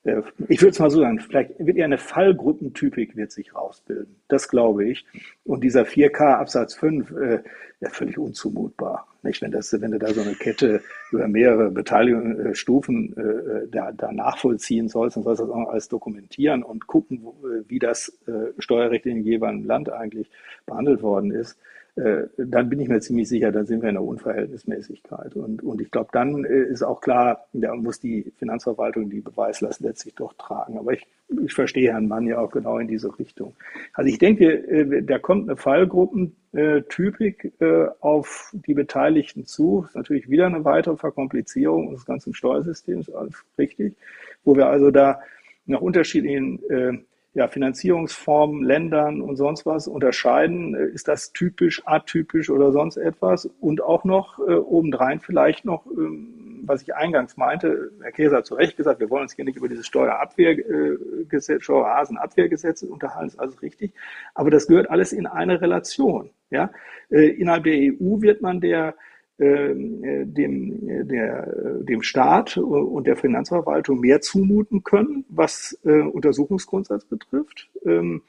ich 0.03 0.61
würde 0.61 0.69
es 0.69 0.79
mal 0.79 0.89
so 0.89 1.01
sagen, 1.01 1.19
vielleicht 1.19 1.59
wird 1.59 1.75
eher 1.75 1.85
eine 1.85 1.97
Fallgruppentypik 1.97 3.17
wird 3.17 3.31
sich 3.31 3.53
rausbilden. 3.53 4.15
Das 4.29 4.47
glaube 4.47 4.85
ich. 4.85 5.05
Und 5.43 5.61
dieser 5.63 5.83
4K 5.83 6.35
Absatz 6.35 6.73
5, 6.75 7.11
äh, 7.11 7.43
ja, 7.81 7.89
völlig 7.89 8.17
unzumutbar. 8.17 9.07
Nicht, 9.23 9.41
wenn, 9.41 9.51
das, 9.51 9.73
wenn 9.73 9.91
du 9.91 9.99
da 9.99 10.07
so 10.13 10.21
eine 10.21 10.35
Kette 10.35 10.81
über 11.11 11.27
mehrere 11.27 11.69
Beteiligungsstufen 11.69 13.15
äh, 13.17 13.21
äh, 13.21 13.67
da, 13.69 13.91
da 13.91 14.11
nachvollziehen 14.13 14.87
sollst, 14.87 15.17
dann 15.17 15.23
sollst 15.23 15.41
du 15.41 15.47
das 15.47 15.53
auch 15.53 15.69
alles 15.69 15.89
dokumentieren 15.89 16.63
und 16.63 16.87
gucken, 16.87 17.19
wo, 17.21 17.35
wie 17.67 17.79
das 17.79 18.17
äh, 18.27 18.53
Steuerrecht 18.61 19.05
in 19.05 19.23
jedem 19.23 19.65
Land 19.65 19.91
eigentlich 19.91 20.31
behandelt 20.65 21.01
worden 21.01 21.31
ist. 21.31 21.59
Äh, 21.99 22.27
dann 22.37 22.69
bin 22.69 22.79
ich 22.79 22.87
mir 22.87 23.01
ziemlich 23.01 23.27
sicher, 23.27 23.51
dann 23.51 23.65
sind 23.65 23.81
wir 23.81 23.89
in 23.89 23.95
der 23.95 24.03
Unverhältnismäßigkeit. 24.03 25.35
Und, 25.35 25.61
und 25.63 25.81
ich 25.81 25.91
glaube, 25.91 26.07
dann 26.13 26.45
äh, 26.45 26.63
ist 26.63 26.81
auch 26.81 27.01
klar, 27.01 27.45
da 27.51 27.75
muss 27.75 27.99
die 27.99 28.31
Finanzverwaltung 28.37 29.09
die 29.09 29.19
Beweislast 29.19 29.81
letztlich 29.81 30.15
doch 30.15 30.31
tragen. 30.33 30.77
Aber 30.77 30.93
ich, 30.93 31.05
ich 31.43 31.53
verstehe 31.53 31.91
Herrn 31.91 32.07
Mann 32.07 32.25
ja 32.25 32.39
auch 32.39 32.51
genau 32.51 32.77
in 32.77 32.87
diese 32.87 33.19
Richtung. 33.19 33.53
Also 33.93 34.09
ich 34.09 34.17
denke, 34.17 34.45
äh, 34.45 35.03
da 35.03 35.19
kommt 35.19 35.49
eine 35.49 35.57
Fallgruppentypik 35.57 37.51
auf 37.99 38.53
die 38.65 38.73
Beteiligten 38.73 39.45
zu. 39.45 39.81
Das 39.81 39.89
ist 39.89 39.95
natürlich 39.97 40.29
wieder 40.29 40.45
eine 40.45 40.63
weitere 40.63 40.95
Verkomplizierung 40.95 41.91
des 41.91 42.05
ganzen 42.05 42.33
Steuersystems, 42.33 43.09
alles 43.09 43.43
richtig, 43.57 43.95
wo 44.45 44.55
wir 44.55 44.67
also 44.67 44.89
da 44.89 45.19
nach 45.65 45.81
unterschiedlichen 45.81 46.59
ja, 47.33 47.47
Finanzierungsformen, 47.47 48.63
Ländern 48.63 49.21
und 49.21 49.35
sonst 49.35 49.65
was 49.65 49.87
unterscheiden. 49.87 50.73
Ist 50.73 51.07
das 51.07 51.31
typisch, 51.31 51.81
atypisch 51.85 52.49
oder 52.49 52.71
sonst 52.71 52.97
etwas? 52.97 53.45
Und 53.59 53.81
auch 53.81 54.03
noch 54.03 54.39
äh, 54.39 54.53
obendrein 54.53 55.19
vielleicht 55.19 55.63
noch, 55.63 55.85
ähm, 55.85 56.61
was 56.65 56.81
ich 56.81 56.95
eingangs 56.95 57.37
meinte, 57.37 57.91
Herr 58.01 58.11
Käser 58.11 58.37
hat 58.37 58.45
zu 58.45 58.55
Recht 58.55 58.77
gesagt, 58.77 58.99
wir 58.99 59.09
wollen 59.09 59.23
uns 59.23 59.33
hier 59.33 59.45
nicht 59.45 59.57
über 59.57 59.69
dieses 59.69 59.85
Steuerabwehrgesetz, 59.87 61.63
Steuerasenabwehrgesetz 61.63 62.83
unterhalten, 62.83 63.29
ist 63.29 63.39
alles 63.39 63.61
richtig. 63.61 63.93
Aber 64.33 64.49
das 64.49 64.67
gehört 64.67 64.89
alles 64.89 65.13
in 65.13 65.27
eine 65.27 65.61
Relation. 65.61 66.31
Ja? 66.49 66.71
Äh, 67.09 67.29
innerhalb 67.29 67.63
der 67.63 67.75
EU 67.75 68.21
wird 68.21 68.41
man 68.41 68.59
der 68.59 68.95
dem, 69.39 70.89
äh, 70.89 71.05
der, 71.05 71.47
äh, 71.47 71.85
dem 71.85 72.01
Staat 72.03 72.57
und 72.57 73.07
der 73.07 73.15
Finanzverwaltung 73.15 73.99
mehr 74.01 74.21
zumuten 74.21 74.83
können, 74.83 75.25
was 75.29 75.79
äh, 75.85 76.01
Untersuchungsgrundsatz 76.01 77.05
betrifft. 77.05 77.69
Ähm, 77.85 78.21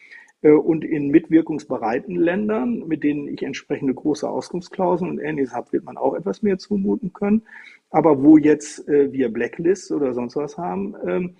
äh, 0.42 0.52
und 0.52 0.84
in 0.84 1.08
mitwirkungsbereiten 1.08 2.14
Ländern, 2.14 2.86
mit 2.86 3.02
denen 3.02 3.28
ich 3.28 3.42
entsprechende 3.42 3.94
große 3.94 4.28
Auskunftsklauseln 4.28 5.10
und 5.10 5.18
ähnliches 5.18 5.54
habe, 5.54 5.72
wird 5.72 5.84
man 5.84 5.96
auch 5.96 6.14
etwas 6.14 6.42
mehr 6.42 6.58
zumuten 6.58 7.12
können. 7.12 7.42
Aber 7.90 8.22
wo 8.22 8.38
jetzt 8.38 8.88
äh, 8.88 9.12
wir 9.12 9.32
Blacklists 9.32 9.90
oder 9.90 10.14
sonst 10.14 10.36
was 10.36 10.56
haben, 10.56 10.94
ähm, 11.06 11.36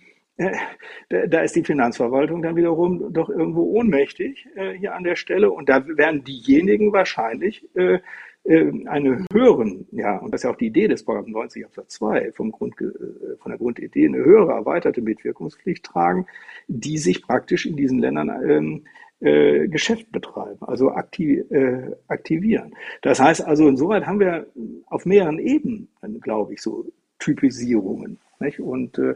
da, 1.09 1.41
ist 1.41 1.57
die 1.57 1.65
Finanzverwaltung 1.65 2.43
dann 2.43 2.57
wiederum 2.57 3.13
doch 3.13 3.29
irgendwo 3.29 3.63
ohnmächtig 3.63 4.47
äh, 4.55 4.73
hier 4.73 4.95
an 4.95 5.05
der 5.05 5.17
Stelle. 5.17 5.51
Und 5.51 5.69
da 5.69 5.87
werden 5.87 6.25
diejenigen 6.25 6.93
wahrscheinlich 6.93 7.69
äh, 7.75 7.99
äh, 8.45 8.73
eine 8.87 9.25
höheren, 9.33 9.87
ja, 9.93 10.17
und 10.17 10.33
das 10.33 10.41
ist 10.41 10.45
ja 10.45 10.51
auch 10.51 10.57
die 10.57 10.69
Idee 10.69 10.89
des 10.89 11.05
Paragraphen 11.05 11.33
90 11.33 11.67
Absatz 11.67 11.95
2 11.95 12.33
vom 12.33 12.53
Grund, 12.53 12.75
von 12.77 13.51
der 13.51 13.59
Grundidee, 13.59 14.07
eine 14.07 14.19
höhere 14.19 14.53
erweiterte 14.53 15.03
Mitwirkungspflicht 15.03 15.85
tragen, 15.85 16.27
die 16.69 16.97
sich 16.97 17.23
praktisch 17.23 17.67
in 17.67 17.77
diesen 17.77 17.99
Ländern 17.99 18.31
ähm, 18.49 18.85
äh, 19.21 19.69
Geschäft 19.69 20.11
betreiben, 20.13 20.63
also 20.63 20.93
aktiv, 20.93 21.45
äh, 21.51 21.91
aktivieren. 22.09 22.75
Das 23.03 23.21
heißt 23.21 23.47
also, 23.47 23.69
insoweit 23.69 24.07
haben 24.07 24.21
wir 24.21 24.47
auf 24.87 25.05
mehreren 25.05 25.39
Ebenen, 25.39 25.89
glaube 26.23 26.55
ich, 26.55 26.63
so 26.63 26.87
Typisierungen. 27.19 28.19
Nicht? 28.41 28.61
Und 28.61 28.99
äh, 28.99 29.15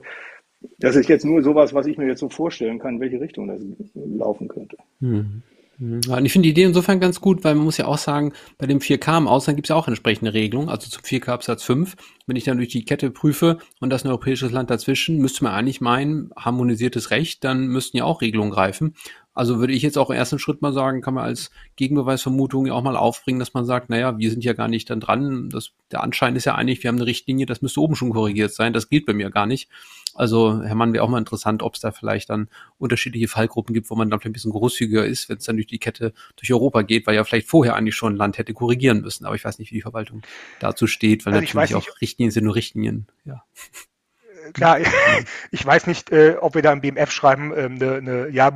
das 0.78 0.96
ist 0.96 1.08
jetzt 1.08 1.24
nur 1.24 1.42
sowas, 1.42 1.74
was 1.74 1.86
ich 1.86 1.98
mir 1.98 2.06
jetzt 2.06 2.20
so 2.20 2.28
vorstellen 2.28 2.78
kann, 2.78 2.94
in 2.94 3.00
welche 3.00 3.20
Richtung 3.20 3.48
das 3.48 3.60
laufen 3.94 4.48
könnte. 4.48 4.76
Mhm. 5.00 5.42
Ja, 5.78 6.18
und 6.18 6.24
ich 6.24 6.32
finde 6.32 6.46
die 6.46 6.50
Idee 6.50 6.64
insofern 6.64 7.00
ganz 7.00 7.20
gut, 7.20 7.42
weil 7.42 7.54
man 7.56 7.64
muss 7.64 7.78
ja 7.78 7.86
auch 7.86 7.98
sagen, 7.98 8.32
bei 8.58 8.66
dem 8.66 8.78
4K 8.78 9.18
im 9.18 9.28
Ausland 9.28 9.56
gibt 9.56 9.66
es 9.66 9.70
ja 9.70 9.76
auch 9.76 9.88
entsprechende 9.88 10.32
Regelungen, 10.32 10.68
also 10.68 10.88
zum 10.88 11.02
4K 11.02 11.32
Absatz 11.32 11.64
5. 11.64 11.96
Wenn 12.26 12.36
ich 12.36 12.44
dann 12.44 12.58
durch 12.58 12.68
die 12.68 12.84
Kette 12.84 13.10
prüfe 13.10 13.58
und 13.80 13.90
das 13.90 14.04
ein 14.04 14.08
europäisches 14.08 14.52
Land 14.52 14.70
dazwischen, 14.70 15.18
müsste 15.18 15.42
man 15.42 15.52
eigentlich 15.52 15.80
meinen, 15.80 16.30
harmonisiertes 16.36 17.10
Recht, 17.10 17.42
dann 17.42 17.66
müssten 17.66 17.96
ja 17.96 18.04
auch 18.04 18.22
Regelungen 18.22 18.52
greifen. 18.52 18.94
Also 19.34 19.58
würde 19.58 19.72
ich 19.72 19.82
jetzt 19.82 19.98
auch 19.98 20.10
im 20.10 20.16
ersten 20.16 20.38
Schritt 20.38 20.62
mal 20.62 20.72
sagen, 20.72 21.00
kann 21.00 21.14
man 21.14 21.24
als 21.24 21.50
Gegenbeweisvermutung 21.74 22.66
ja 22.66 22.72
auch 22.72 22.82
mal 22.82 22.96
aufbringen, 22.96 23.40
dass 23.40 23.52
man 23.52 23.64
sagt, 23.64 23.90
naja, 23.90 24.16
wir 24.16 24.30
sind 24.30 24.44
ja 24.44 24.52
gar 24.52 24.68
nicht 24.68 24.88
dann 24.88 25.00
dran. 25.00 25.50
Das, 25.50 25.72
der 25.90 26.04
Anschein 26.04 26.36
ist 26.36 26.44
ja 26.44 26.54
eigentlich, 26.54 26.82
wir 26.82 26.88
haben 26.88 26.96
eine 26.96 27.06
Richtlinie, 27.06 27.44
das 27.44 27.60
müsste 27.60 27.80
oben 27.80 27.96
schon 27.96 28.10
korrigiert 28.10 28.54
sein. 28.54 28.72
Das 28.72 28.88
gilt 28.88 29.06
bei 29.06 29.12
mir 29.12 29.30
gar 29.30 29.46
nicht. 29.46 29.68
Also, 30.14 30.62
Herr 30.62 30.76
Mann, 30.76 30.92
wäre 30.92 31.02
auch 31.02 31.08
mal 31.08 31.18
interessant, 31.18 31.64
ob 31.64 31.74
es 31.74 31.80
da 31.80 31.90
vielleicht 31.90 32.30
dann 32.30 32.48
unterschiedliche 32.78 33.26
Fallgruppen 33.26 33.74
gibt, 33.74 33.90
wo 33.90 33.96
man 33.96 34.08
dann 34.08 34.20
vielleicht 34.20 34.30
ein 34.30 34.34
bisschen 34.34 34.52
großzügiger 34.52 35.04
ist, 35.04 35.28
wenn 35.28 35.38
es 35.38 35.44
dann 35.44 35.56
durch 35.56 35.66
die 35.66 35.80
Kette 35.80 36.12
durch 36.36 36.52
Europa 36.52 36.82
geht, 36.82 37.04
weil 37.08 37.16
ja 37.16 37.24
vielleicht 37.24 37.48
vorher 37.48 37.74
eigentlich 37.74 37.96
schon 37.96 38.14
ein 38.14 38.16
Land 38.16 38.38
hätte 38.38 38.54
korrigieren 38.54 39.00
müssen. 39.00 39.26
Aber 39.26 39.34
ich 39.34 39.44
weiß 39.44 39.58
nicht, 39.58 39.72
wie 39.72 39.76
die 39.76 39.82
Verwaltung 39.82 40.22
dazu 40.60 40.86
steht, 40.86 41.26
weil 41.26 41.34
also 41.34 41.44
natürlich 41.44 41.74
auch 41.74 42.00
Richtlinien 42.00 42.30
sind 42.30 42.44
nur 42.44 42.54
Richtlinien. 42.54 43.08
Ja 43.24 43.42
klar, 44.52 44.78
ich 45.50 45.64
weiß 45.64 45.86
nicht, 45.86 46.10
äh, 46.10 46.36
ob 46.40 46.54
wir 46.54 46.62
da 46.62 46.72
im 46.72 46.80
BMF 46.80 47.10
schreiben, 47.10 47.52
äh, 47.52 47.64
eine, 47.64 47.94
eine 47.94 48.28
ja, 48.28 48.52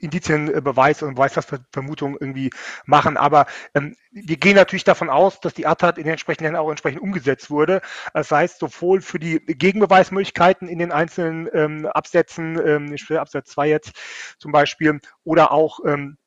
Indizienbeweis 0.00 1.02
und 1.02 1.14
Beweisvermutung 1.14 2.16
irgendwie 2.20 2.50
machen, 2.84 3.16
aber 3.16 3.46
ähm, 3.74 3.96
wir 4.10 4.36
gehen 4.36 4.56
natürlich 4.56 4.84
davon 4.84 5.08
aus, 5.08 5.40
dass 5.40 5.54
die 5.54 5.66
ATAT 5.66 5.98
in 5.98 6.04
den 6.04 6.12
entsprechenden 6.12 6.44
Ländern 6.44 6.62
auch 6.62 6.70
entsprechend 6.70 7.00
umgesetzt 7.00 7.50
wurde. 7.50 7.80
Das 8.12 8.30
heißt, 8.30 8.58
sowohl 8.58 9.00
für 9.00 9.18
die 9.18 9.40
Gegenbeweismöglichkeiten 9.40 10.68
in 10.68 10.78
den 10.78 10.92
einzelnen 10.92 11.48
ähm, 11.52 11.86
Absätzen, 11.86 12.60
ähm, 12.64 12.96
Absatz 13.16 13.50
2 13.50 13.68
jetzt 13.68 13.92
zum 14.38 14.52
Beispiel, 14.52 15.00
oder 15.24 15.52
auch 15.52 15.80
ähm, 15.86 16.18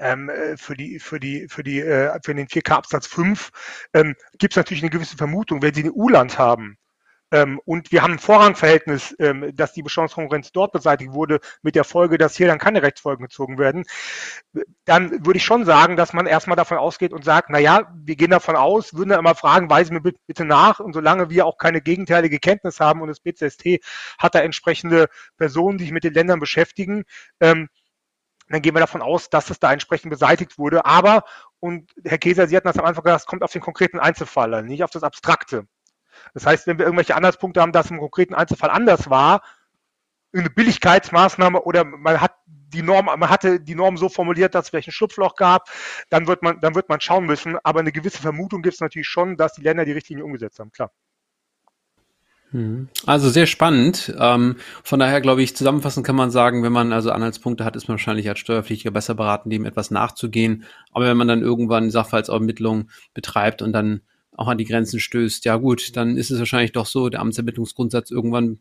ähm, 0.00 0.30
äh, 0.30 0.56
für 0.56 0.74
die 0.74 0.98
für 0.98 1.20
die 1.20 1.46
für 1.48 1.62
die 1.62 1.80
äh, 1.80 2.18
für 2.24 2.34
den 2.34 2.46
4K 2.46 2.72
Absatz 2.72 3.06
5 3.06 3.50
ähm, 3.92 4.16
gibt 4.38 4.54
es 4.54 4.56
natürlich 4.56 4.82
eine 4.82 4.90
gewisse 4.90 5.16
Vermutung, 5.16 5.62
wenn 5.62 5.74
Sie 5.74 5.84
ein 5.84 5.92
EU-Land 5.94 6.38
haben, 6.38 6.78
ähm, 7.32 7.60
und 7.64 7.92
wir 7.92 8.02
haben 8.02 8.14
ein 8.14 8.18
Vorrangverhältnis, 8.18 9.14
ähm, 9.18 9.54
dass 9.54 9.72
die 9.72 9.82
Besteuerungskonkurrenz 9.82 10.52
dort 10.52 10.72
beseitigt 10.72 11.12
wurde, 11.12 11.40
mit 11.62 11.74
der 11.74 11.84
Folge, 11.84 12.18
dass 12.18 12.36
hier 12.36 12.48
dann 12.48 12.58
keine 12.58 12.82
Rechtsfolgen 12.82 13.26
gezogen 13.26 13.58
werden. 13.58 13.84
Dann 14.84 15.24
würde 15.24 15.36
ich 15.36 15.44
schon 15.44 15.64
sagen, 15.64 15.96
dass 15.96 16.12
man 16.12 16.26
erstmal 16.26 16.56
davon 16.56 16.78
ausgeht 16.78 17.12
und 17.12 17.24
sagt, 17.24 17.50
na 17.50 17.58
ja, 17.58 17.92
wir 17.94 18.16
gehen 18.16 18.30
davon 18.30 18.56
aus, 18.56 18.94
würden 18.94 19.10
dann 19.10 19.20
immer 19.20 19.34
fragen, 19.34 19.70
weisen 19.70 20.02
wir 20.02 20.12
bitte 20.26 20.44
nach. 20.44 20.80
Und 20.80 20.92
solange 20.92 21.30
wir 21.30 21.46
auch 21.46 21.58
keine 21.58 21.80
gegenteilige 21.80 22.38
Kenntnis 22.38 22.80
haben 22.80 23.00
und 23.00 23.08
das 23.08 23.20
BCST 23.20 23.80
hat 24.18 24.34
da 24.34 24.40
entsprechende 24.40 25.08
Personen, 25.36 25.78
die 25.78 25.84
sich 25.84 25.92
mit 25.92 26.04
den 26.04 26.14
Ländern 26.14 26.40
beschäftigen, 26.40 27.04
ähm, 27.40 27.68
dann 28.48 28.62
gehen 28.62 28.74
wir 28.74 28.80
davon 28.80 29.00
aus, 29.02 29.30
dass 29.30 29.48
es 29.50 29.60
da 29.60 29.72
entsprechend 29.72 30.10
beseitigt 30.10 30.58
wurde. 30.58 30.84
Aber, 30.84 31.22
und 31.60 31.92
Herr 32.04 32.18
Käser, 32.18 32.48
Sie 32.48 32.56
hatten 32.56 32.66
das 32.66 32.78
am 32.78 32.84
Anfang 32.84 33.04
gesagt, 33.04 33.20
es 33.20 33.26
kommt 33.26 33.44
auf 33.44 33.52
den 33.52 33.62
konkreten 33.62 34.00
Einzelfall 34.00 34.52
an, 34.54 34.66
nicht 34.66 34.82
auf 34.82 34.90
das 34.90 35.04
Abstrakte. 35.04 35.66
Das 36.34 36.46
heißt, 36.46 36.66
wenn 36.66 36.78
wir 36.78 36.84
irgendwelche 36.84 37.16
Anhaltspunkte 37.16 37.60
haben, 37.60 37.72
dass 37.72 37.90
im 37.90 37.98
konkreten 37.98 38.34
Einzelfall 38.34 38.70
anders 38.70 39.10
war, 39.10 39.42
eine 40.32 40.50
Billigkeitsmaßnahme 40.50 41.62
oder 41.62 41.84
man 41.84 42.20
hat 42.20 42.34
die 42.46 42.82
Norm, 42.82 43.06
man 43.06 43.28
hatte 43.28 43.60
die 43.60 43.74
Norm 43.74 43.96
so 43.96 44.08
formuliert, 44.08 44.54
dass 44.54 44.66
es 44.66 44.70
vielleicht 44.70 44.88
ein 44.88 44.92
Schlupfloch 44.92 45.34
gab, 45.34 45.68
dann 46.08 46.28
wird 46.28 46.42
man, 46.42 46.60
dann 46.60 46.74
wird 46.74 46.88
man 46.88 47.00
schauen 47.00 47.26
müssen. 47.26 47.56
Aber 47.64 47.80
eine 47.80 47.92
gewisse 47.92 48.22
Vermutung 48.22 48.62
gibt 48.62 48.74
es 48.74 48.80
natürlich 48.80 49.08
schon, 49.08 49.36
dass 49.36 49.54
die 49.54 49.62
Länder 49.62 49.84
die 49.84 49.92
Richtlinie 49.92 50.24
umgesetzt 50.24 50.60
haben, 50.60 50.70
klar. 50.70 50.92
Mhm. 52.52 52.88
Also 53.06 53.28
sehr 53.28 53.46
spannend. 53.46 54.14
Ähm, 54.18 54.56
von 54.82 54.98
daher 54.98 55.20
glaube 55.20 55.42
ich, 55.42 55.56
zusammenfassend 55.56 56.06
kann 56.06 56.16
man 56.16 56.30
sagen, 56.30 56.62
wenn 56.62 56.72
man 56.72 56.92
also 56.92 57.12
Anhaltspunkte 57.12 57.64
hat, 57.64 57.76
ist 57.76 57.88
man 57.88 57.94
wahrscheinlich 57.94 58.28
als 58.28 58.40
Steuerpflichtiger 58.40 58.90
besser 58.90 59.14
beraten, 59.14 59.50
dem 59.50 59.64
etwas 59.64 59.90
nachzugehen. 59.90 60.64
Aber 60.92 61.06
wenn 61.06 61.16
man 61.16 61.28
dann 61.28 61.42
irgendwann 61.42 61.90
Sachverhaltsermittlungen 61.90 62.90
betreibt 63.14 63.62
und 63.62 63.72
dann 63.72 64.02
auch 64.40 64.48
an 64.48 64.56
die 64.56 64.64
Grenzen 64.64 65.00
stößt, 65.00 65.44
ja 65.44 65.56
gut, 65.56 65.96
dann 65.96 66.16
ist 66.16 66.30
es 66.30 66.38
wahrscheinlich 66.38 66.72
doch 66.72 66.86
so, 66.86 67.10
der 67.10 67.20
Amtsermittlungsgrundsatz 67.20 68.10
irgendwann, 68.10 68.60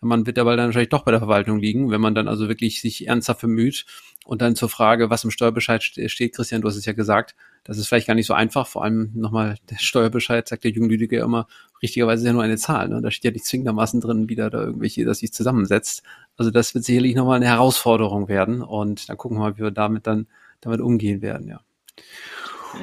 man 0.00 0.24
wird 0.24 0.36
dabei 0.36 0.54
dann 0.54 0.66
wahrscheinlich 0.66 0.90
doch 0.90 1.02
bei 1.02 1.10
der 1.10 1.18
Verwaltung 1.18 1.58
liegen, 1.58 1.90
wenn 1.90 2.00
man 2.00 2.14
dann 2.14 2.28
also 2.28 2.46
wirklich 2.46 2.80
sich 2.80 3.08
ernsthaft 3.08 3.40
bemüht 3.40 3.86
und 4.24 4.40
dann 4.40 4.54
zur 4.54 4.68
Frage, 4.68 5.10
was 5.10 5.24
im 5.24 5.32
Steuerbescheid 5.32 5.82
steht, 5.82 6.32
Christian, 6.32 6.62
du 6.62 6.68
hast 6.68 6.76
es 6.76 6.86
ja 6.86 6.92
gesagt, 6.92 7.34
das 7.64 7.76
ist 7.76 7.88
vielleicht 7.88 8.06
gar 8.06 8.14
nicht 8.14 8.26
so 8.26 8.34
einfach, 8.34 8.68
vor 8.68 8.84
allem 8.84 9.10
nochmal 9.14 9.56
der 9.68 9.78
Steuerbescheid, 9.78 10.46
sagt 10.46 10.62
der 10.62 10.70
Junglüdige 10.70 11.18
immer, 11.18 11.48
richtigerweise 11.82 12.22
ist 12.22 12.26
ja 12.28 12.32
nur 12.32 12.44
eine 12.44 12.56
Zahl, 12.56 12.88
ne? 12.88 13.02
da 13.02 13.10
steht 13.10 13.24
ja 13.24 13.30
nicht 13.32 13.46
zwingendermaßen 13.46 14.00
drin, 14.00 14.28
wie 14.28 14.36
da, 14.36 14.48
da 14.48 14.62
irgendwelche, 14.62 15.04
das 15.04 15.18
sich 15.18 15.32
zusammensetzt. 15.32 16.04
Also 16.36 16.52
das 16.52 16.72
wird 16.72 16.84
sicherlich 16.84 17.16
nochmal 17.16 17.36
eine 17.36 17.46
Herausforderung 17.46 18.28
werden 18.28 18.62
und 18.62 19.08
dann 19.08 19.16
gucken 19.16 19.38
wir 19.38 19.40
mal, 19.40 19.56
wie 19.56 19.62
wir 19.62 19.72
damit 19.72 20.06
dann 20.06 20.28
damit 20.60 20.80
umgehen 20.80 21.20
werden, 21.20 21.48
ja. 21.48 21.60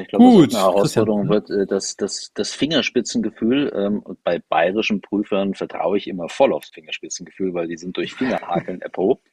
Ich 0.02 0.08
glaube, 0.08 0.24
Gut, 0.24 0.54
eine 0.54 0.64
Herausforderung 0.64 1.30
wird, 1.30 1.50
äh, 1.50 1.66
dass 1.66 1.96
das, 1.96 2.32
das 2.34 2.54
Fingerspitzengefühl, 2.54 3.72
ähm, 3.76 4.04
bei 4.24 4.40
bayerischen 4.40 5.02
Prüfern 5.02 5.54
vertraue 5.54 5.98
ich 5.98 6.08
immer 6.08 6.30
voll 6.30 6.54
aufs 6.54 6.70
Fingerspitzengefühl, 6.70 7.54
weil 7.54 7.68
die 7.68 7.78
sind 7.78 7.98
durch 7.98 8.14
Fingerhakeln 8.14 8.82
erprobt. 8.82 9.28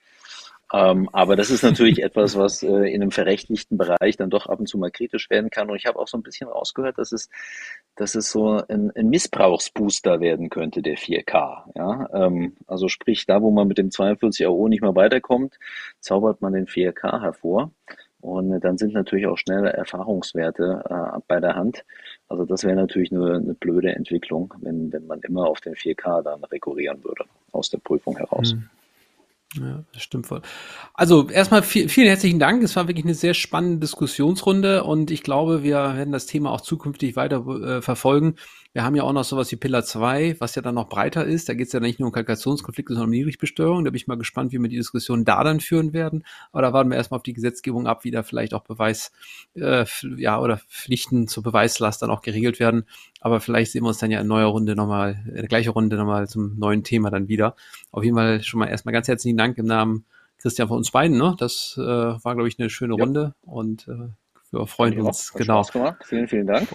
Ähm, 0.72 1.08
aber 1.12 1.34
das 1.34 1.50
ist 1.50 1.64
natürlich 1.64 2.00
etwas, 2.02 2.36
was 2.36 2.62
äh, 2.62 2.68
in 2.68 3.02
einem 3.02 3.10
verrechtlichten 3.10 3.76
Bereich 3.76 4.16
dann 4.16 4.30
doch 4.30 4.46
ab 4.46 4.60
und 4.60 4.68
zu 4.68 4.78
mal 4.78 4.92
kritisch 4.92 5.28
werden 5.28 5.50
kann. 5.50 5.68
Und 5.68 5.76
ich 5.76 5.86
habe 5.86 5.98
auch 5.98 6.06
so 6.06 6.16
ein 6.16 6.22
bisschen 6.22 6.48
rausgehört, 6.48 6.98
dass 6.98 7.10
es, 7.10 7.28
dass 7.96 8.14
es 8.14 8.30
so 8.30 8.62
ein, 8.68 8.92
ein 8.94 9.08
Missbrauchsbooster 9.08 10.20
werden 10.20 10.48
könnte, 10.48 10.80
der 10.80 10.96
4K. 10.96 11.72
Ja? 11.74 12.08
Ähm, 12.14 12.56
also 12.68 12.86
sprich, 12.86 13.26
da 13.26 13.42
wo 13.42 13.50
man 13.50 13.66
mit 13.66 13.78
dem 13.78 13.90
42 13.90 14.46
AO 14.46 14.68
nicht 14.68 14.82
mehr 14.82 14.94
weiterkommt, 14.94 15.58
zaubert 15.98 16.40
man 16.40 16.52
den 16.52 16.66
4K 16.66 17.20
hervor. 17.20 17.72
Und 18.20 18.60
dann 18.60 18.76
sind 18.76 18.92
natürlich 18.92 19.26
auch 19.26 19.38
schnelle 19.38 19.72
Erfahrungswerte 19.72 20.82
äh, 20.88 21.18
bei 21.26 21.40
der 21.40 21.54
Hand. 21.54 21.84
Also 22.28 22.44
das 22.44 22.64
wäre 22.64 22.76
natürlich 22.76 23.10
nur 23.10 23.34
eine 23.34 23.54
blöde 23.54 23.94
Entwicklung, 23.94 24.52
wenn, 24.60 24.92
wenn 24.92 25.06
man 25.06 25.20
immer 25.20 25.46
auf 25.46 25.60
den 25.60 25.74
4K 25.74 26.22
dann 26.22 26.44
rekurrieren 26.44 27.02
würde 27.02 27.24
aus 27.52 27.70
der 27.70 27.78
Prüfung 27.78 28.16
heraus. 28.16 28.54
Mhm. 28.54 28.68
Ja, 29.58 29.82
das 29.92 30.02
stimmt 30.02 30.28
voll. 30.28 30.42
Also 30.94 31.28
erstmal 31.28 31.62
viel, 31.62 31.88
vielen 31.88 32.06
herzlichen 32.06 32.38
Dank. 32.38 32.62
Es 32.62 32.76
war 32.76 32.86
wirklich 32.86 33.04
eine 33.04 33.14
sehr 33.14 33.34
spannende 33.34 33.78
Diskussionsrunde 33.78 34.84
und 34.84 35.10
ich 35.10 35.24
glaube, 35.24 35.64
wir 35.64 35.96
werden 35.96 36.12
das 36.12 36.26
Thema 36.26 36.52
auch 36.52 36.60
zukünftig 36.60 37.16
weiter 37.16 37.44
äh, 37.46 37.82
verfolgen. 37.82 38.36
Wir 38.72 38.84
haben 38.84 38.94
ja 38.94 39.02
auch 39.02 39.12
noch 39.12 39.24
sowas 39.24 39.50
wie 39.50 39.56
Pillar 39.56 39.82
2, 39.82 40.36
was 40.38 40.54
ja 40.54 40.62
dann 40.62 40.76
noch 40.76 40.88
breiter 40.88 41.24
ist. 41.24 41.48
Da 41.48 41.54
geht 41.54 41.66
es 41.66 41.72
ja 41.72 41.80
nicht 41.80 41.98
nur 41.98 42.06
um 42.06 42.12
Kalkulationskonflikte, 42.12 42.94
sondern 42.94 43.08
um 43.08 43.10
Niedrigbesteuerung. 43.10 43.84
Da 43.84 43.90
bin 43.90 43.96
ich 43.96 44.06
mal 44.06 44.16
gespannt, 44.16 44.52
wie 44.52 44.58
wir 44.58 44.68
die 44.68 44.76
Diskussion 44.76 45.24
da 45.24 45.42
dann 45.42 45.58
führen 45.58 45.92
werden. 45.92 46.24
Aber 46.52 46.62
da 46.62 46.72
warten 46.72 46.90
wir 46.90 46.96
erstmal 46.96 47.16
auf 47.16 47.24
die 47.24 47.32
Gesetzgebung 47.32 47.88
ab, 47.88 48.04
wie 48.04 48.12
da 48.12 48.22
vielleicht 48.22 48.54
auch 48.54 48.62
Beweis, 48.62 49.10
äh, 49.54 49.84
ja, 50.16 50.40
oder 50.40 50.58
Pflichten 50.58 51.26
zur 51.26 51.42
Beweislast 51.42 52.02
dann 52.02 52.10
auch 52.10 52.22
geregelt 52.22 52.60
werden. 52.60 52.84
Aber 53.20 53.40
vielleicht 53.40 53.72
sehen 53.72 53.82
wir 53.82 53.88
uns 53.88 53.98
dann 53.98 54.12
ja 54.12 54.20
in 54.20 54.28
neuer 54.28 54.46
Runde 54.46 54.76
nochmal, 54.76 55.20
in 55.26 55.34
der 55.34 55.48
gleichen 55.48 55.70
Runde 55.70 55.96
nochmal 55.96 56.28
zum 56.28 56.56
neuen 56.56 56.84
Thema 56.84 57.10
dann 57.10 57.26
wieder. 57.26 57.56
Auf 57.90 58.04
jeden 58.04 58.16
Fall 58.16 58.40
schon 58.42 58.60
mal 58.60 58.68
erstmal 58.68 58.92
ganz 58.92 59.08
herzlichen 59.08 59.36
Dank 59.36 59.58
im 59.58 59.66
Namen 59.66 60.04
Christian 60.38 60.68
von 60.68 60.76
uns 60.76 60.92
beiden. 60.92 61.18
Ne? 61.18 61.34
Das 61.38 61.74
äh, 61.76 61.82
war, 61.82 62.34
glaube 62.34 62.46
ich, 62.46 62.56
eine 62.60 62.70
schöne 62.70 62.94
ja. 62.96 63.04
Runde 63.04 63.34
und 63.42 63.88
äh, 63.88 64.10
wir 64.52 64.66
freuen 64.68 65.00
uns. 65.00 65.32
Genau. 65.32 65.64
Vielen, 66.04 66.28
vielen 66.28 66.46
Dank. 66.46 66.68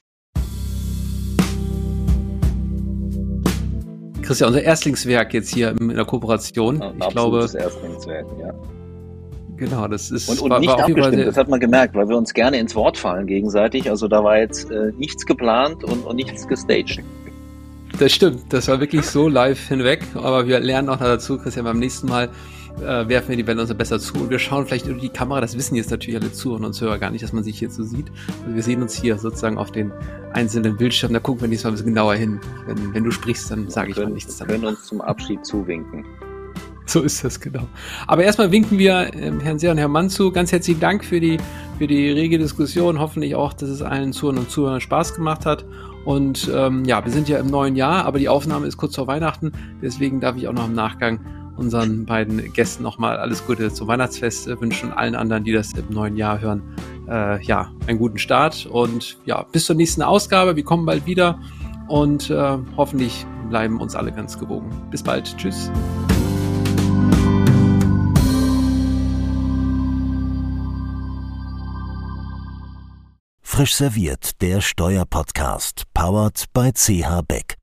Christian, 4.26 4.48
unser 4.50 4.64
Erstlingswerk 4.64 5.34
jetzt 5.34 5.54
hier 5.54 5.76
in 5.80 5.90
der 5.90 6.06
Kooperation. 6.06 6.80
Ja, 6.80 6.94
ich 7.00 7.10
glaube, 7.10 7.40
das 7.40 7.56
Erstlingswerk, 7.56 8.26
ja. 8.40 8.54
Genau, 9.58 9.88
das 9.88 10.12
ist 10.12 10.28
und, 10.28 10.42
und 10.42 10.50
war, 10.50 10.60
nicht 10.60 10.70
war 10.70 10.80
abgestimmt. 10.80 11.28
Das 11.28 11.38
hat 11.38 11.48
man 11.48 11.60
gemerkt, 11.60 11.96
weil 11.96 12.10
wir 12.10 12.18
uns 12.18 12.34
gerne 12.34 12.60
ins 12.60 12.76
Wort 12.76 12.98
fallen 12.98 13.26
gegenseitig. 13.26 13.90
Also 13.90 14.08
da 14.08 14.24
war 14.24 14.38
jetzt 14.38 14.70
äh, 14.70 14.92
nichts 14.98 15.26
geplant 15.26 15.84
und, 15.84 16.06
und 16.06 16.16
nichts 16.18 16.48
gestaged. 16.48 17.02
Das 18.00 18.12
stimmt, 18.12 18.42
das 18.50 18.68
war 18.68 18.82
wirklich 18.82 19.06
so 19.06 19.30
live 19.30 19.68
hinweg. 19.70 20.02
Aber 20.16 20.48
wir 20.48 20.60
lernen 20.60 20.90
auch 20.90 20.98
dazu, 20.98 21.38
Christian, 21.38 21.64
beim 21.66 21.80
nächsten 21.80 22.08
Mal 22.08 22.30
äh, 22.82 23.08
werfen 23.08 23.30
wir 23.30 23.38
die 23.38 23.44
Bänder 23.44 23.64
uns 23.64 23.74
besser 23.74 24.00
zu 24.00 24.16
und 24.16 24.30
wir 24.30 24.40
schauen 24.40 24.66
vielleicht 24.66 24.88
über 24.88 25.00
die 25.00 25.10
Kamera. 25.10 25.42
Das 25.42 25.58
wissen 25.58 25.76
jetzt 25.76 25.92
natürlich 25.92 26.20
alle 26.20 26.32
Zuhörer 26.32 26.66
und 26.66 26.74
Zuhörer 26.74 26.98
gar 26.98 27.12
nicht, 27.12 27.24
dass 27.24 27.34
man 27.34 27.44
sich 27.44 27.60
hier 27.60 27.70
so 27.70 27.84
sieht. 27.84 28.12
Also 28.44 28.56
wir 28.56 28.64
sehen 28.64 28.82
uns 28.82 28.96
hier 28.96 29.18
sozusagen 29.18 29.58
auf 29.58 29.72
den 29.72 29.92
einzelnen 30.34 30.78
Bildschirmen. 30.78 31.14
Da 31.14 31.20
gucken 31.20 31.42
wir 31.42 31.48
nächstes 31.48 31.66
Mal 31.66 31.72
ein 31.72 31.74
bisschen 31.76 31.94
genauer 31.94 32.16
hin. 32.16 32.40
Wenn, 32.68 32.94
wenn 32.94 33.04
du 33.04 33.12
sprichst, 33.12 33.50
dann 33.52 33.70
sage 33.70 33.92
ich 33.92 33.98
mal 33.98 34.10
nichts. 34.10 34.40
Wir 34.40 34.48
können 34.48 34.66
uns 34.66 34.84
zum 34.84 35.02
Abschied 35.02 35.46
zuwinken. 35.46 36.06
So 36.88 37.02
ist 37.02 37.24
das, 37.24 37.40
genau. 37.40 37.68
Aber 38.06 38.24
erstmal 38.24 38.52
winken 38.52 38.78
wir 38.78 39.12
ähm, 39.16 39.40
Herrn 39.40 39.58
Seher 39.58 39.72
und 39.72 39.80
Herrn 39.80 39.92
Mann 39.92 40.10
zu. 40.10 40.32
Ganz 40.32 40.52
herzlichen 40.52 40.80
Dank 40.80 41.04
für 41.04 41.20
die, 41.20 41.38
für 41.80 41.88
die 41.88 42.12
rege 42.12 42.38
Diskussion. 42.38 43.00
Hoffentlich 43.00 43.36
auch, 43.36 43.54
dass 43.54 43.70
es 43.70 43.82
allen 43.82 44.14
Zuhörern 44.14 44.40
und 44.40 44.52
Zuhörern 44.52 44.82
Spaß 44.82 45.16
gemacht 45.16 45.46
hat. 45.46 45.66
Und 46.06 46.50
ähm, 46.54 46.86
ja, 46.86 47.04
wir 47.04 47.12
sind 47.12 47.28
ja 47.28 47.40
im 47.40 47.48
neuen 47.48 47.76
Jahr, 47.76 48.06
aber 48.06 48.20
die 48.20 48.30
Aufnahme 48.30 48.68
ist 48.68 48.78
kurz 48.78 48.96
vor 48.96 49.08
Weihnachten. 49.08 49.52
Deswegen 49.82 50.20
darf 50.20 50.38
ich 50.38 50.48
auch 50.48 50.54
noch 50.54 50.68
im 50.68 50.74
Nachgang 50.74 51.20
unseren 51.58 52.06
beiden 52.06 52.54
Gästen 52.54 52.84
nochmal 52.84 53.18
alles 53.18 53.46
Gute 53.46 53.72
zum 53.72 53.88
Weihnachtsfest 53.88 54.48
wünschen 54.60 54.90
und 54.90 54.98
allen 54.98 55.16
anderen, 55.16 55.44
die 55.44 55.52
das 55.52 55.74
im 55.74 55.90
neuen 55.90 56.18
Jahr 56.18 56.40
hören, 56.40 56.62
äh, 57.08 57.44
ja, 57.44 57.72
einen 57.88 58.00
guten 58.00 58.18
Start 58.18 58.66
und 58.66 59.18
ja, 59.26 59.44
bis 59.52 59.66
zur 59.66 59.76
nächsten 59.76 60.02
Ausgabe. 60.02 60.56
Wir 60.56 60.64
kommen 60.64 60.86
bald 60.86 61.06
wieder 61.06 61.40
und 61.88 62.30
äh, 62.30 62.58
hoffentlich 62.78 63.26
bleiben 63.50 63.80
uns 63.80 63.96
alle 63.96 64.12
ganz 64.12 64.38
gewogen. 64.40 64.70
Bis 64.92 65.04
bald. 65.04 65.36
Tschüss. 65.38 65.72
Frisch 73.42 73.76
serviert, 73.76 74.42
der 74.42 74.60
Steuerpodcast, 74.60 75.84
powered 75.94 76.44
by 76.54 76.74
CH 76.74 77.22
Beck. 77.26 77.56